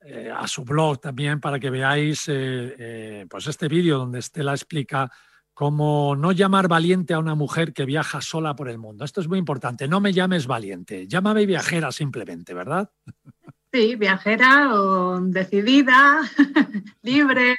eh, 0.00 0.32
a 0.34 0.46
su 0.46 0.64
blog 0.64 1.00
también, 1.00 1.40
para 1.40 1.58
que 1.58 1.70
veáis 1.70 2.28
eh, 2.28 2.74
eh, 2.78 3.26
pues 3.28 3.46
este 3.46 3.68
vídeo 3.68 3.98
donde 3.98 4.20
Estela 4.20 4.52
explica 4.52 5.10
cómo 5.52 6.16
no 6.16 6.32
llamar 6.32 6.68
valiente 6.68 7.14
a 7.14 7.18
una 7.18 7.34
mujer 7.34 7.72
que 7.72 7.84
viaja 7.84 8.20
sola 8.20 8.54
por 8.54 8.68
el 8.68 8.78
mundo. 8.78 9.04
Esto 9.04 9.20
es 9.20 9.28
muy 9.28 9.38
importante. 9.38 9.88
No 9.88 10.00
me 10.00 10.12
llames 10.12 10.46
valiente, 10.46 11.06
llámame 11.06 11.46
viajera 11.46 11.90
simplemente, 11.92 12.54
¿verdad? 12.54 12.90
Sí, 13.72 13.96
viajera 13.96 14.72
o 14.74 15.20
decidida, 15.20 16.20
libre 17.02 17.56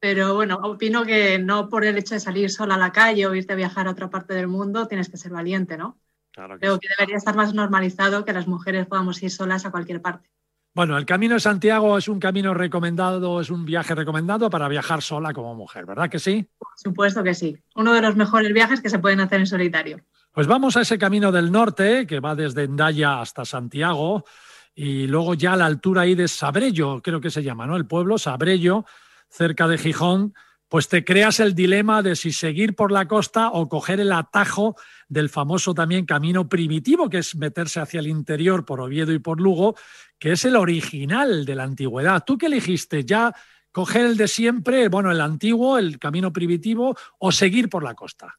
pero 0.00 0.34
bueno, 0.34 0.58
opino 0.62 1.04
que 1.04 1.38
no 1.38 1.68
por 1.68 1.84
el 1.84 1.98
hecho 1.98 2.14
de 2.14 2.20
salir 2.20 2.50
sola 2.50 2.74
a 2.74 2.78
la 2.78 2.90
calle 2.90 3.26
o 3.26 3.34
irte 3.34 3.52
a 3.52 3.56
viajar 3.56 3.86
a 3.86 3.90
otra 3.90 4.08
parte 4.08 4.34
del 4.34 4.48
mundo 4.48 4.88
tienes 4.88 5.10
que 5.10 5.18
ser 5.18 5.30
valiente, 5.30 5.76
¿no? 5.76 5.98
Claro 6.32 6.54
que 6.54 6.60
Creo 6.60 6.80
que 6.80 6.88
debería 6.96 7.18
estar 7.18 7.36
más 7.36 7.52
normalizado 7.52 8.24
que 8.24 8.32
las 8.32 8.48
mujeres 8.48 8.86
podamos 8.86 9.22
ir 9.22 9.30
solas 9.30 9.66
a 9.66 9.70
cualquier 9.70 10.00
parte. 10.00 10.30
Bueno, 10.72 10.96
el 10.96 11.04
Camino 11.04 11.34
de 11.34 11.40
Santiago 11.40 11.98
es 11.98 12.06
un 12.06 12.20
camino 12.20 12.54
recomendado, 12.54 13.40
es 13.40 13.50
un 13.50 13.64
viaje 13.64 13.94
recomendado 13.94 14.48
para 14.48 14.68
viajar 14.68 15.02
sola 15.02 15.34
como 15.34 15.54
mujer, 15.54 15.84
¿verdad 15.84 16.08
que 16.08 16.20
sí? 16.20 16.48
Por 16.56 16.68
supuesto 16.76 17.24
que 17.24 17.34
sí. 17.34 17.56
Uno 17.74 17.92
de 17.92 18.00
los 18.00 18.14
mejores 18.14 18.52
viajes 18.52 18.80
que 18.80 18.88
se 18.88 19.00
pueden 19.00 19.20
hacer 19.20 19.40
en 19.40 19.46
solitario. 19.48 20.00
Pues 20.32 20.46
vamos 20.46 20.76
a 20.76 20.82
ese 20.82 20.96
camino 20.96 21.32
del 21.32 21.50
norte 21.50 22.06
que 22.06 22.20
va 22.20 22.36
desde 22.36 22.62
Endaya 22.62 23.20
hasta 23.20 23.44
Santiago 23.44 24.24
y 24.72 25.08
luego 25.08 25.34
ya 25.34 25.54
a 25.54 25.56
la 25.56 25.66
altura 25.66 26.02
ahí 26.02 26.14
de 26.14 26.28
Sabrello, 26.28 27.02
creo 27.02 27.20
que 27.20 27.30
se 27.30 27.42
llama, 27.42 27.66
¿no? 27.66 27.76
El 27.76 27.86
pueblo 27.86 28.16
Sabrello 28.16 28.84
cerca 29.30 29.68
de 29.68 29.78
Gijón, 29.78 30.34
pues 30.68 30.88
te 30.88 31.04
creas 31.04 31.40
el 31.40 31.54
dilema 31.54 32.00
de 32.00 32.14
si 32.14 32.30
seguir 32.30 32.76
por 32.76 32.92
la 32.92 33.08
costa 33.08 33.50
o 33.50 33.68
coger 33.68 33.98
el 33.98 34.12
atajo 34.12 34.76
del 35.08 35.28
famoso 35.28 35.74
también 35.74 36.06
camino 36.06 36.48
primitivo, 36.48 37.10
que 37.10 37.18
es 37.18 37.34
meterse 37.34 37.80
hacia 37.80 37.98
el 37.98 38.06
interior 38.06 38.64
por 38.64 38.80
Oviedo 38.80 39.12
y 39.12 39.18
por 39.18 39.40
Lugo, 39.40 39.74
que 40.18 40.32
es 40.32 40.44
el 40.44 40.54
original 40.54 41.44
de 41.44 41.54
la 41.56 41.64
antigüedad. 41.64 42.22
¿Tú 42.24 42.38
qué 42.38 42.46
elegiste? 42.46 43.04
¿Ya 43.04 43.34
coger 43.72 44.06
el 44.06 44.16
de 44.16 44.28
siempre, 44.28 44.88
bueno, 44.88 45.10
el 45.10 45.20
antiguo, 45.20 45.76
el 45.76 45.98
camino 45.98 46.32
primitivo, 46.32 46.96
o 47.18 47.32
seguir 47.32 47.68
por 47.68 47.82
la 47.82 47.94
costa? 47.94 48.38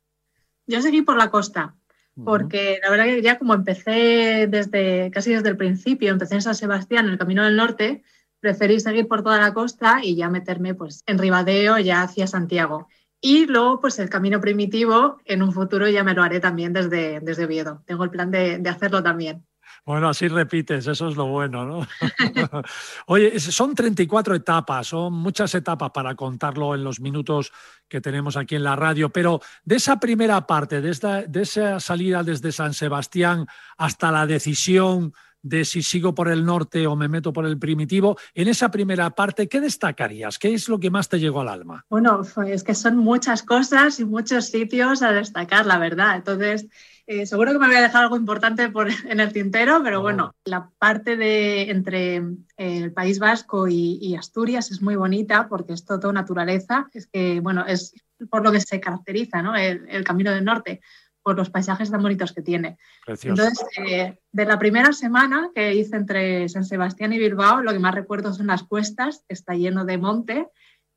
Yo 0.67 0.81
seguí 0.81 1.01
por 1.01 1.17
la 1.17 1.29
costa, 1.29 1.75
porque 2.23 2.79
la 2.81 2.91
verdad 2.91 3.05
que 3.05 3.21
ya 3.21 3.39
como 3.39 3.53
empecé 3.53 4.47
desde 4.47 5.11
casi 5.11 5.33
desde 5.33 5.49
el 5.49 5.57
principio, 5.57 6.11
empecé 6.11 6.35
en 6.35 6.41
San 6.41 6.55
Sebastián, 6.55 7.07
en 7.07 7.11
el 7.11 7.17
Camino 7.17 7.43
del 7.43 7.57
Norte, 7.57 8.03
preferí 8.41 8.79
seguir 8.79 9.07
por 9.07 9.23
toda 9.23 9.39
la 9.39 9.53
costa 9.53 9.99
y 10.03 10.15
ya 10.15 10.29
meterme 10.29 10.73
pues 10.73 11.03
en 11.05 11.17
Ribadeo, 11.17 11.77
ya 11.79 12.01
hacia 12.01 12.27
Santiago. 12.27 12.89
Y 13.21 13.45
luego, 13.45 13.79
pues 13.79 13.99
el 13.99 14.09
camino 14.09 14.41
primitivo, 14.41 15.17
en 15.25 15.43
un 15.43 15.53
futuro 15.53 15.87
ya 15.87 16.03
me 16.03 16.15
lo 16.15 16.23
haré 16.23 16.39
también 16.39 16.73
desde, 16.73 17.19
desde 17.21 17.45
Oviedo. 17.45 17.83
Tengo 17.85 18.03
el 18.03 18.09
plan 18.09 18.31
de, 18.31 18.57
de 18.57 18.69
hacerlo 18.69 19.03
también. 19.03 19.45
Bueno, 19.83 20.09
así 20.09 20.27
repites, 20.27 20.85
eso 20.85 21.09
es 21.09 21.15
lo 21.15 21.25
bueno, 21.25 21.65
¿no? 21.65 21.87
Oye, 23.07 23.39
son 23.39 23.73
34 23.73 24.35
etapas, 24.35 24.87
son 24.87 25.13
muchas 25.13 25.55
etapas 25.55 25.89
para 25.91 26.13
contarlo 26.13 26.75
en 26.75 26.83
los 26.83 26.99
minutos 26.99 27.51
que 27.87 27.99
tenemos 27.99 28.37
aquí 28.37 28.55
en 28.55 28.63
la 28.63 28.75
radio, 28.75 29.09
pero 29.09 29.41
de 29.63 29.77
esa 29.77 29.99
primera 29.99 30.45
parte, 30.45 30.81
de, 30.81 31.25
de 31.27 31.41
esa 31.41 31.79
salida 31.79 32.23
desde 32.23 32.51
San 32.51 32.75
Sebastián 32.75 33.47
hasta 33.77 34.11
la 34.11 34.27
decisión 34.27 35.13
de 35.41 35.65
si 35.65 35.81
sigo 35.81 36.13
por 36.13 36.29
el 36.29 36.45
norte 36.45 36.87
o 36.87 36.95
me 36.95 37.07
meto 37.07 37.33
por 37.33 37.45
el 37.45 37.57
primitivo. 37.57 38.17
En 38.33 38.47
esa 38.47 38.69
primera 38.71 39.09
parte, 39.11 39.47
¿qué 39.47 39.59
destacarías? 39.59 40.37
¿Qué 40.37 40.53
es 40.53 40.69
lo 40.69 40.79
que 40.79 40.89
más 40.89 41.09
te 41.09 41.19
llegó 41.19 41.41
al 41.41 41.49
alma? 41.49 41.85
Bueno, 41.89 42.21
es 42.45 42.63
que 42.63 42.75
son 42.75 42.97
muchas 42.97 43.43
cosas 43.43 43.99
y 43.99 44.05
muchos 44.05 44.47
sitios 44.47 45.01
a 45.01 45.11
destacar, 45.11 45.65
la 45.65 45.77
verdad. 45.77 46.15
Entonces, 46.15 46.67
eh, 47.07 47.25
seguro 47.25 47.51
que 47.51 47.59
me 47.59 47.67
voy 47.67 47.75
a 47.75 47.81
dejar 47.81 48.03
algo 48.03 48.15
importante 48.15 48.69
por, 48.69 48.87
en 49.09 49.19
el 49.19 49.33
tintero, 49.33 49.81
pero 49.83 49.99
oh. 49.99 50.01
bueno, 50.01 50.35
la 50.45 50.69
parte 50.77 51.17
de 51.17 51.69
entre 51.69 52.17
eh, 52.17 52.23
el 52.57 52.93
País 52.93 53.19
Vasco 53.19 53.67
y, 53.67 54.15
Asturias 54.15 54.71
es 54.71 54.81
muy 54.81 54.95
bonita 54.95 55.47
porque 55.49 55.73
es 55.73 55.85
todo 55.85 56.13
naturaleza. 56.13 56.87
Es 56.93 57.07
que, 57.07 57.39
bueno, 57.39 57.65
es 57.65 57.93
por 58.29 58.43
lo 58.43 58.51
que 58.51 58.59
se 58.59 58.79
caracteriza 58.79 59.41
¿no? 59.41 59.55
el, 59.55 59.87
el 59.89 60.03
Camino 60.03 60.31
del 60.31 60.45
Norte 60.45 60.81
por 61.23 61.37
los 61.37 61.49
paisajes 61.49 61.91
tan 61.91 62.01
bonitos 62.01 62.33
que 62.33 62.41
tiene. 62.41 62.77
Entonces, 63.07 63.63
eh, 63.77 64.17
de 64.31 64.45
la 64.45 64.57
primera 64.57 64.91
semana 64.93 65.51
que 65.53 65.75
hice 65.75 65.95
entre 65.95 66.49
San 66.49 66.65
Sebastián 66.65 67.13
y 67.13 67.19
Bilbao, 67.19 67.61
lo 67.61 67.71
que 67.71 67.79
más 67.79 67.95
recuerdo 67.95 68.33
son 68.33 68.47
las 68.47 68.63
cuestas, 68.63 69.23
que 69.27 69.33
está 69.33 69.53
lleno 69.53 69.85
de 69.85 69.97
monte, 69.97 70.47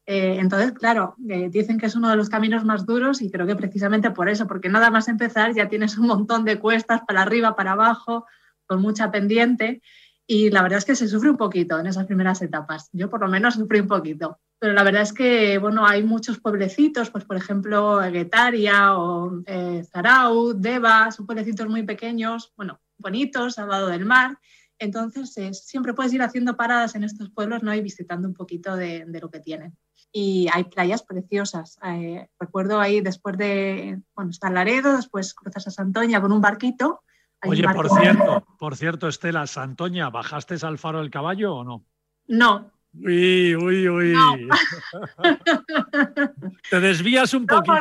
Eh, 0.06 0.36
entonces, 0.38 0.72
claro, 0.72 1.16
eh, 1.30 1.48
dicen 1.50 1.78
que 1.78 1.86
es 1.86 1.96
uno 1.96 2.10
de 2.10 2.16
los 2.16 2.28
caminos 2.28 2.62
más 2.62 2.84
duros 2.84 3.22
y 3.22 3.30
creo 3.30 3.46
que 3.46 3.56
precisamente 3.56 4.10
por 4.10 4.28
eso, 4.28 4.46
porque 4.46 4.68
nada 4.68 4.90
más 4.90 5.08
empezar 5.08 5.54
ya 5.54 5.70
tienes 5.70 5.96
un 5.96 6.06
montón 6.06 6.44
de 6.44 6.58
cuestas 6.58 7.00
para 7.06 7.22
arriba, 7.22 7.56
para 7.56 7.72
abajo, 7.72 8.26
con 8.66 8.82
mucha 8.82 9.10
pendiente 9.10 9.80
y 10.26 10.50
la 10.50 10.62
verdad 10.62 10.78
es 10.78 10.84
que 10.84 10.94
se 10.94 11.08
sufre 11.08 11.30
un 11.30 11.38
poquito 11.38 11.78
en 11.78 11.86
esas 11.86 12.04
primeras 12.06 12.42
etapas. 12.42 12.90
Yo 12.92 13.08
por 13.08 13.20
lo 13.20 13.28
menos 13.28 13.54
sufrí 13.54 13.80
un 13.80 13.88
poquito. 13.88 14.38
Pero 14.58 14.72
la 14.72 14.82
verdad 14.82 15.02
es 15.02 15.12
que, 15.12 15.58
bueno, 15.58 15.86
hay 15.86 16.02
muchos 16.02 16.40
pueblecitos, 16.40 17.10
pues 17.10 17.24
por 17.24 17.36
ejemplo, 17.36 17.98
Guetaria 18.10 18.96
o 18.96 19.42
eh, 19.46 19.84
Zarau, 19.90 20.54
Deva, 20.54 21.10
son 21.10 21.26
pueblecitos 21.26 21.68
muy 21.68 21.82
pequeños, 21.82 22.52
bueno, 22.56 22.80
bonitos, 22.96 23.58
al 23.58 23.68
lado 23.68 23.88
del 23.88 24.06
mar. 24.06 24.38
Entonces, 24.78 25.64
siempre 25.64 25.94
puedes 25.94 26.12
ir 26.12 26.22
haciendo 26.22 26.56
paradas 26.56 26.94
en 26.94 27.04
estos 27.04 27.30
pueblos, 27.30 27.62
¿no? 27.62 27.74
Y 27.74 27.80
visitando 27.80 28.26
un 28.26 28.34
poquito 28.34 28.76
de, 28.76 29.06
lo 29.06 29.30
que 29.30 29.40
tienen. 29.40 29.76
Y 30.10 30.48
hay 30.52 30.64
playas 30.64 31.02
preciosas. 31.02 31.78
Eh, 31.84 32.28
recuerdo 32.38 32.80
ahí 32.80 33.00
después 33.00 33.36
de, 33.36 34.00
bueno, 34.14 34.30
está 34.30 34.50
Laredo, 34.50 34.96
después 34.96 35.34
cruzas 35.34 35.66
a 35.66 35.70
Santoña 35.70 36.20
con 36.20 36.32
un 36.32 36.40
barquito 36.40 37.02
Oye, 37.46 37.62
por 37.68 37.88
cierto, 37.90 38.44
por 38.58 38.76
cierto, 38.76 39.08
Estela, 39.08 39.46
Santoña, 39.46 40.10
¿bajaste 40.10 40.56
al 40.62 40.78
faro 40.78 41.00
del 41.00 41.10
caballo 41.10 41.56
o 41.56 41.64
no? 41.64 41.84
No. 42.26 42.70
Uy, 43.02 43.56
uy, 43.56 43.88
uy. 43.88 44.14
Te 46.70 46.80
desvías 46.80 47.34
un 47.34 47.46
poquito, 47.46 47.64
¿no? 47.68 47.74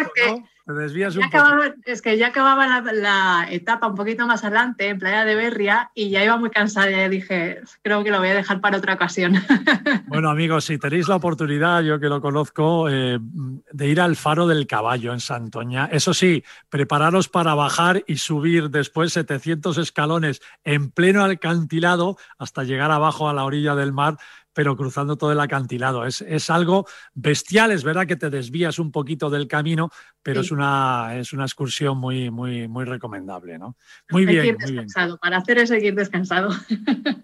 es 1.86 2.02
que 2.02 2.18
ya 2.18 2.28
acababa 2.28 2.82
la, 2.82 3.48
etapa 3.50 3.88
un 3.88 3.96
poquito 3.96 4.26
más 4.26 4.46
adelante 4.46 4.88
en 4.88 4.98
Playa 4.98 5.26
de 5.26 5.36
Berria 5.36 5.92
y 5.94 6.10
ya 6.10 6.24
iba 6.24 6.38
muy 6.38 6.52
cansada 6.52 7.06
y 7.06 7.10
dije, 7.10 7.60
creo 7.82 8.02
que 8.04 8.12
lo 8.12 8.20
voy 8.20 8.30
a 8.30 8.34
dejar 8.34 8.62
para 8.62 8.78
otra 8.78 8.94
ocasión. 8.94 9.34
Bueno, 10.08 10.30
amigos, 10.30 10.66
si 10.66 10.78
tenéis 10.78 11.08
la 11.08 11.16
oportunidad, 11.16 11.82
yo 11.82 12.00
que 12.00 12.08
lo 12.08 12.22
conozco, 12.22 12.88
eh, 12.88 13.18
de 13.20 13.88
ir 13.88 14.00
al 14.00 14.16
Faro 14.16 14.46
del 14.46 14.68
Caballo 14.68 15.12
en 15.12 15.20
Santoña, 15.20 15.90
eso 15.92 16.14
sí, 16.14 16.44
prepararos 16.70 17.30
para 17.30 17.56
bajar 17.56 18.04
y 18.06 18.18
subir 18.18 18.70
después 18.70 19.14
700 19.14 19.80
escalones 19.80 20.42
en 20.64 20.92
pleno 20.92 21.24
alcantilado 21.24 22.18
hasta 22.38 22.64
llegar 22.64 22.92
abajo 22.92 23.28
a 23.28 23.34
la 23.34 23.44
orilla 23.44 23.74
del 23.74 23.92
mar 23.92 24.18
pero 24.54 24.78
cruzando 24.78 25.18
todo 25.18 25.32
el 25.32 25.40
acantilado. 25.40 26.06
Es, 26.06 26.22
es, 26.22 26.50
algo 26.50 26.88
bestial, 27.14 27.72
es 27.72 27.84
verdad 27.84 28.08
que 28.08 28.16
te 28.16 28.30
desvías 28.30 28.80
un 28.80 28.92
poquito 28.92 29.30
del 29.30 29.48
camino, 29.48 29.90
pero 30.22 30.42
es, 30.42 30.52
una, 30.52 31.16
es 31.18 31.34
una 31.34 31.44
excursión 31.44 31.98
muy, 31.98 32.30
muy, 32.30 32.68
muy 32.68 32.86
recomendable. 32.86 33.58
¿no? 33.58 33.76
Muy 34.10 34.26
bien. 34.26 34.58
muy 34.60 34.72
bien. 34.72 34.88
Para 35.22 35.38
hacer 35.38 35.58
eso 35.58 35.74
hay 35.74 35.82
que 35.82 35.88
ir 35.88 35.96
descansado. 35.96 36.50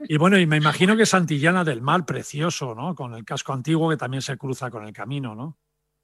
Y 0.07 0.17
bueno, 0.17 0.37
y 0.37 0.45
me 0.45 0.57
imagino 0.57 0.97
que 0.97 1.05
Santillana 1.05 1.63
del 1.63 1.81
Mar, 1.81 2.05
precioso, 2.05 2.73
¿no? 2.75 2.95
Con 2.95 3.13
el 3.13 3.23
casco 3.23 3.53
antiguo 3.53 3.89
que 3.89 3.97
también 3.97 4.21
se 4.21 4.37
cruza 4.37 4.69
con 4.69 4.85
el 4.85 4.93
camino, 4.93 5.35
¿no? 5.35 5.57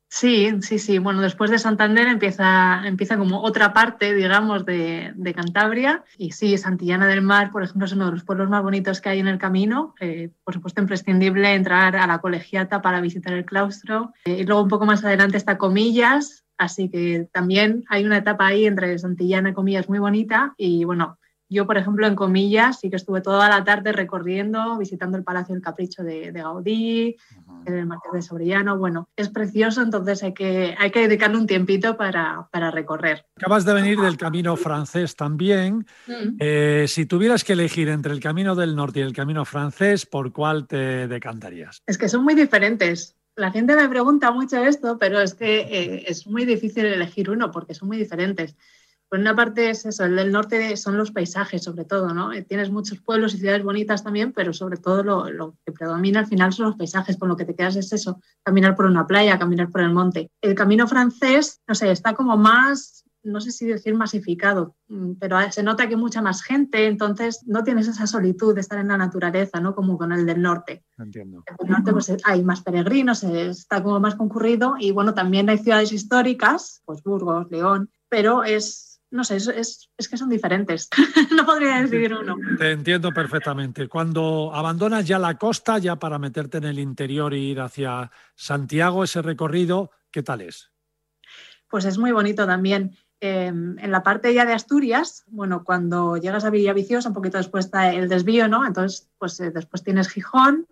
Sí, 0.08 0.50
sí, 0.62 0.80
sí. 0.80 0.98
Bueno, 1.00 1.22
después 1.22 1.52
de 1.52 1.60
Santander 1.60 2.08
empieza, 2.08 2.82
empieza 2.86 3.18
como 3.18 3.42
otra 3.42 3.74
parte, 3.74 4.14
digamos, 4.14 4.66
de, 4.66 5.14
Cantabria. 5.36 6.04
Y 6.18 6.32
sí, 6.32 6.58
Santillana 6.58 7.08
del 7.08 7.22
Mar, 7.22 7.52
por 7.52 7.64
ejemplo, 7.64 7.86
es 7.86 7.94
uno 7.94 8.06
de 8.06 8.12
los 8.12 8.24
pueblos 8.24 8.50
más 8.50 8.64
bonitos 8.64 9.02
que 9.02 9.10
hay 9.10 9.20
en 9.20 9.28
el 9.28 9.38
camino. 9.38 9.94
Eh, 10.00 10.30
por 10.44 10.54
supuesto, 10.54 10.82
imprescindible 10.82 11.54
entrar 11.54 11.96
a 11.96 12.08
la 12.08 12.20
colegiata 12.20 12.82
para 12.82 13.02
visitar 13.02 13.34
el 13.34 13.46
claustro. 13.46 14.14
Eh, 14.26 14.38
y 14.40 14.44
luego 14.46 14.62
un 14.62 14.70
poco 14.70 14.86
más 14.86 15.04
adelante 15.04 15.38
está 15.38 15.58
Comillas. 15.58 16.46
Así 16.58 16.90
que 16.90 17.28
también 17.34 17.84
hay 17.90 18.06
una 18.06 18.18
etapa 18.18 18.48
ahí 18.48 18.66
entre 18.66 18.98
Santillana 18.98 19.50
y 19.50 19.54
Comillas 19.54 19.90
muy 19.90 20.00
bonita. 20.00 20.54
Y 20.58 20.86
bueno, 20.86 21.18
yo, 21.48 21.68
por 21.68 21.78
ejemplo, 21.78 22.08
en 22.08 22.16
comillas, 22.16 22.80
sí 22.80 22.90
que 22.90 22.96
estuve 22.96 23.22
toda 23.22 23.48
la 23.50 23.64
tarde 23.64 23.92
recorriendo, 23.92 24.78
visitando 24.78 25.18
el 25.18 25.24
Palacio 25.24 25.54
del 25.54 25.64
Capricho 25.64 26.04
de, 26.04 26.32
Gaudí, 26.32 27.16
el 27.66 27.86
Marqués 27.86 28.14
de 28.14 28.22
Sobrellano. 28.24 28.78
Bueno, 28.78 29.10
es 29.16 29.30
precioso, 29.30 29.82
entonces 29.82 30.24
hay 30.24 30.34
que, 30.34 30.76
hay 30.78 30.90
que 30.90 31.02
dedicarle 31.02 31.38
un 31.38 31.46
tiempito 31.46 31.98
para, 31.98 32.48
recorrer. 32.72 33.26
Acabas 33.36 33.64
de 33.66 33.74
venir 33.74 34.00
del 34.00 34.18
camino 34.18 34.56
francés 34.56 35.16
también. 35.16 35.86
Mm. 36.08 36.38
Eh, 36.40 36.86
si 36.88 37.06
tuvieras 37.06 37.44
que 37.44 37.54
elegir 37.54 37.90
entre 37.90 38.12
el 38.12 38.20
camino 38.20 38.56
del 38.56 38.76
norte 38.76 39.00
y 39.00 39.04
el 39.04 39.14
camino 39.14 39.46
francés, 39.46 40.06
¿por 40.06 40.32
cuál 40.32 40.68
te 40.68 41.08
decantarías? 41.08 41.84
Es 41.86 41.98
que 41.98 42.10
son 42.10 42.24
muy 42.24 42.34
diferentes. 42.34 43.16
La 43.36 43.52
gente 43.52 43.76
me 43.76 43.88
pregunta 43.90 44.32
mucho 44.32 44.64
esto, 44.64 44.98
pero 44.98 45.20
es 45.20 45.36
que 45.36 45.60
eh, 45.60 46.06
es 46.08 46.26
muy 46.26 46.46
difícil 46.46 46.86
elegir 46.86 47.30
uno 47.30 47.52
porque 47.52 47.76
son 47.76 47.90
muy 47.90 47.98
diferentes. 47.98 48.56
Por 49.10 49.20
una 49.20 49.36
parte 49.36 49.70
es 49.70 49.86
eso, 49.86 50.04
el 50.06 50.16
del 50.16 50.32
norte 50.32 50.76
son 50.78 50.98
los 50.98 51.12
paisajes 51.12 51.64
sobre 51.64 51.86
todo, 51.86 52.14
¿no? 52.14 52.34
Eh, 52.34 52.42
tienes 52.42 52.72
muchos 52.72 53.00
pueblos 53.00 53.34
y 53.34 53.38
ciudades 53.38 53.64
bonitas 53.64 54.04
también, 54.04 54.34
pero 54.34 54.52
sobre 54.52 54.78
todo 54.78 55.04
lo, 55.04 55.56
que 55.66 55.72
predomina 55.72 56.22
al 56.22 56.28
final 56.28 56.54
son 56.54 56.68
los 56.68 56.76
paisajes, 56.76 57.18
con 57.18 57.30
lo 57.30 57.38
que 57.38 57.46
te 57.46 57.56
quedas 57.56 57.76
es 57.76 57.94
eso, 57.94 58.20
caminar 58.44 58.76
por 58.76 58.86
una 58.86 59.06
playa, 59.06 59.38
caminar 59.38 59.70
por 59.70 59.82
el 59.82 59.94
monte. 59.94 60.32
El 60.42 60.56
camino 60.56 60.88
francés, 60.88 61.62
no 61.68 61.76
sé, 61.76 61.92
está 61.92 62.14
como 62.14 62.36
más, 62.36 63.06
no 63.24 63.42
sé 63.42 63.52
si 63.52 63.66
decir 63.66 63.94
masificado, 63.96 64.76
mm, 64.88 65.14
pero 65.20 65.38
se 65.52 65.64
nota 65.64 65.88
que 65.88 65.98
mucha 65.98 66.22
más 66.22 66.42
gente, 66.42 66.88
entonces 66.88 67.44
no 67.46 67.64
tienes 67.64 67.88
esa 67.88 68.08
solitud 68.08 68.56
de 68.56 68.62
estar 68.62 68.80
en 68.80 68.88
la 68.88 68.98
naturaleza, 68.98 69.60
¿no? 69.60 69.76
Como 69.76 69.98
con 69.98 70.12
el 70.14 70.26
del 70.26 70.42
norte. 70.42 70.84
Entiendo. 70.98 71.44
En 71.46 71.68
el 71.68 71.72
norte 71.72 71.92
pues, 71.92 72.12
hay 72.24 72.44
más 72.44 72.62
peregrinos, 72.62 73.24
está 73.24 73.84
como 73.84 74.00
más 74.00 74.16
concurrido 74.16 74.76
y 74.80 74.92
bueno, 74.92 75.14
también 75.14 75.50
hay 75.50 75.60
ciudades 75.60 75.92
históricas, 75.92 76.82
pues 76.86 77.04
Burgos, 77.04 77.48
León, 77.52 77.90
pero 78.10 78.44
es 78.44 78.85
no 79.16 79.24
sé, 79.24 79.38
es, 79.38 79.90
que 80.10 80.18
son 80.18 80.30
diferentes. 80.30 80.90
no 81.36 81.46
podría 81.46 81.82
decidir 81.82 82.14
uno. 82.14 82.36
Te 82.58 82.72
entiendo 82.72 83.12
perfectamente. 83.12 83.88
Cuando 83.88 84.52
abandonas 84.54 85.08
ya 85.08 85.18
la 85.18 85.38
costa, 85.38 85.78
ya 85.78 85.96
para 85.96 86.20
meterte 86.20 86.58
en 86.58 86.66
el 86.66 86.80
interior 86.80 87.34
e 87.34 87.40
ir 87.40 87.62
hacia 87.62 88.12
Santiago, 88.36 89.04
ese 89.04 89.22
recorrido, 89.22 89.92
¿qué 90.12 90.22
tal 90.22 90.42
es? 90.42 90.72
Pues 91.70 91.86
es 91.86 91.98
muy 91.98 92.12
bonito 92.12 92.46
también. 92.46 92.96
Em, 93.22 93.80
en 93.80 93.92
la 93.92 94.04
parte 94.04 94.34
ya 94.34 94.46
de 94.46 94.54
Asturias, 94.54 95.24
bueno, 95.28 95.64
cuando 95.64 96.18
llegas 96.18 96.44
a 96.44 96.50
Villaviciosa, 96.50 97.10
un 97.10 97.16
poquito 97.16 97.38
después 97.38 97.66
está 97.66 97.94
el 97.94 98.10
desvío, 98.10 98.48
¿no? 98.48 98.68
Entonces, 98.68 99.10
pues 99.18 99.40
eh, 99.40 99.52
después 99.52 99.84
tienes 99.84 100.10
Gijón, 100.10 100.68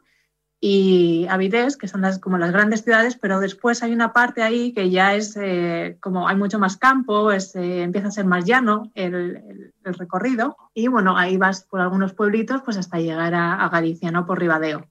y 0.65 1.27
Avidez, 1.29 1.75
que 1.75 1.89
son 1.89 1.99
las, 1.99 2.19
como 2.19 2.37
las 2.37 2.53
grandes 2.53 2.83
ciudades, 2.83 3.17
pero 3.19 3.41
después 3.41 3.83
hay 3.83 3.91
una 3.91 4.13
parte 4.13 4.43
ahí 4.43 4.71
que 4.71 4.89
ya 4.89 5.13
es 5.13 5.35
eh, 5.35 5.97
como 5.99 6.29
hay 6.29 6.37
mucho 6.37 6.57
más 6.57 6.77
campo, 6.77 7.33
es, 7.33 7.53
eh, 7.57 7.81
empieza 7.81 8.07
a 8.07 8.11
ser 8.11 8.23
más 8.23 8.45
llano 8.45 8.89
el, 8.95 9.73
el, 9.83 9.93
recorrido 9.95 10.55
y 10.73 10.87
bueno, 10.87 11.17
ahí 11.17 11.35
vas 11.35 11.65
por 11.65 11.81
algunos 11.81 12.13
pueblitos 12.13 12.61
pues 12.61 12.77
hasta 12.77 13.01
llegar 13.01 13.33
a, 13.33 13.55
a, 13.55 13.67
Galicia, 13.67 14.09
¿no? 14.09 14.25
Por 14.25 14.39
Ribadeo. 14.39 14.87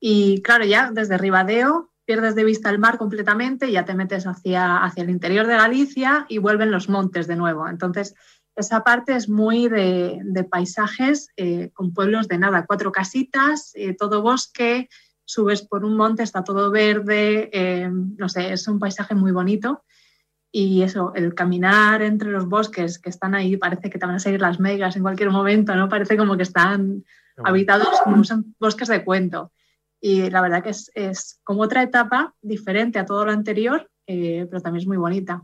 Y 0.00 0.40
claro, 0.40 0.64
ya 0.64 0.90
desde 0.90 1.18
Ribadeo 1.18 1.90
pierdes 2.06 2.34
de 2.34 2.44
vista 2.44 2.70
el 2.70 2.78
mar 2.78 2.96
completamente, 2.96 3.70
ya 3.70 3.84
te 3.84 3.92
metes 3.92 4.26
hacia, 4.26 4.78
hacia 4.78 5.02
el 5.02 5.10
interior 5.10 5.46
de 5.46 5.56
Galicia 5.56 6.24
y 6.30 6.38
vuelven 6.38 6.70
los 6.70 6.88
montes 6.88 7.26
de 7.26 7.36
nuevo. 7.36 7.68
Entonces, 7.68 8.14
esa 8.56 8.84
parte 8.84 9.14
es 9.16 9.28
muy 9.28 9.68
de, 9.68 10.46
paisajes 10.50 11.28
eh, 11.36 11.70
con 11.72 11.94
pueblos 11.94 12.28
de 12.28 12.38
nada, 12.38 12.66
cuatro 12.66 12.92
casitas, 12.92 13.72
eh, 13.74 13.94
todo 13.94 14.22
bosque, 14.22 14.88
subes 15.24 15.62
por 15.62 15.84
un 15.84 15.96
monte, 15.96 16.22
está 16.22 16.44
todo 16.44 16.70
verde, 16.70 17.50
eh, 17.52 17.90
no 17.90 18.28
sé, 18.28 18.52
es 18.52 18.66
un 18.68 18.78
paisaje 18.78 19.14
muy 19.14 19.32
bonito. 19.32 19.84
Y 20.50 20.82
eso, 20.82 21.12
el 21.14 21.34
caminar 21.34 22.02
entre 22.02 22.30
los 22.30 22.46
bosques 22.46 22.98
que 22.98 23.08
están 23.08 23.34
ahí, 23.34 23.56
parece 23.56 23.88
que 23.88 23.98
te 23.98 24.04
van 24.04 24.16
a 24.16 24.20
seguir 24.20 24.40
las 24.40 24.60
megas 24.60 24.96
en 24.96 25.02
cualquier 25.02 25.30
momento, 25.30 25.74
¿no? 25.74 25.88
Parece 25.88 26.16
como 26.16 26.36
que 26.36 26.42
están 26.42 27.04
habitados 27.42 27.88
como 28.04 28.22
son 28.24 28.54
bosques 28.60 28.88
de 28.88 29.02
cuento. 29.02 29.50
Y 29.98 30.28
la 30.28 30.42
verdad 30.42 30.62
que 30.62 30.70
es, 30.70 30.90
es, 30.94 31.40
como 31.42 31.62
otra 31.62 31.82
etapa 31.82 32.34
diferente 32.42 32.98
a 32.98 33.06
todo 33.06 33.24
lo 33.24 33.32
anterior, 33.32 33.88
pero 34.04 34.60
también 34.60 34.82
es 34.82 34.86
muy 34.86 34.98
bonita. 34.98 35.42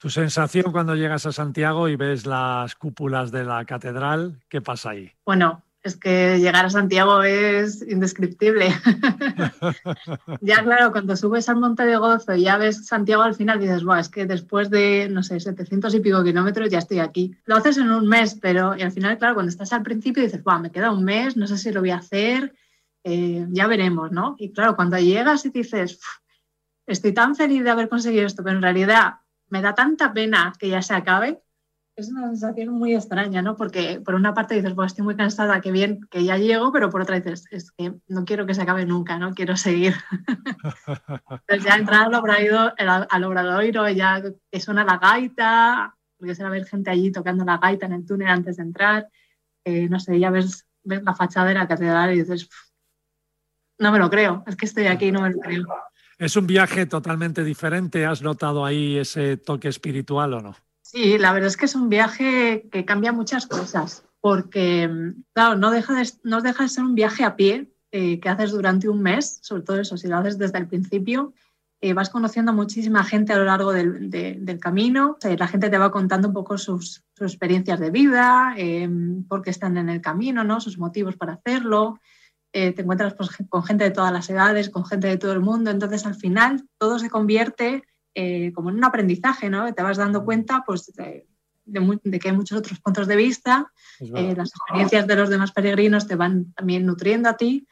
Tu 0.00 0.08
sensación 0.08 0.72
cuando 0.72 0.96
llegas 0.96 1.26
a 1.26 1.32
Santiago 1.32 1.86
y 1.86 1.94
ves 1.94 2.24
las 2.24 2.74
cúpulas 2.74 3.30
de 3.30 3.44
la 3.44 3.64
catedral, 3.66 4.40
¿qué 4.48 4.62
pasa 4.62 4.90
ahí? 4.90 5.12
Bueno, 5.26 5.62
es 5.82 5.96
que 5.96 6.38
llegar 6.38 6.66
a 6.66 6.70
Santiago 6.70 7.22
es 7.22 7.82
indescriptible. 7.82 8.68
ya 10.40 10.62
claro, 10.62 10.92
cuando 10.92 11.16
subes 11.16 11.48
al 11.48 11.56
Monte 11.56 11.86
de 11.86 11.96
Gozo 11.96 12.34
y 12.34 12.42
ya 12.42 12.58
ves 12.58 12.86
Santiago 12.86 13.22
al 13.22 13.34
final 13.34 13.58
dices, 13.58 13.84
Buah, 13.84 14.00
es 14.00 14.08
que 14.10 14.26
después 14.26 14.68
de, 14.68 15.08
no 15.10 15.22
sé, 15.22 15.40
700 15.40 15.94
y 15.94 16.00
pico 16.00 16.22
kilómetros 16.22 16.68
ya 16.68 16.78
estoy 16.78 16.98
aquí. 16.98 17.34
Lo 17.46 17.56
haces 17.56 17.78
en 17.78 17.90
un 17.90 18.06
mes, 18.08 18.36
pero 18.40 18.72
al 18.72 18.92
final, 18.92 19.16
claro, 19.18 19.34
cuando 19.34 19.50
estás 19.50 19.72
al 19.72 19.82
principio 19.82 20.22
dices, 20.22 20.44
Buah, 20.44 20.58
me 20.58 20.70
queda 20.70 20.92
un 20.92 21.04
mes, 21.04 21.36
no 21.36 21.46
sé 21.46 21.56
si 21.56 21.72
lo 21.72 21.80
voy 21.80 21.90
a 21.90 21.96
hacer, 21.96 22.54
eh, 23.02 23.46
ya 23.50 23.66
veremos, 23.66 24.12
¿no? 24.12 24.36
Y 24.38 24.52
claro, 24.52 24.76
cuando 24.76 24.98
llegas 24.98 25.46
y 25.46 25.50
dices, 25.50 25.98
estoy 26.86 27.14
tan 27.14 27.34
feliz 27.34 27.64
de 27.64 27.70
haber 27.70 27.88
conseguido 27.88 28.26
esto, 28.26 28.42
pero 28.42 28.56
en 28.56 28.62
realidad 28.62 29.20
me 29.48 29.62
da 29.62 29.74
tanta 29.74 30.12
pena 30.12 30.52
que 30.58 30.68
ya 30.68 30.82
se 30.82 30.94
acabe. 30.94 31.40
Es 31.96 32.08
una 32.08 32.28
sensación 32.28 32.68
muy 32.70 32.94
extraña, 32.94 33.42
¿no? 33.42 33.56
Porque 33.56 34.00
por 34.00 34.14
una 34.14 34.32
parte 34.32 34.54
dices, 34.54 34.72
pues 34.74 34.92
estoy 34.92 35.04
muy 35.04 35.16
cansada, 35.16 35.60
que 35.60 35.70
bien, 35.70 36.00
que 36.10 36.24
ya 36.24 36.38
llego, 36.38 36.72
pero 36.72 36.88
por 36.88 37.02
otra 37.02 37.20
dices, 37.20 37.46
es 37.50 37.72
que 37.72 37.94
no 38.08 38.24
quiero 38.24 38.46
que 38.46 38.54
se 38.54 38.62
acabe 38.62 38.86
nunca, 38.86 39.18
no 39.18 39.34
quiero 39.34 39.56
seguir. 39.56 39.94
Entonces 41.30 41.64
ya 41.64 41.76
entrar 41.76 42.06
al 42.06 42.14
obradoiro, 42.14 42.72
al 42.78 43.24
obradoiro, 43.24 43.88
ya 43.90 44.22
que 44.50 44.60
suena 44.60 44.84
la 44.84 44.98
gaita, 44.98 45.94
porque 46.16 46.42
a 46.42 46.48
ver 46.48 46.64
gente 46.64 46.90
allí 46.90 47.10
tocando 47.10 47.44
la 47.44 47.58
gaita 47.58 47.86
en 47.86 47.92
el 47.92 48.06
túnel 48.06 48.28
antes 48.28 48.56
de 48.56 48.62
entrar, 48.62 49.08
eh, 49.64 49.88
no 49.88 50.00
sé, 50.00 50.18
ya 50.18 50.30
ves, 50.30 50.66
la 50.84 51.14
fachada 51.14 51.48
de 51.48 51.54
la 51.54 51.68
catedral 51.68 52.14
y 52.14 52.20
dices, 52.20 52.48
no 53.78 53.92
me 53.92 53.98
lo 53.98 54.08
creo, 54.08 54.44
es 54.46 54.56
que 54.56 54.66
estoy 54.66 54.86
aquí 54.86 55.06
y 55.06 55.12
no 55.12 55.22
me 55.22 55.30
lo 55.30 55.38
creo. 55.38 55.66
Es 56.18 56.36
un 56.36 56.46
viaje 56.46 56.84
totalmente 56.84 57.42
diferente. 57.42 58.04
¿Has 58.04 58.20
notado 58.20 58.66
ahí 58.66 58.98
ese 58.98 59.38
toque 59.38 59.68
espiritual 59.68 60.34
o 60.34 60.42
no? 60.42 60.56
Sí, 60.92 61.18
la 61.18 61.32
verdad 61.32 61.46
es 61.46 61.56
que 61.56 61.66
es 61.66 61.76
un 61.76 61.88
viaje 61.88 62.68
que 62.72 62.84
cambia 62.84 63.12
muchas 63.12 63.46
cosas, 63.46 64.04
porque, 64.20 64.90
claro, 65.32 65.56
no 65.56 65.70
deja 65.70 65.94
de, 65.94 66.10
no 66.24 66.40
deja 66.40 66.64
de 66.64 66.68
ser 66.68 66.82
un 66.82 66.96
viaje 66.96 67.22
a 67.22 67.36
pie 67.36 67.70
eh, 67.92 68.18
que 68.18 68.28
haces 68.28 68.50
durante 68.50 68.88
un 68.88 69.00
mes, 69.00 69.38
sobre 69.40 69.62
todo 69.62 69.78
eso, 69.78 69.96
si 69.96 70.08
lo 70.08 70.16
haces 70.16 70.36
desde 70.36 70.58
el 70.58 70.66
principio, 70.66 71.32
eh, 71.80 71.92
vas 71.92 72.10
conociendo 72.10 72.52
muchísima 72.52 73.04
gente 73.04 73.32
a 73.32 73.36
lo 73.36 73.44
largo 73.44 73.72
del, 73.72 74.10
del 74.10 74.58
camino, 74.58 75.16
la 75.22 75.46
gente 75.46 75.70
te 75.70 75.78
va 75.78 75.92
contando 75.92 76.26
un 76.26 76.34
poco 76.34 76.58
sus, 76.58 77.04
sus 77.14 77.32
experiencias 77.32 77.78
de 77.78 77.92
vida, 77.92 78.54
eh, 78.56 78.90
por 79.28 79.42
qué 79.42 79.50
están 79.50 79.76
en 79.76 79.90
el 79.90 80.00
camino, 80.00 80.42
¿no? 80.42 80.60
sus 80.60 80.76
motivos 80.76 81.16
para 81.16 81.34
hacerlo. 81.34 82.00
te 82.50 82.80
encuentras 82.80 83.14
pues, 83.14 83.30
con 83.48 83.62
gente 83.62 83.84
de 83.84 83.92
todas 83.92 84.12
las 84.12 84.28
edades, 84.28 84.70
con 84.70 84.84
gente 84.84 85.06
de 85.06 85.18
todo 85.18 85.34
el 85.34 85.40
mundo, 85.40 85.70
entonces 85.70 86.04
al 86.04 86.16
final 86.16 86.66
todo 86.78 86.98
se 86.98 87.10
convierte 87.10 87.84
eh, 88.14 88.52
como 88.54 88.70
en 88.70 88.76
un 88.76 88.84
aprendizaje, 88.84 89.50
¿no? 89.50 89.72
Te 89.72 89.82
vas 89.82 89.96
dando 89.96 90.24
cuenta 90.24 90.64
pues, 90.66 90.92
de, 90.94 91.26
que 92.20 92.28
hay 92.28 92.36
muchos 92.36 92.58
otros 92.58 92.80
puntos 92.80 93.06
de 93.06 93.16
vista, 93.16 93.70
eh, 94.00 94.34
las 94.36 94.50
experiencias 94.50 95.06
de 95.06 95.16
los 95.16 95.28
demás 95.28 95.52
peregrinos 95.52 96.06
te 96.06 96.16
van 96.16 96.52
también 96.54 96.86
nutriendo 96.86 97.28
a 97.28 97.36
ti 97.36 97.66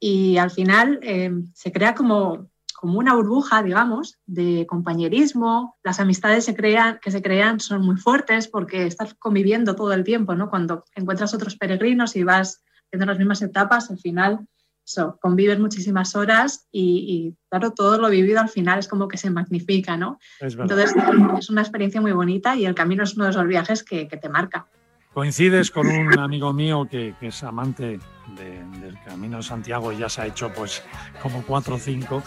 y 0.00 0.36
al 0.38 0.50
final 0.50 0.98
eh, 1.02 1.30
se 1.54 1.72
crea 1.72 1.94
como, 1.94 2.50
como 2.74 2.98
una 2.98 3.14
burbuja, 3.14 3.62
digamos, 3.62 4.18
de 4.26 4.66
compañerismo. 4.66 5.78
Las 5.82 6.00
amistades 6.00 6.44
se 6.44 6.54
crean, 6.54 6.98
que 7.00 7.10
se 7.10 7.22
crean 7.22 7.60
son 7.60 7.82
muy 7.82 7.96
fuertes 7.96 8.48
porque 8.48 8.86
estás 8.86 9.14
conviviendo 9.14 9.76
todo 9.76 9.92
el 9.92 10.04
tiempo, 10.04 10.34
¿no? 10.34 10.50
Cuando 10.50 10.84
encuentras 10.94 11.32
otros 11.34 11.56
peregrinos 11.56 12.16
y 12.16 12.24
vas 12.24 12.62
haciendo 12.86 13.06
las 13.06 13.18
mismas 13.18 13.42
etapas, 13.42 13.90
al 13.90 13.98
final 13.98 14.46
eso, 14.86 15.18
convives 15.20 15.58
muchísimas 15.58 16.14
horas 16.14 16.68
y, 16.70 17.34
claro, 17.48 17.72
todo 17.72 17.98
lo 17.98 18.10
vivido 18.10 18.40
al 18.40 18.48
final 18.48 18.78
es 18.78 18.88
como 18.88 19.08
que 19.08 19.16
se 19.16 19.30
magnifica, 19.30 19.96
¿no? 19.96 20.18
Entonces 20.40 20.94
es 21.38 21.50
una 21.50 21.62
experiencia 21.62 22.00
muy 22.00 22.12
bonita 22.12 22.54
y 22.56 22.66
el 22.66 22.74
camino 22.74 23.04
es 23.04 23.14
uno 23.14 23.24
de 23.24 23.30
esos 23.30 23.46
viajes 23.46 23.82
que, 23.82 24.06
te 24.06 24.28
marca. 24.28 24.66
Coincides 25.12 25.70
con 25.70 25.86
un 25.86 26.18
amigo 26.18 26.52
mío 26.52 26.86
que, 26.90 27.14
es 27.20 27.42
amante 27.42 27.98
del 28.36 28.98
Camino 29.04 29.38
de 29.38 29.42
Santiago 29.42 29.92
y 29.92 29.98
ya 29.98 30.08
se 30.08 30.22
ha 30.22 30.26
hecho 30.26 30.52
pues 30.52 30.82
como 31.22 31.42
cuatro 31.42 31.76
o 31.76 31.78
cinco 31.78 32.22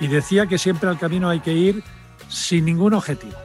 y 0.00 0.08
decía 0.08 0.46
que 0.46 0.58
siempre 0.58 0.88
al 0.88 0.98
camino 0.98 1.28
hay 1.28 1.40
que 1.40 1.52
ir 1.52 1.82
sin 2.28 2.64
ningún 2.64 2.94
objetivo 2.94 3.36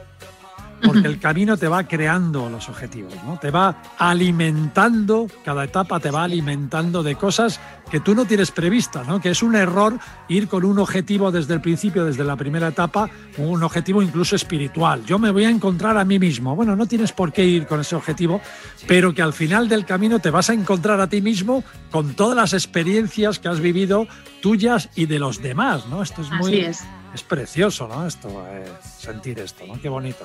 porque 0.84 1.06
el 1.06 1.18
camino 1.18 1.56
te 1.56 1.68
va 1.68 1.84
creando 1.84 2.48
los 2.48 2.68
objetivos, 2.68 3.14
¿no? 3.24 3.38
Te 3.38 3.50
va 3.50 3.82
alimentando, 3.98 5.26
cada 5.44 5.64
etapa 5.64 6.00
te 6.00 6.10
va 6.10 6.24
alimentando 6.24 7.02
de 7.02 7.16
cosas 7.16 7.60
que 7.90 8.00
tú 8.00 8.14
no 8.14 8.26
tienes 8.26 8.50
previstas, 8.50 9.06
¿no? 9.06 9.20
Que 9.20 9.30
es 9.30 9.42
un 9.42 9.54
error 9.54 9.98
ir 10.28 10.48
con 10.48 10.64
un 10.64 10.78
objetivo 10.78 11.30
desde 11.30 11.54
el 11.54 11.60
principio, 11.60 12.04
desde 12.04 12.24
la 12.24 12.36
primera 12.36 12.68
etapa, 12.68 13.08
un 13.38 13.62
objetivo 13.62 14.02
incluso 14.02 14.36
espiritual. 14.36 15.04
Yo 15.04 15.18
me 15.18 15.30
voy 15.30 15.44
a 15.44 15.50
encontrar 15.50 15.96
a 15.96 16.04
mí 16.04 16.18
mismo. 16.18 16.54
Bueno, 16.54 16.76
no 16.76 16.86
tienes 16.86 17.12
por 17.12 17.32
qué 17.32 17.44
ir 17.44 17.66
con 17.66 17.80
ese 17.80 17.96
objetivo, 17.96 18.40
pero 18.86 19.14
que 19.14 19.22
al 19.22 19.32
final 19.32 19.68
del 19.68 19.84
camino 19.84 20.18
te 20.18 20.30
vas 20.30 20.50
a 20.50 20.54
encontrar 20.54 21.00
a 21.00 21.08
ti 21.08 21.22
mismo 21.22 21.64
con 21.90 22.14
todas 22.14 22.36
las 22.36 22.52
experiencias 22.52 23.38
que 23.38 23.48
has 23.48 23.60
vivido 23.60 24.06
tuyas 24.42 24.90
y 24.94 25.06
de 25.06 25.18
los 25.18 25.42
demás, 25.42 25.86
¿no? 25.88 26.02
Esto 26.02 26.22
es 26.22 26.30
muy 26.30 26.60
es 26.60 26.84
es 27.18 27.24
precioso, 27.24 27.88
¿no? 27.88 28.06
Esto, 28.06 28.28
eh, 28.48 28.64
sentir 28.96 29.40
esto, 29.40 29.66
¿no? 29.66 29.80
Qué 29.80 29.88
bonito, 29.88 30.24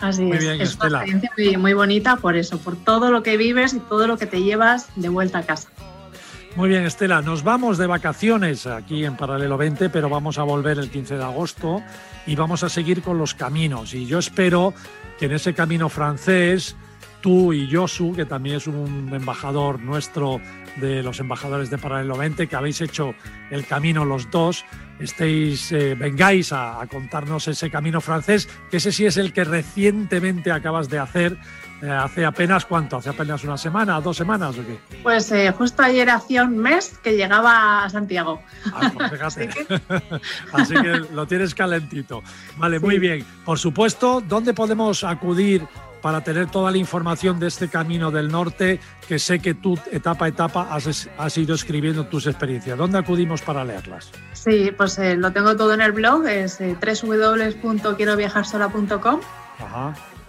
Así 0.00 0.22
muy 0.22 0.36
es, 0.36 0.44
bien, 0.44 0.60
es 0.60 0.76
una 0.76 1.02
experiencia 1.02 1.58
muy, 1.58 1.72
bonita 1.72 2.16
por 2.16 2.36
eso, 2.36 2.58
por 2.58 2.76
todo 2.76 3.10
lo 3.10 3.24
que 3.24 3.36
vives 3.36 3.74
y 3.74 3.80
todo 3.80 4.06
lo 4.06 4.16
que 4.16 4.26
te 4.26 4.40
llevas 4.42 4.88
de 4.94 5.08
vuelta 5.08 5.38
a 5.38 5.42
casa. 5.42 5.70
Muy 6.54 6.68
bien, 6.68 6.86
Estela, 6.86 7.20
nos 7.20 7.42
vamos 7.42 7.78
de 7.78 7.88
vacaciones 7.88 8.66
aquí 8.66 9.04
en 9.04 9.16
Paralelo 9.16 9.56
20, 9.56 9.90
pero 9.90 10.08
vamos 10.08 10.38
a 10.38 10.44
volver 10.44 10.78
el 10.78 10.88
15 10.88 11.16
de 11.16 11.24
agosto 11.24 11.82
y 12.26 12.36
vamos 12.36 12.62
a 12.62 12.68
seguir 12.68 13.02
con 13.02 13.18
los 13.18 13.34
caminos. 13.34 13.92
Y 13.92 14.06
yo 14.06 14.20
espero 14.20 14.74
que 15.18 15.26
en 15.26 15.32
ese 15.32 15.52
camino 15.52 15.88
francés, 15.88 16.76
tú 17.20 17.52
y 17.52 17.68
Josu, 17.72 18.12
que 18.14 18.24
también 18.24 18.56
es 18.56 18.68
un 18.68 19.10
embajador 19.12 19.80
nuestro 19.80 20.40
de 20.76 21.02
los 21.02 21.20
embajadores 21.20 21.70
de 21.70 21.78
Paralelo 21.78 22.16
20, 22.16 22.46
que 22.46 22.56
habéis 22.56 22.80
hecho 22.80 23.14
el 23.50 23.66
camino 23.66 24.04
los 24.04 24.30
dos, 24.30 24.64
estéis, 25.00 25.72
eh, 25.72 25.94
vengáis 25.94 26.52
a, 26.52 26.86
contarnos 26.90 27.48
ese 27.48 27.70
camino 27.70 28.00
francés, 28.00 28.48
que 28.70 28.78
ese 28.78 28.92
sí 28.92 29.06
es 29.06 29.16
el 29.16 29.32
que 29.32 29.44
recientemente 29.44 30.52
acabas 30.52 30.88
de 30.88 30.98
hacer. 30.98 31.36
Eh, 31.80 31.88
hace 31.88 32.24
apenas 32.24 32.64
cuánto, 32.64 32.96
hace 32.96 33.10
apenas 33.10 33.44
una 33.44 33.56
semana, 33.56 34.00
dos 34.00 34.16
semanas 34.16 34.58
o 34.58 34.66
qué? 34.66 34.78
Pues 35.02 35.30
eh, 35.30 35.52
justo 35.56 35.82
ayer 35.82 36.10
hacía 36.10 36.42
un 36.42 36.58
mes 36.58 36.98
que 37.04 37.16
llegaba 37.16 37.84
a 37.84 37.90
Santiago. 37.90 38.42
Ah, 38.72 38.92
pues 38.96 39.22
Así, 40.52 40.74
que... 40.74 41.06
lo 41.12 41.26
tienes 41.26 41.54
calentito. 41.54 42.22
Vale, 42.56 42.80
muy 42.80 42.98
bien. 42.98 43.24
Por 43.44 43.60
supuesto, 43.60 44.20
¿dónde 44.26 44.54
podemos 44.54 45.04
acudir 45.04 45.68
para 46.00 46.22
tener 46.22 46.50
toda 46.50 46.70
la 46.70 46.78
información 46.78 47.38
de 47.38 47.48
este 47.48 47.68
camino 47.68 48.10
del 48.10 48.28
norte 48.28 48.80
que 49.06 49.18
sé 49.18 49.40
que 49.40 49.52
tú 49.54 49.78
etapa 49.90 50.24
a 50.26 50.28
etapa 50.28 50.68
has, 50.70 51.38
ido 51.38 51.54
escribiendo 51.54 52.06
tus 52.06 52.26
experiencias. 52.26 52.78
¿Dónde 52.78 52.98
acudimos 52.98 53.42
para 53.42 53.64
leerlas? 53.64 54.10
Sí, 54.32 54.72
pues 54.76 54.98
eh, 54.98 55.16
lo 55.16 55.32
tengo 55.32 55.56
todo 55.56 55.72
en 55.74 55.80
el 55.80 55.90
blog, 55.92 56.26
es 56.26 56.60
eh, 56.60 56.76
www.quieroviajarsola.com. 56.80 59.20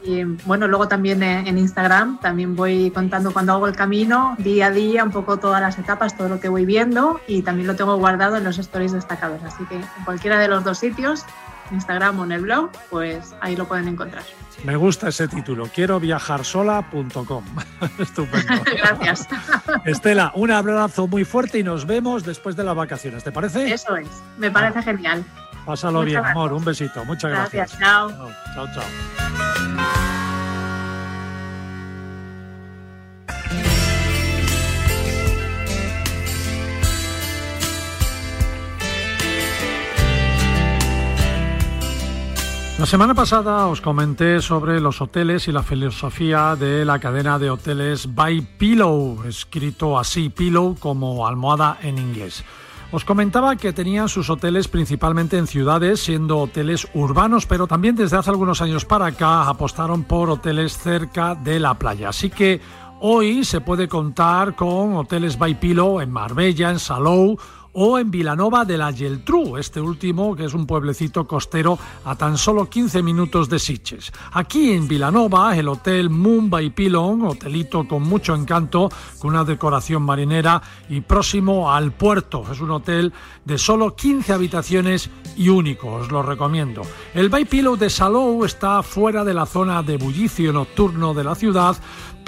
Y 0.02 0.24
bueno, 0.24 0.66
luego 0.68 0.88
también 0.88 1.22
eh, 1.24 1.44
en 1.46 1.58
Instagram, 1.58 2.22
también 2.22 2.56
voy 2.56 2.90
contando 2.92 3.34
cuando 3.34 3.52
hago 3.54 3.68
el 3.68 3.76
camino, 3.76 4.36
día 4.38 4.68
a 4.68 4.72
día, 4.72 5.04
un 5.04 5.12
poco 5.12 5.36
todas 5.38 5.60
las 5.62 5.78
etapas, 5.78 6.16
todo 6.16 6.30
lo 6.30 6.40
que 6.40 6.48
voy 6.48 6.66
viendo 6.66 7.20
y 7.28 7.42
también 7.42 7.68
lo 7.68 7.76
tengo 7.76 7.98
guardado 7.98 8.38
en 8.38 8.46
los 8.46 8.58
stories 8.58 8.94
destacados. 8.94 9.44
Así 9.44 9.66
que 9.66 9.76
en 9.76 10.06
cualquiera 10.06 10.40
de 10.40 10.48
los 10.48 10.64
dos 10.64 10.78
sitios, 10.78 11.26
Instagram 11.72 12.20
o 12.20 12.24
en 12.26 12.32
el 12.32 12.42
blog, 12.42 12.72
pues 12.90 13.36
ahí 13.42 13.56
lo 13.56 13.68
pueden 13.68 13.88
encontrar. 13.88 14.24
Me 14.64 14.76
gusta 14.76 15.10
ese 15.10 15.28
título, 15.28 15.70
quiero 15.74 16.00
viajar 16.00 16.44
sola.com. 16.44 17.46
Estupendo. 18.00 18.62
Gracias. 18.78 19.28
Estela, 19.86 20.32
un 20.36 20.52
abrazo 20.52 21.08
muy 21.08 21.24
fuerte 21.24 21.60
y 21.60 21.64
nos 21.64 21.86
vemos 21.86 22.24
después 22.24 22.56
de 22.56 22.64
las 22.64 22.76
vacaciones, 22.76 23.24
¿te 23.24 23.32
parece? 23.32 23.72
Eso 23.74 23.96
es, 23.96 24.08
me 24.38 24.52
parece 24.52 24.82
genial. 24.84 25.24
Pásalo 25.66 26.02
bien, 26.02 26.26
amor, 26.26 26.54
un 26.54 26.66
besito, 26.66 27.06
muchas 27.06 27.32
gracias. 27.32 27.78
Gracias, 27.78 27.80
chao. 27.80 28.32
Chao, 28.56 28.68
chao. 28.74 30.09
La 42.80 42.86
semana 42.86 43.14
pasada 43.14 43.68
os 43.68 43.82
comenté 43.82 44.42
sobre 44.42 44.80
los 44.80 45.02
hoteles 45.02 45.50
y 45.50 45.52
la 45.52 45.64
filosofía 45.64 46.56
de 46.56 46.86
la 46.86 46.98
cadena 46.98 47.38
de 47.38 47.50
hoteles 47.50 48.16
By 48.16 48.56
Pillow, 48.58 49.26
escrito 49.26 50.00
así, 50.00 50.30
Pillow 50.30 50.78
como 50.80 51.28
almohada 51.28 51.78
en 51.82 51.98
inglés. 51.98 52.46
Os 52.94 53.04
comentaba 53.04 53.58
que 53.58 53.74
tenían 53.74 54.08
sus 54.08 54.30
hoteles 54.30 54.70
principalmente 54.70 55.38
en 55.38 55.48
ciudades, 55.48 56.00
siendo 56.00 56.40
hoteles 56.40 56.88
urbanos, 56.94 57.46
pero 57.46 57.68
también 57.68 57.98
desde 57.98 58.16
hace 58.16 58.30
algunos 58.30 58.62
años 58.62 58.86
para 58.86 59.08
acá 59.08 59.50
apostaron 59.50 60.06
por 60.06 60.30
hoteles 60.30 60.78
cerca 60.78 61.36
de 61.36 61.60
la 61.60 61.74
playa. 61.74 62.08
Así 62.08 62.30
que 62.30 62.62
hoy 63.02 63.44
se 63.44 63.60
puede 63.60 63.90
contar 63.90 64.56
con 64.56 64.96
hoteles 64.96 65.38
By 65.38 65.60
Pillow 65.60 66.00
en 66.00 66.12
Marbella, 66.12 66.70
en 66.72 66.80
Salou, 66.80 67.38
o 67.74 68.00
en 68.00 68.12
Vilanova 68.12 68.66
de 68.66 68.78
la 68.78 68.92
Geltrú, 68.94 69.58
este 69.58 69.80
último 69.80 70.36
que 70.36 70.46
es 70.46 70.54
un 70.54 70.66
pueblecito 70.66 71.28
costero 71.28 71.78
a 72.06 72.16
tan 72.16 72.38
solo 72.38 72.70
15 72.70 73.02
minutos 73.04 73.50
de 73.50 73.60
Siches. 73.60 74.12
Aquí 74.34 74.72
en 74.72 74.88
Vilanova, 74.88 75.56
el 75.56 75.68
hotel 75.68 76.10
Mumbai 76.10 76.70
Pilon, 76.72 77.26
hotelito 77.26 77.88
con 77.88 78.04
mucho 78.04 78.36
encanto, 78.36 78.90
con 79.20 79.32
una 79.32 79.44
decoración 79.44 80.04
marinera 80.04 80.62
y 80.90 81.02
próximo 81.02 81.72
al 81.72 81.92
puerto. 81.92 82.44
Es 82.52 82.60
un 82.60 82.72
hotel 82.72 83.14
de 83.46 83.58
solo 83.58 83.96
15 83.96 84.34
habitaciones 84.34 85.10
y 85.36 85.50
único, 85.50 85.94
os 85.94 86.12
lo 86.12 86.24
recomiendo. 86.24 86.82
El 87.14 87.30
Bay 87.30 87.46
Pillow 87.46 87.76
de 87.76 87.90
Salou 87.90 88.44
está 88.46 88.84
fuera 88.84 89.24
de 89.24 89.34
la 89.34 89.46
zona 89.46 89.84
de 89.84 89.98
bullicio 89.98 90.52
nocturno 90.52 91.14
de 91.14 91.24
la 91.24 91.36
ciudad, 91.36 91.78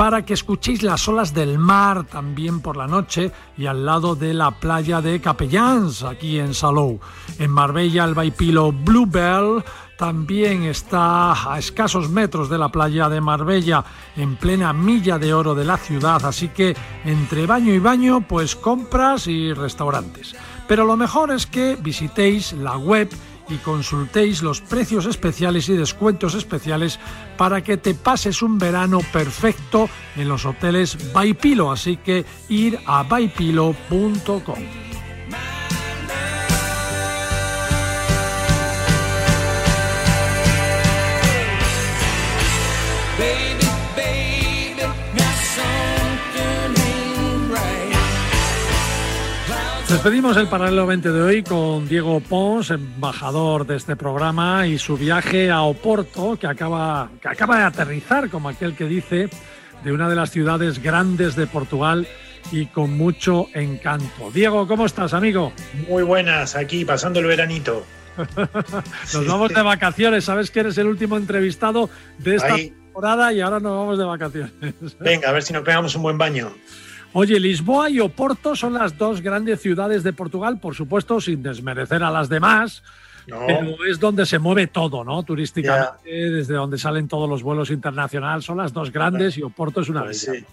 para 0.02 0.26
que 0.26 0.34
escuchéis 0.34 0.82
las 0.82 1.08
olas 1.08 1.32
del 1.32 1.60
mar 1.60 2.06
también 2.06 2.60
por 2.60 2.76
la 2.76 2.88
noche 2.88 3.32
y 3.56 3.68
al 3.68 3.86
lado 3.86 4.16
de 4.16 4.34
la 4.34 4.50
playa 4.50 5.00
de 5.00 5.22
Capellans, 5.22 6.02
aquí 6.02 6.40
en 6.40 6.56
Salou. 6.56 7.00
En 7.38 7.52
Marbella 7.52 8.06
el 8.06 8.16
Baipilo 8.16 8.72
Bluebell 8.72 9.64
también 10.00 10.64
está 10.64 11.54
a 11.54 11.60
escasos 11.60 12.10
metros 12.10 12.50
de 12.50 12.58
la 12.58 12.70
playa 12.70 13.10
de 13.10 13.22
Marbella, 13.22 13.86
en 14.16 14.38
plena 14.38 14.74
milla 14.74 15.20
de 15.20 15.36
oro 15.36 15.54
de 15.54 15.66
la 15.66 15.78
ciudad, 15.78 16.26
así 16.26 16.48
que 16.48 16.76
entre 17.06 17.46
baño 17.46 17.72
y 17.72 17.78
baño, 17.78 18.26
pues 18.28 18.56
compras 18.56 19.28
y 19.28 19.54
restaurantes. 19.54 20.36
Pero 20.68 20.84
lo 20.84 20.98
mejor 20.98 21.30
es 21.30 21.46
que 21.46 21.76
visitéis 21.76 22.54
la 22.54 22.76
web 22.76 23.08
y 23.50 23.56
consultéis 23.58 24.42
los 24.42 24.62
precios 24.62 25.06
especiales 25.06 25.70
y 25.70 25.74
descuentos 25.74 26.36
especiales 26.36 27.00
para 27.38 27.64
que 27.64 27.78
te 27.78 27.94
pases 27.94 28.42
un 28.42 28.58
verano 28.58 29.00
perfecto 29.12 29.90
en 30.16 30.28
los 30.28 30.46
hoteles 30.46 31.14
Baipilo. 31.14 31.72
Así 31.72 31.98
que 31.98 32.26
ir 32.50 32.80
a 32.86 33.04
baipilo.com. 33.04 34.91
Despedimos 49.92 50.38
el 50.38 50.48
paralelo 50.48 50.88
20 50.88 51.12
de 51.12 51.22
hoy 51.22 51.44
con 51.44 51.86
Diego 51.86 52.22
Pons, 52.22 52.72
embajador 52.72 53.68
de 53.68 53.76
este 53.76 53.98
programa, 53.98 54.66
y 54.66 54.80
su 54.80 54.96
viaje 54.96 55.52
a 55.52 55.64
Oporto, 55.64 56.38
que 56.40 56.48
acaba, 56.48 57.12
que 57.22 57.28
acaba 57.28 57.58
de 57.58 57.64
aterrizar, 57.66 58.30
como 58.30 58.48
aquel 58.48 58.74
que 58.74 58.86
dice, 58.86 59.30
de 59.84 59.92
una 59.92 60.08
de 60.08 60.16
las 60.16 60.32
ciudades 60.32 60.82
grandes 60.82 61.36
de 61.36 61.46
Portugal 61.46 62.08
y 62.54 62.68
con 62.68 62.98
mucho 62.98 63.48
encanto. 63.54 64.32
Diego, 64.34 64.66
¿cómo 64.66 64.86
estás, 64.86 65.14
amigo? 65.14 65.52
Muy 65.90 66.04
buenas, 66.04 66.56
aquí 66.56 66.86
pasando 66.86 67.20
el 67.20 67.26
veranito. 67.26 67.86
nos 69.14 69.28
vamos 69.28 69.50
de 69.50 69.62
vacaciones, 69.62 70.24
sabes 70.24 70.52
que 70.52 70.62
eres 70.62 70.78
el 70.78 70.88
último 70.88 71.18
entrevistado 71.18 71.90
de 72.18 72.36
esta 72.36 72.56
temporada 72.56 73.34
y 73.34 73.42
ahora 73.42 73.60
nos 73.60 73.78
vamos 73.78 73.98
de 74.00 74.06
vacaciones. 74.06 74.54
Venga, 75.02 75.28
a 75.28 75.34
ver 75.34 75.44
si 75.44 75.52
nos 75.52 75.64
pegamos 75.64 75.94
un 75.96 76.04
buen 76.04 76.18
baño. 76.18 76.54
Oye, 77.14 77.40
Lisboa 77.40 77.90
y 77.90 78.00
Oporto 78.00 78.56
son 78.56 78.74
las 78.74 78.98
dos 78.98 79.22
grandes 79.22 79.60
ciudades 79.60 80.04
de 80.04 80.14
Portugal, 80.14 80.60
por 80.60 80.76
supuesto, 80.76 81.20
sin 81.20 81.44
desmerecer 81.44 82.04
a 82.04 82.12
las 82.12 82.30
demás. 82.30 82.84
Pero 83.26 83.86
es 83.86 84.00
donde 84.00 84.26
se 84.26 84.40
mueve 84.40 84.68
todo, 84.68 85.04
¿no? 85.04 85.22
Turísticamente, 85.24 86.10
desde 86.10 86.54
donde 86.54 86.78
salen 86.78 87.08
todos 87.08 87.30
los 87.30 87.44
vuelos 87.44 87.70
internacionales. 87.70 88.46
Son 88.46 88.58
las 88.58 88.74
dos 88.74 88.92
grandes 88.92 89.38
y 89.38 89.44
Oporto 89.44 89.82
es 89.82 89.90
una 89.90 90.04
pues 90.04 90.26
de 90.26 90.38
ellas. 90.38 90.48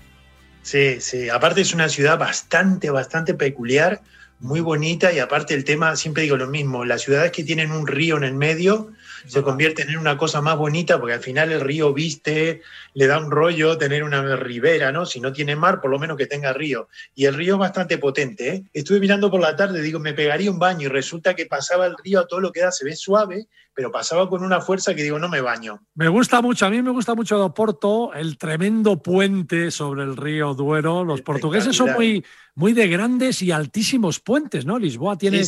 Sí. 0.62 1.00
sí, 1.00 1.00
sí. 1.00 1.28
Aparte 1.28 1.60
es 1.60 1.72
una 1.72 1.88
ciudad 1.88 2.18
bastante, 2.18 2.90
bastante 2.90 3.34
peculiar, 3.34 4.00
muy 4.40 4.60
bonita 4.60 5.12
y 5.12 5.18
aparte 5.18 5.54
el 5.54 5.64
tema, 5.64 5.96
siempre 5.96 6.24
digo 6.24 6.36
lo 6.36 6.46
mismo, 6.46 6.84
las 6.84 7.02
ciudades 7.02 7.32
que 7.32 7.42
tienen 7.42 7.72
un 7.72 7.86
río 7.86 8.16
en 8.16 8.24
el 8.24 8.34
medio 8.34 8.90
se 9.26 9.42
convierten 9.42 9.88
en 9.90 9.98
una 9.98 10.16
cosa 10.16 10.40
más 10.40 10.56
bonita 10.56 10.98
porque 10.98 11.14
al 11.14 11.20
final 11.20 11.52
el 11.52 11.60
río 11.60 11.92
viste, 11.92 12.62
le 12.94 13.06
da 13.06 13.18
un 13.18 13.30
rollo 13.30 13.78
tener 13.78 14.04
una 14.04 14.36
ribera, 14.36 14.92
¿no? 14.92 15.06
Si 15.06 15.20
no 15.20 15.32
tiene 15.32 15.56
mar, 15.56 15.80
por 15.80 15.90
lo 15.90 15.98
menos 15.98 16.16
que 16.16 16.26
tenga 16.26 16.52
río. 16.52 16.88
Y 17.14 17.24
el 17.26 17.34
río 17.34 17.54
es 17.54 17.60
bastante 17.60 17.98
potente, 17.98 18.48
¿eh? 18.48 18.64
Estuve 18.72 19.00
mirando 19.00 19.30
por 19.30 19.40
la 19.40 19.56
tarde, 19.56 19.82
digo, 19.82 19.98
me 19.98 20.14
pegaría 20.14 20.50
un 20.50 20.58
baño 20.58 20.86
y 20.86 20.88
resulta 20.88 21.34
que 21.34 21.46
pasaba 21.46 21.86
el 21.86 21.96
río 22.02 22.20
a 22.20 22.26
todo 22.26 22.40
lo 22.40 22.52
que 22.52 22.60
da, 22.60 22.72
se 22.72 22.84
ve 22.84 22.94
suave, 22.96 23.48
pero 23.78 23.92
pasaba 23.92 24.28
con 24.28 24.42
una 24.42 24.60
fuerza 24.60 24.92
que 24.92 25.04
digo, 25.04 25.20
no 25.20 25.28
me 25.28 25.40
baño. 25.40 25.80
Me 25.94 26.08
gusta 26.08 26.42
mucho, 26.42 26.66
a 26.66 26.70
mí 26.70 26.82
me 26.82 26.90
gusta 26.90 27.14
mucho 27.14 27.36
de 27.36 27.44
Oporto, 27.44 28.12
el 28.12 28.36
tremendo 28.36 29.00
puente 29.00 29.70
sobre 29.70 30.02
el 30.02 30.16
río 30.16 30.54
Duero. 30.54 31.04
Los 31.04 31.22
portugueses 31.22 31.76
son 31.76 31.92
muy, 31.92 32.24
muy 32.56 32.72
de 32.72 32.88
grandes 32.88 33.40
y 33.40 33.52
altísimos 33.52 34.18
puentes, 34.18 34.66
¿no? 34.66 34.80
Lisboa 34.80 35.16
tiene 35.16 35.44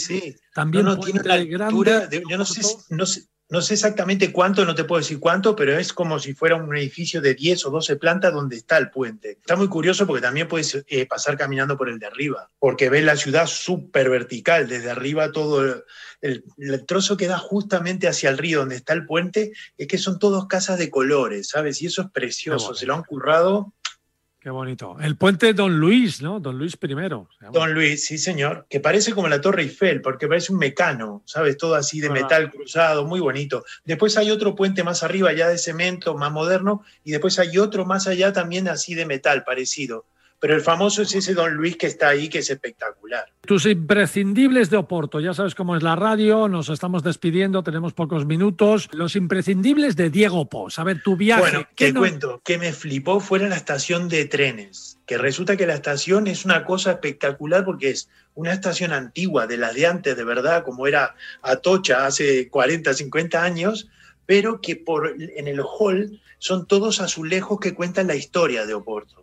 también 0.54 0.84
no, 0.84 1.00
tiene 1.00 1.48
yo 1.48 2.38
no 2.38 2.44
sé, 2.44 2.62
no 2.90 3.04
sé, 3.04 3.24
no 3.50 3.60
sé 3.60 3.74
exactamente 3.74 4.32
cuánto, 4.32 4.64
no 4.64 4.76
te 4.76 4.84
puedo 4.84 5.00
decir 5.00 5.18
cuánto, 5.18 5.56
pero 5.56 5.76
es 5.76 5.92
como 5.92 6.20
si 6.20 6.34
fuera 6.34 6.54
un 6.54 6.74
edificio 6.76 7.20
de 7.20 7.34
10 7.34 7.66
o 7.66 7.70
12 7.70 7.96
plantas 7.96 8.32
donde 8.32 8.56
está 8.56 8.78
el 8.78 8.90
puente. 8.90 9.32
Está 9.32 9.56
muy 9.56 9.68
curioso 9.68 10.06
porque 10.06 10.22
también 10.22 10.46
puedes 10.46 10.84
eh, 10.86 11.06
pasar 11.06 11.36
caminando 11.36 11.76
por 11.76 11.88
el 11.88 11.98
de 11.98 12.06
arriba, 12.06 12.48
porque 12.60 12.88
ves 12.88 13.02
la 13.02 13.16
ciudad 13.16 13.46
súper 13.46 14.08
vertical, 14.08 14.68
desde 14.68 14.90
arriba 14.90 15.32
todo 15.32 15.84
el, 16.20 16.44
trozo 16.86 17.16
que 17.16 17.26
da 17.26 17.38
justamente 17.38 18.06
hacia 18.06 18.30
el 18.30 18.38
río 18.38 18.60
donde 18.60 18.76
está 18.76 18.92
el 18.92 19.04
puente, 19.04 19.52
es 19.76 19.88
que 19.88 19.98
son 19.98 20.20
todos 20.20 20.46
casas 20.46 20.78
de 20.78 20.88
colores, 20.88 21.48
¿sabes? 21.48 21.82
Y 21.82 21.86
eso 21.86 22.02
es 22.02 22.10
precioso, 22.10 22.74
se 22.74 22.86
lo 22.86 22.94
han 22.94 23.02
currado 23.02 23.72
Qué 24.40 24.48
bonito. 24.48 24.96
El 24.98 25.16
puente 25.16 25.52
Don 25.52 25.78
Luis, 25.78 26.22
¿no? 26.22 26.40
Don 26.40 26.56
Luis 26.56 26.78
I. 26.82 26.88
Don 27.52 27.74
Luis, 27.74 28.06
sí, 28.06 28.16
señor. 28.16 28.66
Que 28.70 28.80
parece 28.80 29.12
como 29.12 29.28
la 29.28 29.42
Torre 29.42 29.62
Eiffel, 29.62 30.00
porque 30.00 30.28
parece 30.28 30.54
un 30.54 30.58
mecano, 30.58 31.22
¿sabes? 31.26 31.58
Todo 31.58 31.74
así 31.74 32.00
de 32.00 32.08
ah. 32.08 32.12
metal 32.12 32.50
cruzado, 32.50 33.04
muy 33.04 33.20
bonito. 33.20 33.64
Después 33.84 34.16
hay 34.16 34.30
otro 34.30 34.54
puente 34.54 34.82
más 34.82 35.02
arriba, 35.02 35.34
ya 35.34 35.48
de 35.48 35.58
cemento, 35.58 36.16
más 36.16 36.32
moderno, 36.32 36.82
y 37.04 37.10
después 37.10 37.38
hay 37.38 37.58
otro 37.58 37.84
más 37.84 38.06
allá 38.06 38.32
también 38.32 38.66
así 38.68 38.94
de 38.94 39.04
metal, 39.04 39.44
parecido. 39.44 40.06
Pero 40.40 40.54
el 40.54 40.62
famoso 40.62 41.02
es 41.02 41.14
ese 41.14 41.34
Don 41.34 41.54
Luis 41.54 41.76
que 41.76 41.86
está 41.86 42.08
ahí, 42.08 42.30
que 42.30 42.38
es 42.38 42.48
espectacular. 42.48 43.26
Tus 43.42 43.66
imprescindibles 43.66 44.70
de 44.70 44.78
Oporto, 44.78 45.20
ya 45.20 45.34
sabes 45.34 45.54
cómo 45.54 45.76
es 45.76 45.82
la 45.82 45.96
radio, 45.96 46.48
nos 46.48 46.70
estamos 46.70 47.02
despidiendo, 47.02 47.62
tenemos 47.62 47.92
pocos 47.92 48.24
minutos. 48.24 48.88
Los 48.92 49.16
imprescindibles 49.16 49.96
de 49.96 50.08
Diego 50.08 50.48
Pos. 50.48 50.78
A 50.78 50.84
ver, 50.84 51.02
tu 51.02 51.14
viaje. 51.16 51.42
Bueno, 51.42 51.68
te 51.74 51.92
cuento, 51.92 52.40
que 52.42 52.56
me 52.56 52.72
flipó 52.72 53.20
fuera 53.20 53.48
la 53.48 53.56
estación 53.56 54.08
de 54.08 54.24
trenes, 54.24 54.98
que 55.04 55.18
resulta 55.18 55.58
que 55.58 55.66
la 55.66 55.74
estación 55.74 56.26
es 56.26 56.46
una 56.46 56.64
cosa 56.64 56.92
espectacular 56.92 57.64
porque 57.64 57.90
es 57.90 58.08
una 58.34 58.52
estación 58.52 58.92
antigua, 58.92 59.46
de 59.46 59.58
las 59.58 59.74
de 59.74 59.86
antes, 59.86 60.16
de 60.16 60.24
verdad, 60.24 60.64
como 60.64 60.86
era 60.86 61.14
Atocha 61.42 62.06
hace 62.06 62.48
40, 62.48 62.94
50 62.94 63.42
años, 63.42 63.88
pero 64.24 64.62
que 64.62 64.76
por, 64.76 65.14
en 65.18 65.48
el 65.48 65.60
hall 65.60 66.20
son 66.38 66.66
todos 66.66 67.00
azulejos 67.00 67.60
que 67.60 67.74
cuentan 67.74 68.06
la 68.06 68.14
historia 68.14 68.64
de 68.64 68.72
Oporto. 68.72 69.19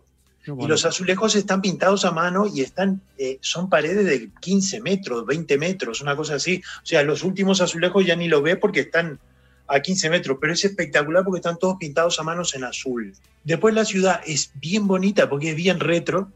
Y 0.58 0.66
los 0.66 0.84
azulejos 0.84 1.34
están 1.34 1.60
pintados 1.60 2.04
a 2.04 2.10
mano 2.10 2.46
y 2.46 2.62
están, 2.62 3.00
eh, 3.18 3.38
son 3.40 3.68
paredes 3.68 4.06
de 4.06 4.30
15 4.40 4.80
metros, 4.80 5.26
20 5.26 5.58
metros, 5.58 6.00
una 6.00 6.16
cosa 6.16 6.36
así. 6.36 6.62
O 6.82 6.86
sea, 6.86 7.02
los 7.02 7.22
últimos 7.22 7.60
azulejos 7.60 8.06
ya 8.06 8.16
ni 8.16 8.28
lo 8.28 8.40
ve 8.40 8.56
porque 8.56 8.80
están 8.80 9.18
a 9.66 9.80
15 9.80 10.10
metros, 10.10 10.38
pero 10.40 10.52
es 10.52 10.64
espectacular 10.64 11.24
porque 11.24 11.38
están 11.38 11.58
todos 11.58 11.76
pintados 11.78 12.18
a 12.18 12.22
manos 12.22 12.54
en 12.54 12.64
azul. 12.64 13.14
Después 13.44 13.74
la 13.74 13.84
ciudad 13.84 14.20
es 14.26 14.50
bien 14.54 14.86
bonita 14.86 15.28
porque 15.28 15.50
es 15.50 15.56
bien 15.56 15.80
retro, 15.80 16.32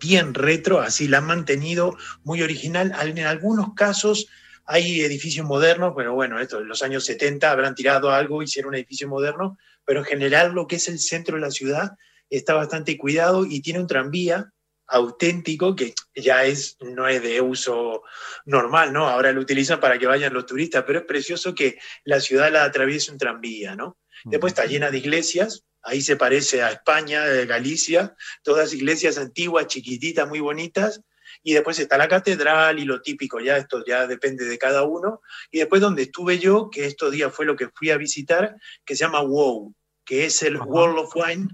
bien 0.00 0.34
retro, 0.34 0.80
así 0.80 1.08
la 1.08 1.18
han 1.18 1.26
mantenido 1.26 1.96
muy 2.22 2.42
original. 2.42 2.94
En 3.00 3.18
algunos 3.20 3.74
casos 3.74 4.28
hay 4.64 5.00
edificios 5.00 5.46
modernos, 5.46 5.94
pero 5.96 6.14
bueno, 6.14 6.38
esto 6.38 6.60
en 6.60 6.68
los 6.68 6.82
años 6.82 7.04
70 7.04 7.50
habrán 7.50 7.74
tirado 7.74 8.10
algo, 8.10 8.42
hicieron 8.42 8.70
un 8.70 8.76
edificio 8.76 9.08
moderno, 9.08 9.58
pero 9.84 10.00
en 10.00 10.06
general 10.06 10.52
lo 10.52 10.66
que 10.66 10.76
es 10.76 10.88
el 10.88 10.98
centro 10.98 11.36
de 11.36 11.42
la 11.42 11.50
ciudad 11.50 11.96
está 12.30 12.54
bastante 12.54 12.96
cuidado 12.96 13.44
y 13.44 13.60
tiene 13.60 13.80
un 13.80 13.86
tranvía 13.86 14.52
auténtico 14.88 15.74
que 15.74 15.94
ya 16.14 16.44
es, 16.44 16.76
no 16.80 17.08
es 17.08 17.22
de 17.22 17.40
uso 17.40 18.02
normal, 18.44 18.92
¿no? 18.92 19.08
Ahora 19.08 19.32
lo 19.32 19.40
utilizan 19.40 19.80
para 19.80 19.98
que 19.98 20.06
vayan 20.06 20.32
los 20.32 20.46
turistas, 20.46 20.84
pero 20.86 21.00
es 21.00 21.04
precioso 21.04 21.54
que 21.54 21.78
la 22.04 22.20
ciudad 22.20 22.52
la 22.52 22.64
atraviese 22.64 23.10
un 23.10 23.18
tranvía, 23.18 23.74
¿no? 23.74 23.98
Después 24.24 24.52
está 24.52 24.66
llena 24.66 24.90
de 24.90 24.98
iglesias, 24.98 25.64
ahí 25.82 26.00
se 26.00 26.16
parece 26.16 26.62
a 26.62 26.70
España, 26.70 27.24
de 27.24 27.46
Galicia, 27.46 28.16
todas 28.42 28.72
iglesias 28.72 29.18
antiguas, 29.18 29.66
chiquititas, 29.66 30.28
muy 30.28 30.40
bonitas, 30.40 31.00
y 31.42 31.52
después 31.52 31.78
está 31.78 31.98
la 31.98 32.08
catedral 32.08 32.78
y 32.78 32.84
lo 32.84 33.02
típico, 33.02 33.40
ya 33.40 33.56
esto 33.56 33.84
ya 33.84 34.06
depende 34.06 34.44
de 34.44 34.58
cada 34.58 34.84
uno, 34.84 35.20
y 35.50 35.58
después 35.58 35.80
donde 35.80 36.02
estuve 36.02 36.38
yo, 36.38 36.70
que 36.70 36.86
estos 36.86 37.12
días 37.12 37.32
fue 37.32 37.44
lo 37.44 37.56
que 37.56 37.68
fui 37.68 37.90
a 37.90 37.96
visitar, 37.96 38.56
que 38.84 38.96
se 38.96 39.04
llama 39.04 39.20
WOW, 39.22 39.74
que 40.04 40.24
es 40.24 40.42
el 40.42 40.56
World 40.56 40.98
of 40.98 41.14
Wine, 41.14 41.48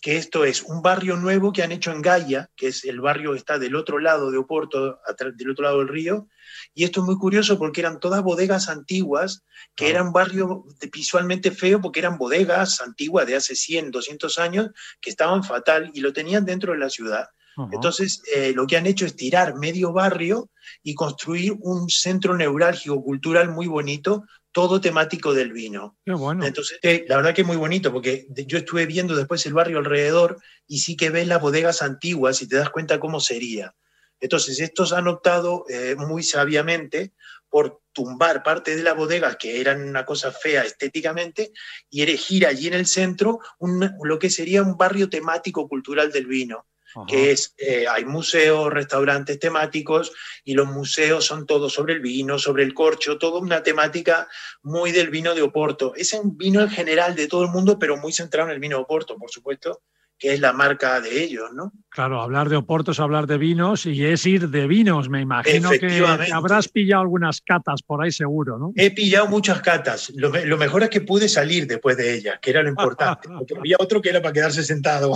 que 0.00 0.16
esto 0.16 0.44
es 0.44 0.62
un 0.62 0.82
barrio 0.82 1.16
nuevo 1.16 1.52
que 1.52 1.62
han 1.62 1.72
hecho 1.72 1.90
en 1.90 2.02
Gaia, 2.02 2.50
que 2.56 2.68
es 2.68 2.84
el 2.84 3.00
barrio 3.00 3.32
que 3.32 3.38
está 3.38 3.58
del 3.58 3.74
otro 3.74 3.98
lado 3.98 4.30
de 4.30 4.38
Oporto, 4.38 5.00
del 5.36 5.50
otro 5.50 5.64
lado 5.64 5.78
del 5.78 5.88
río, 5.88 6.28
y 6.74 6.84
esto 6.84 7.00
es 7.00 7.06
muy 7.06 7.16
curioso 7.16 7.58
porque 7.58 7.80
eran 7.80 7.98
todas 8.00 8.22
bodegas 8.22 8.68
antiguas, 8.68 9.44
que 9.74 9.88
eran 9.88 10.12
barrio 10.12 10.64
visualmente 10.92 11.50
feo 11.50 11.80
porque 11.80 12.00
eran 12.00 12.18
bodegas 12.18 12.80
antiguas 12.80 13.26
de 13.26 13.36
hace 13.36 13.54
100, 13.54 13.90
200 13.90 14.38
años, 14.38 14.70
que 15.00 15.10
estaban 15.10 15.42
fatal 15.42 15.90
y 15.94 16.00
lo 16.00 16.12
tenían 16.12 16.44
dentro 16.44 16.72
de 16.72 16.78
la 16.78 16.90
ciudad. 16.90 17.28
Entonces, 17.72 18.22
eh, 18.34 18.52
lo 18.54 18.66
que 18.66 18.76
han 18.76 18.84
hecho 18.84 19.06
es 19.06 19.16
tirar 19.16 19.54
medio 19.54 19.90
barrio 19.90 20.50
y 20.82 20.94
construir 20.94 21.54
un 21.60 21.88
centro 21.88 22.36
neurálgico 22.36 23.02
cultural 23.02 23.50
muy 23.50 23.66
bonito 23.66 24.24
todo 24.56 24.80
temático 24.80 25.34
del 25.34 25.52
vino. 25.52 25.98
bueno. 26.06 26.46
Entonces, 26.46 26.78
eh, 26.80 27.04
la 27.08 27.16
verdad 27.16 27.34
que 27.34 27.42
es 27.42 27.46
muy 27.46 27.58
bonito, 27.58 27.92
porque 27.92 28.26
yo 28.30 28.56
estuve 28.56 28.86
viendo 28.86 29.14
después 29.14 29.44
el 29.44 29.52
barrio 29.52 29.76
alrededor 29.76 30.38
y 30.66 30.78
sí 30.78 30.96
que 30.96 31.10
ves 31.10 31.28
las 31.28 31.42
bodegas 31.42 31.82
antiguas 31.82 32.40
y 32.40 32.48
te 32.48 32.56
das 32.56 32.70
cuenta 32.70 32.98
cómo 32.98 33.20
sería. 33.20 33.74
Entonces, 34.18 34.58
estos 34.60 34.94
han 34.94 35.08
optado 35.08 35.66
eh, 35.68 35.94
muy 35.98 36.22
sabiamente 36.22 37.12
por 37.50 37.82
tumbar 37.92 38.42
parte 38.42 38.74
de 38.74 38.82
las 38.82 38.96
bodegas 38.96 39.36
que 39.36 39.60
eran 39.60 39.86
una 39.86 40.06
cosa 40.06 40.32
fea 40.32 40.62
estéticamente 40.62 41.52
y 41.90 42.00
erigir 42.00 42.46
allí 42.46 42.68
en 42.68 42.74
el 42.74 42.86
centro 42.86 43.40
lo 43.60 44.18
que 44.18 44.30
sería 44.30 44.62
un 44.62 44.78
barrio 44.78 45.10
temático 45.10 45.68
cultural 45.68 46.10
del 46.10 46.24
vino 46.24 46.64
que 47.04 47.32
es, 47.32 47.54
eh, 47.58 47.86
hay 47.88 48.04
museos, 48.04 48.72
restaurantes 48.72 49.38
temáticos 49.38 50.12
y 50.44 50.54
los 50.54 50.66
museos 50.68 51.24
son 51.24 51.46
todos 51.46 51.72
sobre 51.72 51.94
el 51.94 52.00
vino, 52.00 52.38
sobre 52.38 52.62
el 52.62 52.74
corcho, 52.74 53.18
toda 53.18 53.40
una 53.40 53.62
temática 53.62 54.28
muy 54.62 54.92
del 54.92 55.10
vino 55.10 55.34
de 55.34 55.42
Oporto. 55.42 55.94
Es 55.96 56.12
un 56.12 56.36
vino 56.36 56.60
en 56.60 56.70
general 56.70 57.14
de 57.14 57.26
todo 57.26 57.42
el 57.42 57.50
mundo, 57.50 57.78
pero 57.78 57.96
muy 57.96 58.12
centrado 58.12 58.48
en 58.48 58.54
el 58.54 58.60
vino 58.60 58.76
de 58.76 58.82
Oporto, 58.84 59.16
por 59.16 59.30
supuesto, 59.30 59.82
que 60.18 60.32
es 60.32 60.40
la 60.40 60.52
marca 60.52 61.00
de 61.00 61.22
ellos, 61.22 61.50
¿no? 61.54 61.72
Claro, 61.90 62.20
hablar 62.20 62.48
de 62.48 62.56
Oporto 62.56 62.90
es 62.90 63.00
hablar 63.00 63.26
de 63.26 63.38
vinos 63.38 63.86
y 63.86 64.04
es 64.04 64.26
ir 64.26 64.50
de 64.50 64.66
vinos. 64.66 65.08
Me 65.08 65.20
imagino 65.20 65.70
que 65.70 66.04
habrás 66.32 66.68
pillado 66.68 67.02
algunas 67.02 67.40
catas 67.40 67.82
por 67.82 68.02
ahí 68.02 68.12
seguro, 68.12 68.58
¿no? 68.58 68.72
He 68.76 68.90
pillado 68.90 69.28
muchas 69.28 69.60
catas. 69.60 70.12
Lo, 70.14 70.30
mejor 70.30 70.82
es 70.82 70.90
que 70.90 71.00
pude 71.00 71.28
salir 71.28 71.66
después 71.66 71.96
de 71.96 72.14
ellas, 72.14 72.38
que 72.40 72.50
era 72.50 72.62
lo 72.62 72.68
importante. 72.68 73.28
porque 73.28 73.54
había 73.58 73.76
otro 73.78 74.02
que 74.02 74.10
era 74.10 74.20
para 74.20 74.32
quedarse 74.32 74.62
sentado. 74.62 75.14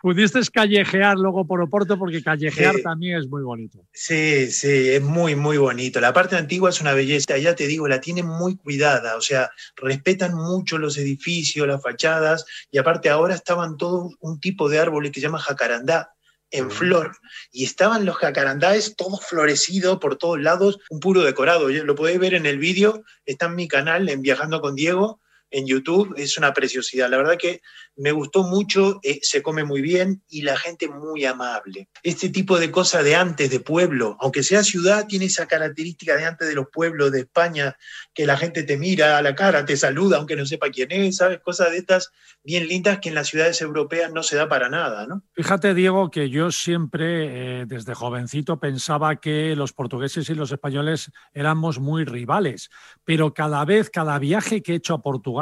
Pudiste 0.00 0.40
callejear 0.52 1.16
luego 1.16 1.46
por 1.46 1.60
Oporto 1.60 1.98
porque 1.98 2.22
callejear 2.22 2.76
también 2.82 3.18
es 3.18 3.28
muy 3.28 3.42
bonito. 3.42 3.84
Sí, 3.92 4.50
sí, 4.50 4.90
es 4.90 5.02
muy, 5.02 5.34
muy 5.34 5.58
bonito. 5.58 6.00
La 6.00 6.12
parte 6.12 6.36
antigua 6.36 6.70
es 6.70 6.80
una 6.80 6.92
belleza, 6.92 7.38
ya 7.38 7.54
te 7.54 7.66
digo, 7.66 7.88
la 7.88 8.00
tienen 8.00 8.26
muy 8.26 8.56
cuidada. 8.56 9.16
O 9.16 9.20
sea, 9.20 9.50
respetan 9.76 10.34
mucho 10.34 10.78
los 10.78 10.96
edificios, 10.96 11.66
las 11.66 11.82
fachadas 11.82 12.46
y 12.70 12.78
aparte 12.78 13.10
ahora 13.10 13.34
estaban 13.34 13.76
todos 13.76 13.91
un 14.20 14.40
tipo 14.40 14.68
de 14.68 14.78
árboles 14.78 15.12
que 15.12 15.20
se 15.20 15.26
llama 15.26 15.38
jacarandá, 15.38 16.12
en 16.52 16.70
flor 16.70 17.16
y 17.50 17.64
estaban 17.64 18.04
los 18.04 18.16
jacarandáes 18.16 18.94
todos 18.94 19.24
florecidos 19.24 19.98
por 19.98 20.16
todos 20.16 20.38
lados, 20.38 20.78
un 20.90 21.00
puro 21.00 21.22
decorado. 21.22 21.70
Lo 21.70 21.94
podéis 21.94 22.20
ver 22.20 22.34
en 22.34 22.46
el 22.46 22.58
vídeo, 22.58 23.02
está 23.24 23.46
en 23.46 23.56
mi 23.56 23.66
canal 23.66 24.08
en 24.08 24.20
Viajando 24.20 24.60
con 24.60 24.76
Diego 24.76 25.21
en 25.52 25.66
YouTube, 25.66 26.14
es 26.16 26.36
una 26.38 26.52
preciosidad. 26.52 27.08
La 27.08 27.18
verdad 27.18 27.36
que 27.38 27.60
me 27.96 28.10
gustó 28.10 28.42
mucho, 28.42 29.00
eh, 29.02 29.20
se 29.22 29.42
come 29.42 29.64
muy 29.64 29.82
bien 29.82 30.22
y 30.28 30.42
la 30.42 30.56
gente 30.56 30.88
muy 30.88 31.24
amable. 31.24 31.88
Este 32.02 32.30
tipo 32.30 32.58
de 32.58 32.70
cosas 32.70 33.04
de 33.04 33.14
antes, 33.14 33.50
de 33.50 33.60
pueblo, 33.60 34.16
aunque 34.20 34.42
sea 34.42 34.64
ciudad, 34.64 35.06
tiene 35.06 35.26
esa 35.26 35.46
característica 35.46 36.16
de 36.16 36.24
antes 36.24 36.48
de 36.48 36.54
los 36.54 36.66
pueblos 36.72 37.12
de 37.12 37.20
España, 37.20 37.76
que 38.14 38.26
la 38.26 38.36
gente 38.36 38.62
te 38.62 38.78
mira 38.78 39.18
a 39.18 39.22
la 39.22 39.34
cara, 39.34 39.64
te 39.64 39.76
saluda, 39.76 40.16
aunque 40.16 40.36
no 40.36 40.46
sepa 40.46 40.70
quién 40.70 40.90
es, 40.90 41.16
¿sabes? 41.18 41.40
Cosas 41.40 41.70
de 41.70 41.78
estas 41.78 42.10
bien 42.42 42.66
lindas 42.66 42.98
que 42.98 43.10
en 43.10 43.14
las 43.14 43.28
ciudades 43.28 43.60
europeas 43.60 44.12
no 44.12 44.22
se 44.22 44.36
da 44.36 44.48
para 44.48 44.68
nada, 44.68 45.06
¿no? 45.06 45.22
Fíjate, 45.34 45.74
Diego, 45.74 46.10
que 46.10 46.30
yo 46.30 46.50
siempre, 46.50 47.60
eh, 47.60 47.66
desde 47.66 47.94
jovencito, 47.94 48.58
pensaba 48.58 49.16
que 49.16 49.54
los 49.54 49.72
portugueses 49.72 50.28
y 50.30 50.34
los 50.34 50.50
españoles 50.50 51.10
éramos 51.34 51.78
muy 51.78 52.04
rivales, 52.04 52.70
pero 53.04 53.34
cada 53.34 53.64
vez, 53.64 53.90
cada 53.90 54.18
viaje 54.18 54.62
que 54.62 54.72
he 54.72 54.76
hecho 54.76 54.94
a 54.94 55.02
Portugal, 55.02 55.41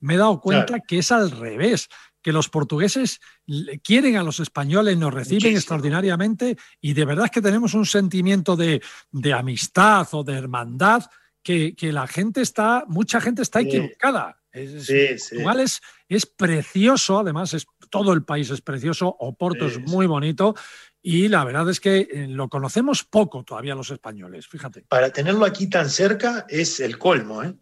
me 0.00 0.14
he 0.14 0.16
dado 0.16 0.40
cuenta 0.40 0.80
que 0.80 0.98
es 0.98 1.12
al 1.12 1.30
revés, 1.30 1.88
que 2.22 2.32
los 2.32 2.48
portugueses 2.48 3.20
quieren 3.82 4.16
a 4.16 4.22
los 4.22 4.40
españoles, 4.40 4.96
nos 4.96 5.14
reciben 5.14 5.54
extraordinariamente 5.54 6.56
y 6.80 6.92
de 6.92 7.04
verdad 7.04 7.26
es 7.26 7.30
que 7.30 7.42
tenemos 7.42 7.74
un 7.74 7.86
sentimiento 7.86 8.56
de, 8.56 8.80
amistad 9.34 10.06
o 10.12 10.24
de 10.24 10.34
hermandad 10.34 11.04
que, 11.42 11.74
la 11.80 12.06
gente 12.06 12.42
está, 12.42 12.84
mucha 12.88 13.20
gente 13.20 13.42
está 13.42 13.60
equivocada. 13.60 14.38
Portugal 14.52 15.60
es, 16.08 16.26
precioso, 16.26 17.18
además 17.18 17.54
es, 17.54 17.66
todo 17.90 18.12
el 18.12 18.24
país 18.24 18.50
es 18.50 18.60
precioso, 18.60 19.14
Oporto 19.18 19.66
es 19.66 19.78
muy 19.78 20.06
bonito 20.06 20.54
y 21.00 21.28
la 21.28 21.44
verdad 21.44 21.68
es 21.70 21.80
que 21.80 22.08
eh, 22.10 22.26
lo 22.28 22.48
conocemos 22.48 23.04
poco 23.04 23.44
todavía 23.44 23.74
los 23.74 23.90
españoles, 23.90 24.48
fíjate. 24.48 24.84
Para 24.88 25.10
tenerlo 25.10 25.44
aquí 25.44 25.68
tan 25.68 25.88
cerca 25.88 26.44
es 26.48 26.80
el 26.80 26.98
colmo, 26.98 27.42
¿eh? 27.42 27.54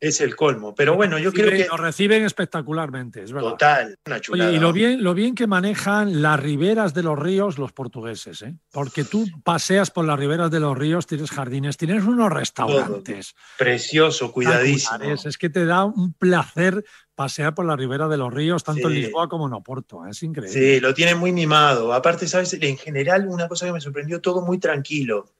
Es 0.00 0.20
el 0.20 0.36
colmo. 0.36 0.74
Pero 0.74 0.94
bueno, 0.94 1.18
yo 1.18 1.32
creo 1.32 1.50
que. 1.50 1.66
Lo 1.66 1.76
reciben 1.76 2.24
espectacularmente, 2.24 3.22
es 3.22 3.32
verdad. 3.32 3.50
Total, 3.50 3.98
una 4.06 4.20
chulada. 4.20 4.52
y 4.52 4.58
lo 4.58 4.72
bien, 4.72 5.02
lo 5.02 5.14
bien 5.14 5.34
que 5.34 5.46
manejan 5.46 6.22
las 6.22 6.40
riberas 6.40 6.94
de 6.94 7.02
los 7.02 7.18
ríos 7.18 7.58
los 7.58 7.72
portugueses, 7.72 8.42
¿eh? 8.42 8.54
Porque 8.72 9.04
tú 9.04 9.26
paseas 9.44 9.90
por 9.90 10.04
las 10.04 10.18
riberas 10.18 10.50
de 10.50 10.60
los 10.60 10.76
ríos, 10.76 11.06
tienes 11.06 11.30
jardines, 11.30 11.76
tienes 11.76 12.04
unos 12.04 12.32
restaurantes. 12.32 13.34
Precioso, 13.58 14.32
cuidadísimo. 14.32 15.14
Es 15.24 15.38
que 15.38 15.50
te 15.50 15.64
da 15.64 15.84
un 15.84 16.12
placer 16.12 16.84
pasear 17.14 17.54
por 17.54 17.64
la 17.64 17.74
ribera 17.74 18.06
de 18.08 18.18
los 18.18 18.32
ríos, 18.32 18.62
tanto 18.62 18.88
en 18.88 18.94
Lisboa 18.94 19.28
como 19.28 19.46
en 19.46 19.54
Oporto. 19.54 20.06
¿eh? 20.06 20.10
Es 20.10 20.22
increíble. 20.22 20.52
Sí, 20.52 20.80
lo 20.80 20.94
tienen 20.94 21.18
muy 21.18 21.32
mimado. 21.32 21.92
Aparte, 21.92 22.28
¿sabes? 22.28 22.52
En 22.60 22.76
general, 22.76 23.26
una 23.26 23.48
cosa 23.48 23.66
que 23.66 23.72
me 23.72 23.80
sorprendió, 23.80 24.20
todo 24.20 24.42
muy 24.42 24.58
tranquilo. 24.58 25.32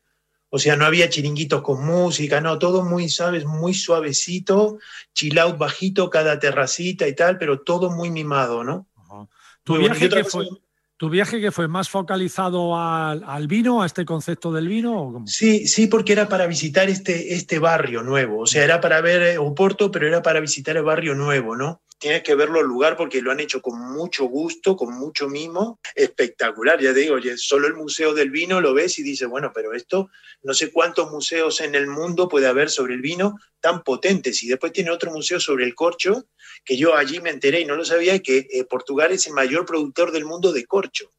O 0.48 0.58
sea, 0.58 0.76
no 0.76 0.86
había 0.86 1.08
chiringuitos 1.08 1.62
con 1.62 1.84
música, 1.84 2.40
no, 2.40 2.58
todo 2.58 2.84
muy, 2.84 3.08
¿sabes? 3.08 3.44
Muy 3.44 3.74
suavecito, 3.74 4.78
chill 5.14 5.38
out 5.38 5.58
bajito, 5.58 6.08
cada 6.08 6.38
terracita 6.38 7.08
y 7.08 7.14
tal, 7.14 7.36
pero 7.38 7.60
todo 7.60 7.90
muy 7.90 8.10
mimado, 8.10 8.62
¿no? 8.62 8.86
¿Tu, 9.64 9.78
viaje 9.78 10.08
que 10.08 10.22
fue, 10.22 10.46
¿Tu 10.96 11.10
viaje 11.10 11.40
que 11.42 11.50
fue 11.50 11.68
más 11.68 11.90
focalizado 11.90 12.74
al, 12.74 13.46
vino, 13.48 13.82
a 13.82 13.86
este 13.86 14.06
concepto 14.06 14.50
del 14.50 14.68
vino? 14.68 15.24
Sí, 15.26 15.66
sí, 15.66 15.88
porque 15.88 16.12
era 16.12 16.26
para 16.26 16.46
visitar 16.46 16.88
este, 16.88 17.34
este 17.34 17.58
barrio 17.58 18.02
nuevo. 18.02 18.40
O 18.40 18.46
sea, 18.46 18.64
era 18.64 18.80
para 18.80 19.02
ver 19.02 19.22
eh, 19.22 19.38
Oporto, 19.38 19.90
pero 19.90 20.06
era 20.06 20.22
para 20.22 20.40
visitar 20.40 20.76
el 20.76 20.84
barrio 20.84 21.14
nuevo, 21.14 21.54
¿no? 21.54 21.82
Tienes 21.98 22.22
que 22.22 22.34
verlo 22.34 22.60
al 22.60 22.66
lugar 22.66 22.96
porque 22.96 23.22
lo 23.22 23.30
han 23.30 23.40
hecho 23.40 23.62
con 23.62 23.78
mucho 23.78 24.24
gusto, 24.24 24.76
con 24.76 24.94
mucho 24.94 25.28
mimo, 25.28 25.80
espectacular. 25.94 26.80
Ya 26.80 26.92
te 26.92 27.00
digo, 27.00 27.16
solo 27.36 27.66
el 27.66 27.74
Museo 27.74 28.14
del 28.14 28.30
Vino 28.30 28.60
lo 28.60 28.74
ves 28.74 28.98
y 28.98 29.02
dices, 29.02 29.28
bueno, 29.28 29.52
pero 29.54 29.72
esto, 29.72 30.10
no 30.42 30.54
sé 30.54 30.70
cuántos 30.70 31.10
museos 31.10 31.60
en 31.60 31.74
el 31.74 31.86
mundo 31.86 32.28
puede 32.28 32.46
haber 32.46 32.70
sobre 32.70 32.94
el 32.94 33.00
vino 33.00 33.38
tan 33.60 33.82
potentes. 33.82 34.42
Y 34.42 34.48
después 34.48 34.72
tiene 34.72 34.90
otro 34.90 35.10
museo 35.10 35.40
sobre 35.40 35.64
el 35.64 35.74
corcho, 35.74 36.26
que 36.64 36.76
yo 36.76 36.94
allí 36.94 37.20
me 37.20 37.30
enteré 37.30 37.60
y 37.60 37.64
no 37.64 37.76
lo 37.76 37.84
sabía, 37.84 38.18
que 38.20 38.46
eh, 38.50 38.64
Portugal 38.64 39.12
es 39.12 39.26
el 39.26 39.32
mayor 39.32 39.64
productor 39.64 40.12
del 40.12 40.24
mundo 40.24 40.52
de 40.52 40.66
corcho 40.66 41.10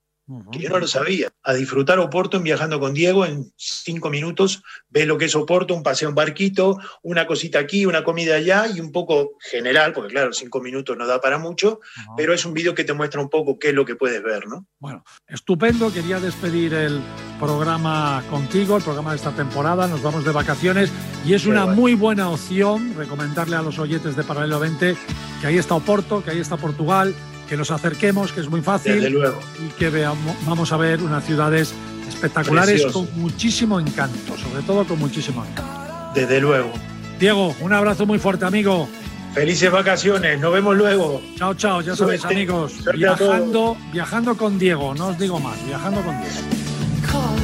que 0.51 0.59
yo 0.59 0.69
no 0.69 0.80
lo 0.80 0.88
sabía. 0.88 1.30
A 1.43 1.53
disfrutar 1.53 1.99
Oporto 1.99 2.38
en 2.38 2.43
Viajando 2.43 2.80
con 2.80 2.93
Diego 2.93 3.25
en 3.25 3.51
cinco 3.55 4.09
minutos, 4.09 4.61
ves 4.89 5.07
lo 5.07 5.17
que 5.17 5.25
es 5.25 5.36
Oporto, 5.36 5.73
un 5.73 5.84
paseo 5.84 6.09
en 6.09 6.15
barquito, 6.15 6.78
una 7.01 7.25
cosita 7.25 7.59
aquí, 7.59 7.86
una 7.86 8.03
comida 8.03 8.36
allá 8.36 8.67
y 8.67 8.80
un 8.80 8.91
poco 8.91 9.38
general, 9.39 9.93
porque 9.93 10.13
claro, 10.13 10.34
cinco 10.34 10.59
minutos 10.61 10.97
no 10.97 11.07
da 11.07 11.21
para 11.21 11.38
mucho, 11.38 11.80
pero 12.17 12.34
es 12.34 12.45
un 12.45 12.53
vídeo 12.53 12.75
que 12.75 12.84
te 12.84 12.93
muestra 12.93 13.21
un 13.21 13.30
poco 13.30 13.57
qué 13.57 13.69
es 13.69 13.73
lo 13.73 13.86
que 13.86 13.95
puedes 13.95 14.21
ver, 14.21 14.47
¿no? 14.47 14.65
Bueno, 14.80 15.03
estupendo, 15.28 15.91
quería 15.93 16.19
despedir 16.19 16.73
el 16.73 17.01
programa 17.39 18.23
contigo, 18.30 18.78
el 18.78 18.84
programa 18.84 19.11
de 19.11 19.17
esta 19.17 19.32
temporada, 19.32 19.88
nos 19.88 20.01
vamos 20.01 20.25
de 20.25 20.32
vacaciones 20.32 20.91
y 21.25 21.34
es 21.34 21.45
una 21.45 21.65
muy 21.65 21.93
buena 21.93 22.30
opción 22.30 22.95
recomendarle 22.95 23.55
a 23.55 23.61
los 23.61 23.80
oyentes 23.80 24.15
de 24.15 24.23
Paralelo 24.23 24.59
20 24.59 24.97
que 25.41 25.47
ahí 25.47 25.57
está 25.57 25.75
Oporto, 25.75 26.23
que 26.23 26.32
ahí 26.32 26.39
está 26.39 26.57
Portugal, 26.57 27.13
que 27.47 27.57
nos 27.57 27.71
acerquemos, 27.71 28.31
que 28.31 28.41
es 28.41 28.49
muy 28.49 28.61
fácil. 28.61 29.17
Y 29.59 29.69
que 29.77 29.89
veamos, 29.89 30.35
vamos 30.45 30.71
a 30.71 30.77
ver 30.77 31.01
unas 31.01 31.25
ciudades 31.25 31.73
espectaculares 32.07 32.85
con 32.87 33.07
muchísimo 33.15 33.79
encanto, 33.79 34.37
sobre 34.37 34.61
todo 34.63 34.85
con 34.85 34.99
muchísimo 34.99 35.45
encanto. 35.45 36.11
Desde 36.13 36.39
luego. 36.39 36.71
Diego, 37.19 37.55
un 37.59 37.73
abrazo 37.73 38.05
muy 38.05 38.19
fuerte, 38.19 38.45
amigo. 38.45 38.87
Felices 39.33 39.71
vacaciones, 39.71 40.39
nos 40.39 40.51
vemos 40.51 40.75
luego. 40.75 41.21
Chao, 41.35 41.53
chao, 41.53 41.81
ya 41.81 41.95
sabéis, 41.95 42.25
amigos. 42.25 42.73
Viajando, 42.95 43.77
viajando 43.91 44.35
con 44.35 44.57
Diego, 44.57 44.95
no 44.95 45.07
os 45.07 45.19
digo 45.19 45.39
más, 45.39 45.63
viajando 45.65 46.01
con 46.01 46.15
Diego. 46.21 47.36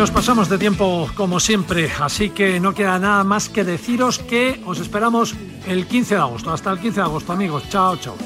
Nos 0.00 0.10
pasamos 0.10 0.48
de 0.48 0.56
tiempo 0.56 1.10
como 1.14 1.38
siempre, 1.40 1.92
así 2.00 2.30
que 2.30 2.58
no 2.58 2.72
queda 2.72 2.98
nada 2.98 3.22
más 3.22 3.50
que 3.50 3.64
deciros 3.64 4.18
que 4.18 4.58
os 4.64 4.80
esperamos 4.80 5.34
el 5.66 5.86
15 5.86 6.14
de 6.14 6.20
agosto. 6.22 6.50
Hasta 6.54 6.70
el 6.70 6.78
15 6.78 7.00
de 7.00 7.02
agosto, 7.02 7.32
amigos. 7.34 7.64
Chao, 7.68 7.98
chao. 7.98 8.16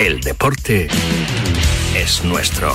El 0.00 0.20
deporte 0.22 0.88
es 1.94 2.24
nuestro. 2.24 2.72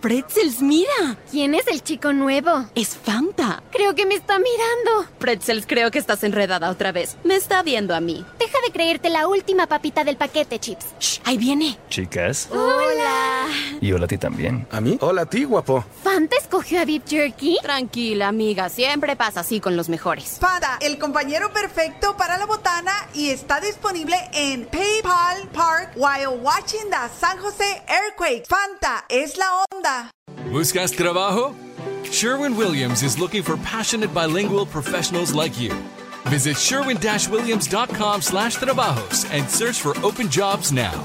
Pretzels, 0.00 0.62
mira. 0.62 1.16
¿Quién 1.30 1.54
es 1.56 1.66
el 1.66 1.82
chico 1.82 2.12
nuevo? 2.12 2.66
Es 2.76 2.96
Fanta. 2.96 3.62
Creo 3.72 3.96
que 3.96 4.06
me 4.06 4.14
está 4.14 4.38
mirando. 4.38 5.10
Pretzels, 5.18 5.66
creo 5.66 5.90
que 5.90 5.98
estás 5.98 6.22
enredada 6.22 6.70
otra 6.70 6.92
vez. 6.92 7.16
Me 7.24 7.34
está 7.34 7.62
viendo 7.64 7.94
a 7.96 8.00
mí. 8.00 8.24
Deja 8.38 8.58
de 8.64 8.72
creerte 8.72 9.10
la 9.10 9.26
última 9.26 9.66
papita 9.66 10.04
del 10.04 10.16
paquete, 10.16 10.60
Chips. 10.60 10.86
Shh, 11.00 11.20
ahí 11.24 11.36
viene. 11.36 11.78
Chicas. 11.90 12.48
Hola. 12.52 13.17
Y 13.80 13.92
hola 13.92 14.04
a 14.06 14.08
ti 14.08 14.18
también. 14.18 14.66
¿A 14.70 14.80
mí? 14.80 14.98
Hola 15.00 15.22
a 15.22 15.26
ti, 15.26 15.44
guapo. 15.44 15.84
¿Fanta 16.02 16.36
escogió 16.36 16.80
a 16.80 16.84
Beef 16.84 17.02
Jerky? 17.06 17.58
Tranquila, 17.62 18.28
amiga. 18.28 18.68
Siempre 18.68 19.16
pasa 19.16 19.40
así 19.40 19.60
con 19.60 19.76
los 19.76 19.88
mejores. 19.88 20.38
Fanta, 20.40 20.78
el 20.80 20.98
compañero 20.98 21.52
perfecto 21.52 22.16
para 22.16 22.38
la 22.38 22.46
botana 22.46 22.92
y 23.14 23.30
está 23.30 23.60
disponible 23.60 24.16
en 24.32 24.66
PayPal 24.66 25.48
Park 25.52 25.92
while 25.96 26.38
watching 26.42 26.90
the 26.90 27.08
San 27.20 27.38
Jose 27.38 27.82
Earthquake. 27.88 28.46
Fanta 28.46 29.04
es 29.08 29.36
la 29.36 29.46
onda. 29.72 30.10
¿Buscas 30.50 30.92
trabajo? 30.92 31.54
Sherwin 32.10 32.56
Williams 32.56 33.02
is 33.02 33.18
looking 33.18 33.42
for 33.42 33.56
passionate 33.58 34.12
bilingual 34.14 34.64
professionals 34.66 35.34
like 35.34 35.60
you. 35.60 35.72
Visit 36.26 36.56
sherwin-williams.com 36.56 38.22
slash 38.22 38.56
trabajos 38.56 39.24
and 39.30 39.48
search 39.48 39.80
for 39.80 39.94
open 40.04 40.28
jobs 40.28 40.72
now. 40.72 41.04